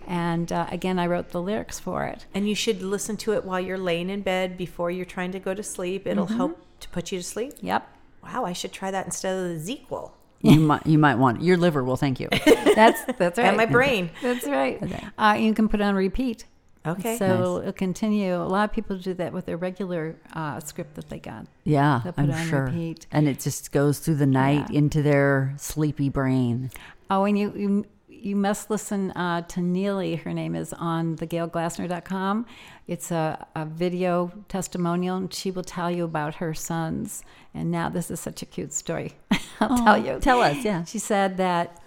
and 0.05 0.51
uh, 0.51 0.67
again, 0.69 0.99
I 0.99 1.07
wrote 1.07 1.29
the 1.29 1.41
lyrics 1.41 1.79
for 1.79 2.05
it. 2.05 2.25
and 2.33 2.47
you 2.47 2.55
should 2.55 2.81
listen 2.81 3.15
to 3.17 3.33
it 3.33 3.45
while 3.45 3.59
you're 3.59 3.77
laying 3.77 4.09
in 4.09 4.21
bed 4.21 4.57
before 4.57 4.91
you're 4.91 5.05
trying 5.05 5.31
to 5.31 5.39
go 5.39 5.53
to 5.53 5.63
sleep. 5.63 6.05
It'll 6.05 6.25
Mm-hmm. 6.27 6.37
help 6.37 6.65
to 6.81 6.89
put 6.89 7.11
you 7.11 7.19
to 7.19 7.23
sleep. 7.23 7.53
Yep, 7.61 7.87
Wow, 8.23 8.45
I 8.45 8.53
should 8.53 8.71
try 8.73 8.91
that 8.91 9.05
instead 9.05 9.35
of 9.37 9.65
the 9.65 9.75
ZzzQuil 9.89 10.11
You 10.41 10.59
might 10.59 10.85
you 10.85 10.97
might 10.97 11.15
want 11.15 11.41
your 11.41 11.57
liver 11.57 11.83
will 11.83 11.95
thank 11.97 12.19
you. 12.19 12.27
that's 12.75 13.01
that's 13.17 13.37
right. 13.37 13.47
and 13.47 13.57
my 13.57 13.65
brain. 13.65 14.09
That's 14.21 14.45
right. 14.45 14.81
Uh, 15.17 15.37
you 15.39 15.53
can 15.53 15.67
put 15.69 15.79
it 15.79 15.83
on 15.83 15.95
repeat. 15.95 16.45
Okay. 16.85 17.17
So 17.17 17.27
Nice. 17.27 17.39
it'll 17.61 17.73
continue. 17.73 18.35
A 18.35 18.43
lot 18.47 18.63
of 18.69 18.73
people 18.73 18.97
do 18.97 19.13
that 19.15 19.33
with 19.33 19.45
their 19.45 19.57
regular 19.57 20.15
uh, 20.33 20.59
script 20.61 20.95
that 20.95 21.09
they 21.09 21.19
got. 21.19 21.45
Yeah, 21.65 21.99
They'll 22.03 22.13
put 22.13 22.23
I'm 22.23 22.29
it 22.29 22.35
on 22.35 22.47
sure. 22.47 22.65
repeat. 22.65 23.05
And 23.11 23.27
it 23.27 23.39
just 23.39 23.71
goes 23.73 23.99
through 23.99 24.15
the 24.15 24.25
night 24.25 24.67
Yeah. 24.69 24.77
into 24.79 25.01
their 25.01 25.53
sleepy 25.57 26.07
brain. 26.09 26.71
Oh, 27.09 27.25
and 27.25 27.37
you 27.37 27.53
you, 27.55 27.85
you 28.21 28.35
must 28.35 28.69
listen 28.69 29.11
uh, 29.11 29.41
to 29.43 29.61
Neely. 29.61 30.15
Her 30.15 30.33
name 30.33 30.55
is 30.55 30.73
on 30.73 31.15
thegailglassner.com. 31.17 32.45
It's 32.87 33.11
a, 33.11 33.47
a 33.55 33.65
video 33.65 34.31
testimonial, 34.47 35.17
and 35.17 35.33
she 35.33 35.51
will 35.51 35.63
tell 35.63 35.89
you 35.91 36.05
about 36.05 36.35
her 36.35 36.53
sons. 36.53 37.23
And 37.53 37.71
now 37.71 37.89
this 37.89 38.09
is 38.11 38.19
such 38.19 38.41
a 38.41 38.45
cute 38.45 38.73
story. 38.73 39.13
I'll 39.59 39.77
tell 39.83 39.97
you. 39.97 40.11
Oh, 40.13 40.19
Tell 40.19 40.41
us, 40.41 40.63
yeah. 40.63 40.83
She 40.85 40.99
said 40.99 41.37
that 41.37 41.81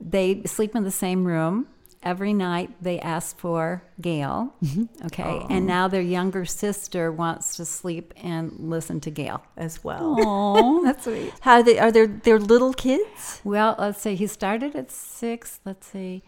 they 0.00 0.42
sleep 0.44 0.74
in 0.74 0.84
the 0.84 0.90
same 0.90 1.24
room. 1.24 1.66
Every 2.06 2.32
night 2.32 2.70
they 2.80 3.00
ask 3.00 3.36
for 3.36 3.82
Gail. 4.00 4.54
Mm-hmm. 4.62 5.06
Okay. 5.06 5.44
And 5.50 5.66
now 5.66 5.88
their 5.88 6.00
younger 6.18 6.44
sister 6.44 7.10
wants 7.10 7.56
to 7.56 7.64
sleep 7.64 8.14
and 8.22 8.52
listen 8.58 9.00
to 9.00 9.10
Gail. 9.10 9.42
as 9.56 9.82
well. 9.82 10.14
Oh, 10.20 10.82
That's 10.86 11.04
sweet. 11.04 11.32
how 11.40 11.62
they 11.62 11.78
are 11.80 11.90
they 11.90 12.06
they're 12.06 12.38
little 12.38 12.72
kids? 12.72 13.40
Well, 13.42 13.74
let's 13.78 14.00
see. 14.00 14.14
He 14.14 14.26
started 14.28 14.76
at 14.76 14.90
six. 14.92 15.58
Let's 15.64 15.86
see. 15.88 16.22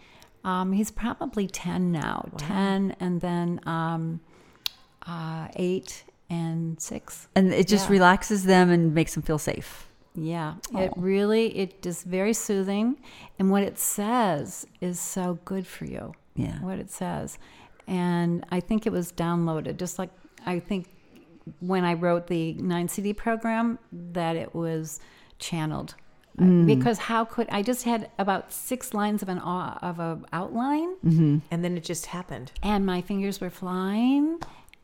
Um, 0.45 0.72
he's 0.72 0.91
probably 0.91 1.47
10 1.47 1.93
now. 1.93 2.29
10 2.39 2.97
and 3.01 3.20
then 3.20 3.61
um, 3.66 4.20
uh, 5.07 5.49
eight 5.57 6.05
and 6.31 6.81
six. 6.81 7.29
And 7.35 7.53
it 7.53 7.66
just 7.68 7.87
Yeah. 7.87 7.93
relaxes 7.99 8.45
them 8.45 8.70
and 8.70 8.95
makes 8.95 9.14
them 9.14 9.22
feel 9.22 9.39
safe. 9.39 9.88
Yeah, 10.24 10.54
it 10.74 10.92
really 10.96 11.56
it 11.58 11.84
is 11.86 12.02
very 12.02 12.32
soothing, 12.32 12.96
and 13.38 13.50
what 13.50 13.62
it 13.62 13.78
says 13.78 14.66
is 14.80 14.98
so 15.00 15.38
good 15.44 15.66
for 15.66 15.84
you. 15.84 16.12
Yeah. 16.34 16.60
what 16.60 16.78
it 16.78 16.90
says, 16.90 17.36
and 17.86 18.46
I 18.50 18.60
think 18.60 18.86
it 18.86 18.92
was 18.92 19.10
downloaded. 19.12 19.76
Just 19.78 19.98
like 19.98 20.10
I 20.46 20.60
think 20.60 20.86
when 21.60 21.84
I 21.84 21.94
wrote 21.94 22.26
the 22.28 22.54
nine 22.54 22.88
CD 22.88 23.12
program, 23.12 23.78
that 23.92 24.36
it 24.36 24.54
was 24.54 25.00
channeled. 25.38 25.94
Mm. 26.38 26.66
Because 26.66 26.98
how 26.98 27.24
could 27.24 27.48
I 27.50 27.62
just 27.62 27.82
had 27.82 28.10
about 28.18 28.52
six 28.52 28.94
lines 28.94 29.22
of 29.22 29.28
an 29.28 29.38
of 29.38 29.98
a 29.98 30.20
outline, 30.32 30.94
And 31.50 31.64
then 31.64 31.76
it 31.76 31.82
just 31.82 32.06
happened. 32.06 32.52
and 32.62 32.86
my 32.86 33.00
fingers 33.00 33.40
were 33.40 33.50
flying, 33.50 34.38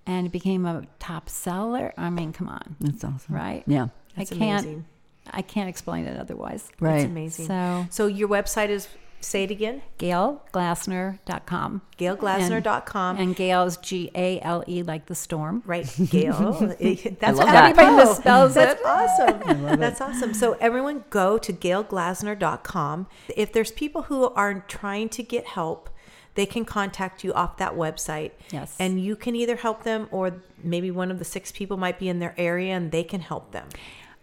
and 0.07 0.27
it 0.27 0.33
became 0.33 0.67
a 0.67 0.83
top 0.99 1.29
seller. 1.29 1.93
I 1.97 2.11
mean, 2.11 2.33
come 2.33 2.49
on, 2.49 2.75
That's 2.81 3.05
awesome. 3.05 3.33
right? 3.35 3.63
Yeah. 3.69 3.89
That's 4.17 4.33
I 4.33 4.37
can't. 4.37 4.65
amazing. 4.67 4.85
I 5.31 5.43
can't 5.43 5.69
explain 5.69 6.07
it 6.07 6.19
otherwise. 6.19 6.71
Right. 6.81 6.93
That's 6.99 7.05
amazing. 7.05 7.47
So 7.47 7.87
So 7.91 8.07
your 8.07 8.29
website 8.29 8.69
is 8.69 8.89
say 9.21 9.45
it 9.45 9.51
again. 9.51 9.81
GailGlassner.com. 9.99 11.81
GailGlassner.com. 11.99 13.17
And 13.19 13.35
Gail 13.35 13.63
is 13.65 13.77
G 13.79 14.11
A 14.15 14.41
L 14.41 14.63
E 14.69 14.83
like 14.83 15.07
the 15.07 15.15
storm. 15.15 15.63
Right, 15.67 15.91
Gail. 16.11 16.53
That's 17.21 17.39
love 17.39 17.49
how 17.49 17.53
that. 17.55 17.71
everybody 17.79 17.87
Everybody 17.89 17.89
misspells 18.01 18.55
That's 18.55 18.81
it. 18.81 18.87
awesome. 18.87 19.81
That's 19.81 20.01
awesome. 20.01 20.35
So 20.35 20.53
everyone 20.61 21.05
go 21.11 21.39
to 21.39 21.53
gailglassner.com. 21.53 23.07
If 23.37 23.53
there's 23.53 23.73
people 23.73 24.03
who 24.03 24.29
are 24.31 24.61
trying 24.69 25.09
to 25.11 25.23
get 25.23 25.47
help, 25.47 25.91
they 26.35 26.47
can 26.47 26.65
contact 26.65 27.23
you 27.25 27.33
off 27.33 27.57
that 27.59 27.73
website. 27.75 28.33
Yes. 28.51 28.77
And 28.79 29.01
you 29.03 29.17
can 29.17 29.37
either 29.37 29.57
help 29.57 29.85
them 29.85 30.09
or 30.11 30.43
maybe 30.63 30.91
one 30.91 31.11
of 31.11 31.19
the 31.19 31.25
six 31.25 31.53
people 31.53 31.77
might 31.77 31.99
be 31.99 32.09
in 32.09 32.19
their 32.19 32.35
area 32.37 32.75
and 32.75 32.91
they 32.91 33.05
can 33.05 33.21
help 33.21 33.53
them. 33.53 33.69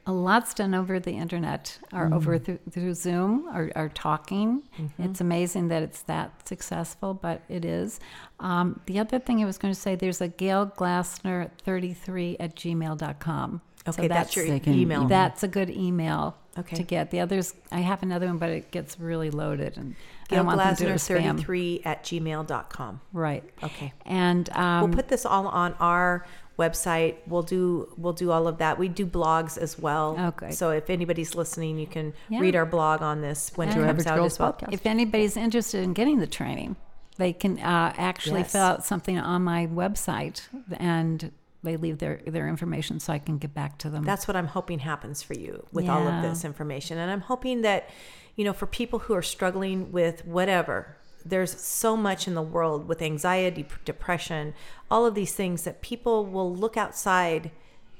A 0.08 0.12
lot's 0.12 0.54
done 0.56 0.74
over 0.74 1.00
the 1.00 1.12
internet 1.12 1.78
or 1.94 2.12
over 2.12 2.40
through, 2.40 2.58
through 2.72 2.94
Zoom 2.96 3.48
or, 3.56 3.72
or 3.76 3.90
talking. 3.90 4.64
It's 4.98 5.22
amazing 5.22 5.68
that 5.68 5.84
it's 5.84 6.02
that 6.04 6.48
successful, 6.48 7.14
but 7.14 7.44
it 7.48 7.64
is. 7.66 8.00
Um, 8.40 8.80
the 8.88 8.98
other 8.98 9.20
thing 9.20 9.44
I 9.44 9.46
was 9.46 9.60
going 9.60 9.74
to 9.74 9.80
say, 9.80 9.96
there's 9.96 10.20
a 10.20 10.28
Gail 10.28 10.66
Glassner 10.76 11.52
33 11.64 12.38
at 12.40 12.56
gmail.com. 12.56 13.62
Okay, 13.88 14.08
that's, 14.08 14.36
your 14.36 14.46
They 14.46 14.62
email. 14.68 14.74
email. 15.02 15.08
That's 15.08 15.44
a 15.44 15.48
good 15.48 15.70
email 15.70 16.36
Okay. 16.58 16.76
to 16.76 16.84
get. 16.84 17.12
The 17.12 17.20
others, 17.22 17.54
I 17.72 17.80
have 17.80 18.04
another 18.04 18.28
one, 18.28 18.38
but 18.38 18.50
it 18.50 18.72
gets 18.72 19.00
really 19.00 19.30
loaded. 19.32 19.78
And 19.78 19.96
I 19.96 20.36
Gail 20.36 20.40
don't 20.40 20.46
want 20.48 20.60
them 20.60 20.76
to 20.76 20.84
do 20.86 20.90
Glassner 20.94 21.20
spam. 21.22 21.24
33 21.38 21.82
at 21.86 22.04
gmail.com. 22.04 23.02
Right. 23.14 23.44
Okay. 23.64 23.94
And 24.06 24.50
um, 24.52 24.82
We'll 24.82 24.96
put 24.96 25.08
this 25.08 25.26
all 25.26 25.48
on 25.48 25.74
our 25.80 26.26
website. 26.66 27.16
We'll 27.28 27.44
do 27.58 27.92
we'll 27.98 28.14
do 28.14 28.32
all 28.32 28.46
of 28.48 28.56
that. 28.64 28.74
We 28.84 28.88
do 29.02 29.06
blogs 29.06 29.58
as 29.58 29.78
well. 29.80 30.08
Okay. 30.32 30.52
So 30.52 30.66
if 30.72 30.90
anybody's 30.90 31.34
listening, 31.42 31.78
you 31.78 31.88
can 31.88 32.14
Yeah. 32.30 32.40
read 32.40 32.56
our 32.56 32.66
blog 32.66 33.02
on 33.02 33.22
this 33.22 33.52
when 33.56 33.70
it 33.70 33.74
comes 33.74 34.06
out 34.08 34.20
as 34.20 34.40
well. 34.40 34.54
Podcast. 34.54 34.74
if 34.74 34.86
anybody's 34.86 35.36
interested 35.38 35.84
in 35.84 35.94
getting 35.94 36.20
the 36.20 36.28
training, 36.40 36.76
they 37.18 37.34
can 37.34 37.60
uh, 37.60 37.94
actually 37.98 38.42
Yes. 38.42 38.52
fill 38.54 38.62
out 38.72 38.86
something 38.86 39.18
on 39.20 39.44
my 39.44 39.68
website 39.68 40.38
and 40.78 41.32
they 41.64 41.78
leave 41.78 42.00
their, 42.00 42.22
their 42.26 42.48
information 42.48 43.00
so 43.00 43.14
I 43.14 43.20
can 43.20 43.38
get 43.38 43.54
back 43.54 43.78
to 43.80 43.90
them. 43.90 44.04
That's 44.04 44.28
what 44.28 44.36
I'm 44.36 44.48
hoping 44.48 44.80
happens 44.80 45.22
for 45.22 45.36
you 45.36 45.66
with 45.72 45.88
all 45.88 46.08
of 46.08 46.24
this 46.24 46.44
information. 46.44 46.98
And 46.98 47.12
I'm 47.12 47.22
hoping 47.22 47.62
that, 47.62 47.90
you 48.36 48.44
know, 48.46 48.54
for 48.54 48.66
people 48.66 48.98
who 49.06 49.14
are 49.14 49.22
struggling 49.22 49.92
with 49.92 50.26
whatever, 50.26 50.98
there's 51.26 51.60
so 51.60 51.96
much 51.96 52.28
in 52.28 52.34
the 52.34 52.42
world 52.42 52.88
with 52.88 53.02
anxiety, 53.02 53.66
depression, 53.86 54.54
all 54.90 55.06
of 55.06 55.16
these 55.16 55.34
things 55.34 55.64
that 55.64 55.82
people 55.82 56.26
will 56.26 56.54
look 56.54 56.78
outside 56.78 57.52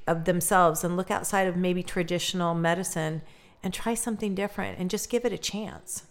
of 0.06 0.24
themselves 0.24 0.82
and 0.84 0.96
look 0.96 1.10
outside 1.10 1.46
of 1.46 1.56
maybe 1.56 1.82
traditional 1.82 2.54
medicine 2.54 3.22
and 3.62 3.72
try 3.72 3.94
something 3.94 4.34
different 4.34 4.78
and 4.78 4.90
just 4.90 5.08
give 5.08 5.24
it 5.24 5.32
a 5.32 5.38
chance. 5.38 6.04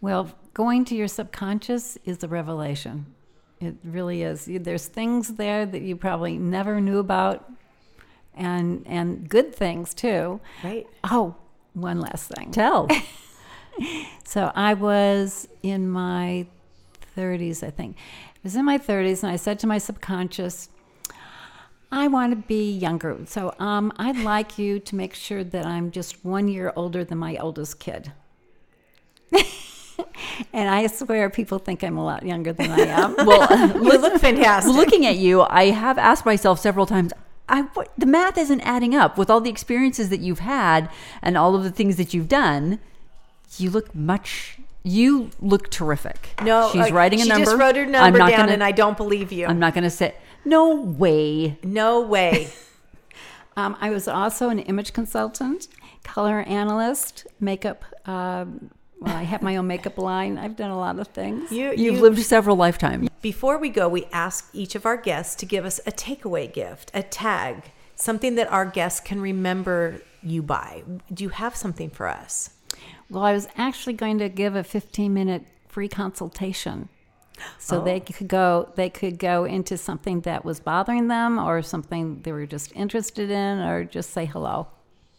Well, 0.00 0.32
going 0.54 0.84
to 0.86 0.94
your 0.94 1.08
subconscious 1.08 1.98
is 2.04 2.22
a 2.22 2.28
revelation. 2.28 3.06
It 3.60 3.76
really 3.84 4.22
is. 4.22 4.48
There's 4.50 4.86
things 4.86 5.34
there 5.34 5.66
that 5.66 5.82
you 5.82 5.94
probably 5.96 6.38
never 6.38 6.80
knew 6.80 6.98
about, 6.98 7.50
and 8.34 8.82
and 8.86 9.28
good 9.28 9.54
things 9.54 9.92
too. 9.92 10.40
Right? 10.64 10.86
Oh, 11.04 11.36
one 11.74 12.00
last 12.00 12.30
thing. 12.30 12.50
Tell. 12.50 12.88
So 14.24 14.52
I 14.54 14.74
was 14.74 15.48
in 15.62 15.88
my 15.88 16.46
30s, 17.16 17.62
I 17.66 17.70
think. 17.70 17.96
I 17.98 18.38
was 18.44 18.56
in 18.56 18.64
my 18.64 18.78
30s, 18.78 19.22
and 19.22 19.32
I 19.32 19.36
said 19.36 19.58
to 19.60 19.66
my 19.66 19.78
subconscious, 19.78 20.68
I 21.92 22.06
want 22.06 22.32
to 22.32 22.36
be 22.36 22.70
younger. 22.70 23.18
So 23.26 23.54
um, 23.58 23.92
I'd 23.96 24.18
like 24.18 24.58
you 24.58 24.78
to 24.78 24.94
make 24.94 25.14
sure 25.14 25.42
that 25.42 25.66
I'm 25.66 25.90
just 25.90 26.24
one 26.24 26.46
year 26.46 26.72
older 26.76 27.04
than 27.04 27.18
my 27.18 27.36
oldest 27.36 27.80
kid. 27.80 28.12
and 29.32 30.70
I 30.70 30.86
swear 30.86 31.28
people 31.30 31.58
think 31.58 31.82
I'm 31.82 31.96
a 31.96 32.04
lot 32.04 32.24
younger 32.24 32.52
than 32.52 32.70
I 32.70 32.80
am. 32.82 33.16
well, 33.26 33.74
You 33.74 33.98
look 33.98 34.20
fantastic. 34.20 34.72
looking 34.72 35.06
at 35.06 35.16
you, 35.16 35.42
I 35.42 35.66
have 35.70 35.98
asked 35.98 36.24
myself 36.24 36.60
several 36.60 36.86
times. 36.86 37.12
I 37.48 37.62
what, 37.74 37.92
the 37.98 38.06
math 38.06 38.38
isn't 38.38 38.60
adding 38.60 38.94
up 38.94 39.18
with 39.18 39.28
all 39.28 39.40
the 39.40 39.50
experiences 39.50 40.08
that 40.10 40.20
you've 40.20 40.38
had 40.38 40.88
and 41.20 41.36
all 41.36 41.56
of 41.56 41.64
the 41.64 41.70
things 41.72 41.96
that 41.96 42.14
you've 42.14 42.28
done. 42.28 42.78
You 43.58 43.70
look 43.70 43.94
much. 43.94 44.58
You 44.82 45.30
look 45.40 45.70
terrific. 45.70 46.30
no, 46.42 46.70
she's 46.72 46.90
uh, 46.90 46.94
writing 46.94 47.20
a 47.20 47.24
she 47.24 47.28
number. 47.28 47.44
She 47.44 47.50
just 47.50 47.58
wrote 47.60 47.76
her 47.76 47.82
I'm 47.82 47.90
number 47.90 48.18
not 48.18 48.30
down, 48.30 48.40
gonna, 48.40 48.52
and 48.52 48.64
I 48.64 48.72
don't 48.72 48.96
believe 48.96 49.30
you. 49.32 49.46
I'm 49.46 49.58
not 49.58 49.74
going 49.74 49.84
to 49.84 49.90
say. 49.90 50.14
No 50.44 50.74
way. 50.74 51.58
no 51.62 52.00
way. 52.00 52.50
Um, 53.56 53.76
I 53.80 53.90
was 53.90 54.06
also 54.08 54.48
an 54.48 54.60
image 54.60 54.92
consultant, 54.92 55.66
color 56.04 56.40
analyst, 56.42 57.26
makeup. 57.40 57.84
Um, 58.06 58.70
well, 59.00 59.14
I 59.16 59.24
have 59.24 59.42
my 59.42 59.56
own 59.56 59.66
makeup 59.66 59.98
line. 59.98 60.38
I've 60.38 60.56
done 60.56 60.70
a 60.70 60.78
lot 60.78 60.98
of 60.98 61.08
things. 61.08 61.50
You, 61.50 61.70
You've 61.70 61.96
you- 61.96 62.00
lived 62.00 62.20
several 62.20 62.56
lifetimes. 62.56 63.08
Before 63.20 63.58
we 63.58 63.68
go, 63.68 63.88
we 63.88 64.06
ask 64.12 64.48
each 64.54 64.74
of 64.76 64.86
our 64.86 64.96
guests 64.96 65.34
to 65.34 65.46
give 65.46 65.66
us 65.66 65.78
a 65.84 65.90
takeaway 65.92 66.50
gift, 66.50 66.90
a 66.94 67.02
tag, 67.02 67.72
something 67.96 68.36
that 68.36 68.50
our 68.50 68.64
guests 68.64 69.00
can 69.00 69.20
remember 69.20 70.00
you 70.22 70.42
by. 70.42 70.82
Do 71.12 71.24
you 71.24 71.30
have 71.30 71.54
something 71.56 71.90
for 71.90 72.08
us? 72.08 72.50
Well, 73.10 73.24
I 73.24 73.32
was 73.32 73.48
actually 73.56 73.94
going 73.94 74.18
to 74.18 74.28
give 74.28 74.54
a 74.54 74.64
15 74.64 75.12
minute 75.12 75.44
free 75.68 75.88
consultation. 75.88 76.88
So 77.58 77.82
they 77.82 77.96
oh. 77.96 78.00
could 78.00 78.28
go 78.28 78.70
they 78.76 78.90
could 78.90 79.18
go 79.18 79.44
into 79.44 79.78
something 79.78 80.20
that 80.22 80.44
was 80.44 80.60
bothering 80.60 81.08
them 81.08 81.38
or 81.38 81.62
something 81.62 82.20
they 82.22 82.32
were 82.32 82.46
just 82.46 82.70
interested 82.76 83.30
in 83.30 83.60
or 83.60 83.84
just 83.84 84.10
say 84.10 84.26
hello. 84.26 84.68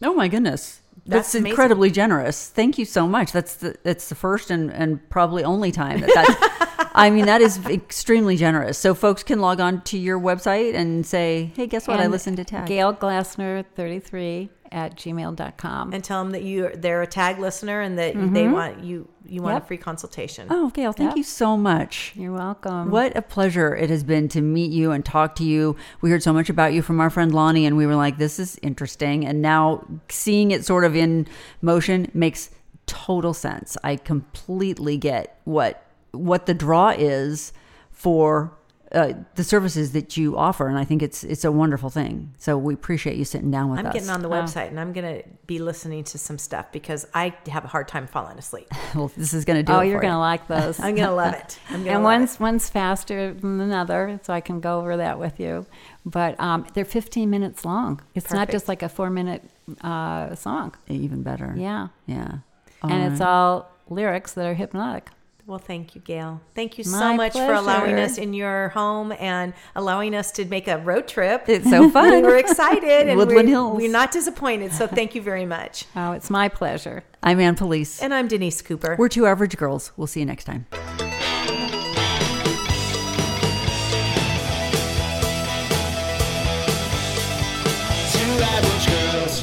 Oh 0.04 0.14
my 0.14 0.28
goodness. 0.28 0.82
That's 1.06 1.32
That's, 1.32 1.46
incredibly 1.46 1.90
generous. 1.90 2.50
Thank 2.50 2.78
you 2.78 2.86
so 2.86 3.08
much. 3.08 3.32
That's 3.32 3.56
the 3.56 3.76
that's 3.84 4.10
the 4.10 4.16
first 4.16 4.52
and, 4.52 4.72
and 4.72 5.10
probably 5.10 5.44
only 5.44 5.72
time 5.72 6.02
that 6.02 6.12
that's 6.14 6.92
I 6.94 7.10
mean 7.10 7.26
that 7.26 7.42
is 7.42 7.66
extremely 7.66 8.38
generous. 8.38 8.78
So 8.78 8.94
folks 8.94 9.24
can 9.24 9.40
log 9.40 9.60
on 9.60 9.82
to 9.84 9.98
your 9.98 10.20
website 10.20 10.76
and 10.76 11.06
say, 11.06 11.52
"Hey, 11.56 11.66
guess 11.66 11.88
what? 11.88 12.00
I 12.00 12.08
listened 12.08 12.38
to 12.38 12.44
Tag." 12.44 12.68
Gail 12.68 12.94
Glassner 12.94 13.66
33 13.76 14.50
at 14.72 14.96
gmail.com. 14.96 15.94
And 15.94 16.04
tell 16.04 16.24
them 16.24 16.32
that 16.32 16.44
you 16.44 16.72
they're 16.74 17.02
a 17.02 17.08
tag 17.08 17.40
listener 17.40 17.82
and 17.82 17.98
that 17.98 18.14
they 18.14 18.20
mm-hmm. 18.20 18.52
want 18.52 18.84
you 18.84 19.08
you 19.26 19.42
want 19.42 19.56
Yep. 19.56 19.64
a 19.64 19.66
free 19.68 19.78
consultation. 19.78 20.48
Oh, 20.50 20.70
Gail, 20.70 20.94
thank 20.94 21.12
Yep. 21.12 21.18
you 21.18 21.24
so 21.24 21.58
much. 21.58 22.14
You're 22.16 22.34
welcome. 22.34 22.90
What 22.90 23.16
a 23.16 23.22
pleasure 23.22 23.76
it 23.76 23.90
has 23.90 24.04
been 24.04 24.28
to 24.30 24.42
meet 24.42 24.72
you 24.72 24.92
and 24.92 25.06
talk 25.06 25.36
to 25.36 25.44
you. 25.44 25.76
We 26.02 26.10
heard 26.10 26.24
so 26.24 26.34
much 26.34 26.50
about 26.50 26.74
you 26.74 26.82
from 26.82 27.00
our 27.00 27.10
friend 27.10 27.34
Lonnie, 27.34 27.66
and 27.66 27.78
we 27.78 27.86
were 27.86 27.96
like, 27.96 28.18
this 28.18 28.40
is 28.40 28.58
interesting. 28.62 29.26
And 29.26 29.42
now 29.42 29.86
seeing 30.10 30.52
it 30.52 30.66
sort 30.66 30.84
of 30.84 30.96
in 30.96 31.28
motion 31.62 32.10
makes 32.14 32.50
total 32.88 33.34
sense. 33.34 33.78
I 33.84 33.96
completely 33.96 34.98
get 34.98 35.40
what 35.46 35.86
what 36.12 36.46
the 36.46 36.54
draw 36.54 36.90
is 36.90 37.54
for 37.92 38.54
uh, 38.94 39.14
the 39.36 39.44
services 39.44 39.94
that 39.94 40.18
you 40.18 40.38
offer, 40.38 40.68
and 40.68 40.78
I 40.78 40.84
think 40.84 41.02
it's 41.02 41.24
it's 41.24 41.46
a 41.46 41.52
wonderful 41.52 41.90
thing. 41.90 42.34
So 42.38 42.58
we 42.58 42.74
appreciate 42.74 43.16
you 43.16 43.24
sitting 43.24 43.50
down 43.50 43.70
with 43.70 43.80
us. 43.80 43.86
I'm 43.86 43.92
getting 43.94 44.10
on 44.10 44.22
the 44.22 44.28
Wow. 44.30 44.44
website 44.44 44.68
and 44.68 44.80
I'm 44.80 44.92
going 44.92 45.22
to 45.22 45.28
be 45.48 45.60
listening 45.60 46.04
to 46.06 46.18
some 46.18 46.38
stuff 46.38 46.72
because 46.72 47.08
I 47.14 47.34
have 47.48 47.64
a 47.64 47.68
hard 47.68 47.88
time 47.88 48.06
falling 48.08 48.38
asleep. 48.38 48.68
well, 48.96 49.12
this 49.16 49.34
is 49.34 49.46
going 49.46 49.58
to 49.58 49.64
do 49.64 49.72
oh, 49.72 49.80
it 49.80 49.88
you're 49.88 50.02
going 50.02 50.14
to 50.14 50.20
like 50.20 50.48
those. 50.48 50.80
I'm 50.82 50.96
going 50.96 51.08
to 51.08 51.16
love 51.16 51.34
it. 51.34 51.60
I'm 51.70 51.76
going 51.76 51.86
to 51.86 51.92
and 51.92 52.04
love 52.04 52.20
one's 52.20 52.40
one's 52.40 52.70
faster 52.70 53.34
than 53.34 53.62
another, 53.62 54.20
so 54.24 54.34
I 54.34 54.42
can 54.42 54.60
go 54.60 54.80
over 54.80 54.98
that 54.98 55.20
with 55.20 55.40
you. 55.40 55.66
But 56.06 56.40
um, 56.40 56.68
they're 56.74 56.84
15 56.84 57.30
minutes 57.30 57.64
long. 57.64 58.02
It's 58.16 58.32
not 58.32 58.50
just 58.50 58.68
like 58.68 58.84
a 58.84 58.90
four 58.90 59.10
minute 59.10 59.44
uh, 59.82 60.36
song. 60.36 60.76
even 60.88 61.24
better. 61.24 61.54
Yeah, 61.58 61.90
yeah. 62.08 62.40
and 62.84 63.12
it's 63.12 63.22
all 63.22 63.72
lyrics 63.90 64.34
that 64.34 64.46
are 64.46 64.54
hypnotic. 64.54 65.10
Well, 65.52 65.60
thank 65.60 65.96
you, 65.96 66.00
Gail. 66.00 66.40
Thank 66.56 66.78
you 66.78 66.86
so 66.86 66.98
My 66.98 67.14
much 67.14 67.34
for 67.34 67.52
allowing 67.54 68.00
us 68.00 68.18
in 68.18 68.34
your 68.34 68.70
home 68.70 69.12
and 69.20 69.54
allowing 69.76 70.16
us 70.16 70.32
to 70.32 70.46
make 70.46 70.70
a 70.70 70.78
road 70.78 71.10
trip. 71.10 71.50
It's 71.50 71.70
so 71.70 71.90
fun. 71.92 72.24
we're 72.24 72.38
excited 72.38 73.10
and 73.10 73.18
Woodland 73.18 73.50
we're, 73.50 73.54
Hills. 73.56 73.78
we're 73.78 73.92
not 73.92 74.14
disappointed. 74.14 74.72
So 74.72 74.88
thank 74.88 75.14
you 75.14 75.22
very 75.22 75.46
much. 75.46 75.84
Oh, 75.96 76.14
it's 76.14 76.30
my 76.30 76.48
pleasure. 76.48 77.04
I'm 77.22 77.40
Ann 77.42 77.56
Police. 77.56 78.02
And 78.02 78.14
I'm 78.14 78.30
Denise 78.30 78.62
Cooper. 78.62 78.96
We're 78.98 79.10
two 79.10 79.26
average 79.26 79.58
girls. 79.58 79.92
We'll 79.98 80.08
see 80.08 80.22
you 80.22 80.26
next 80.26 80.46
time. 80.46 80.68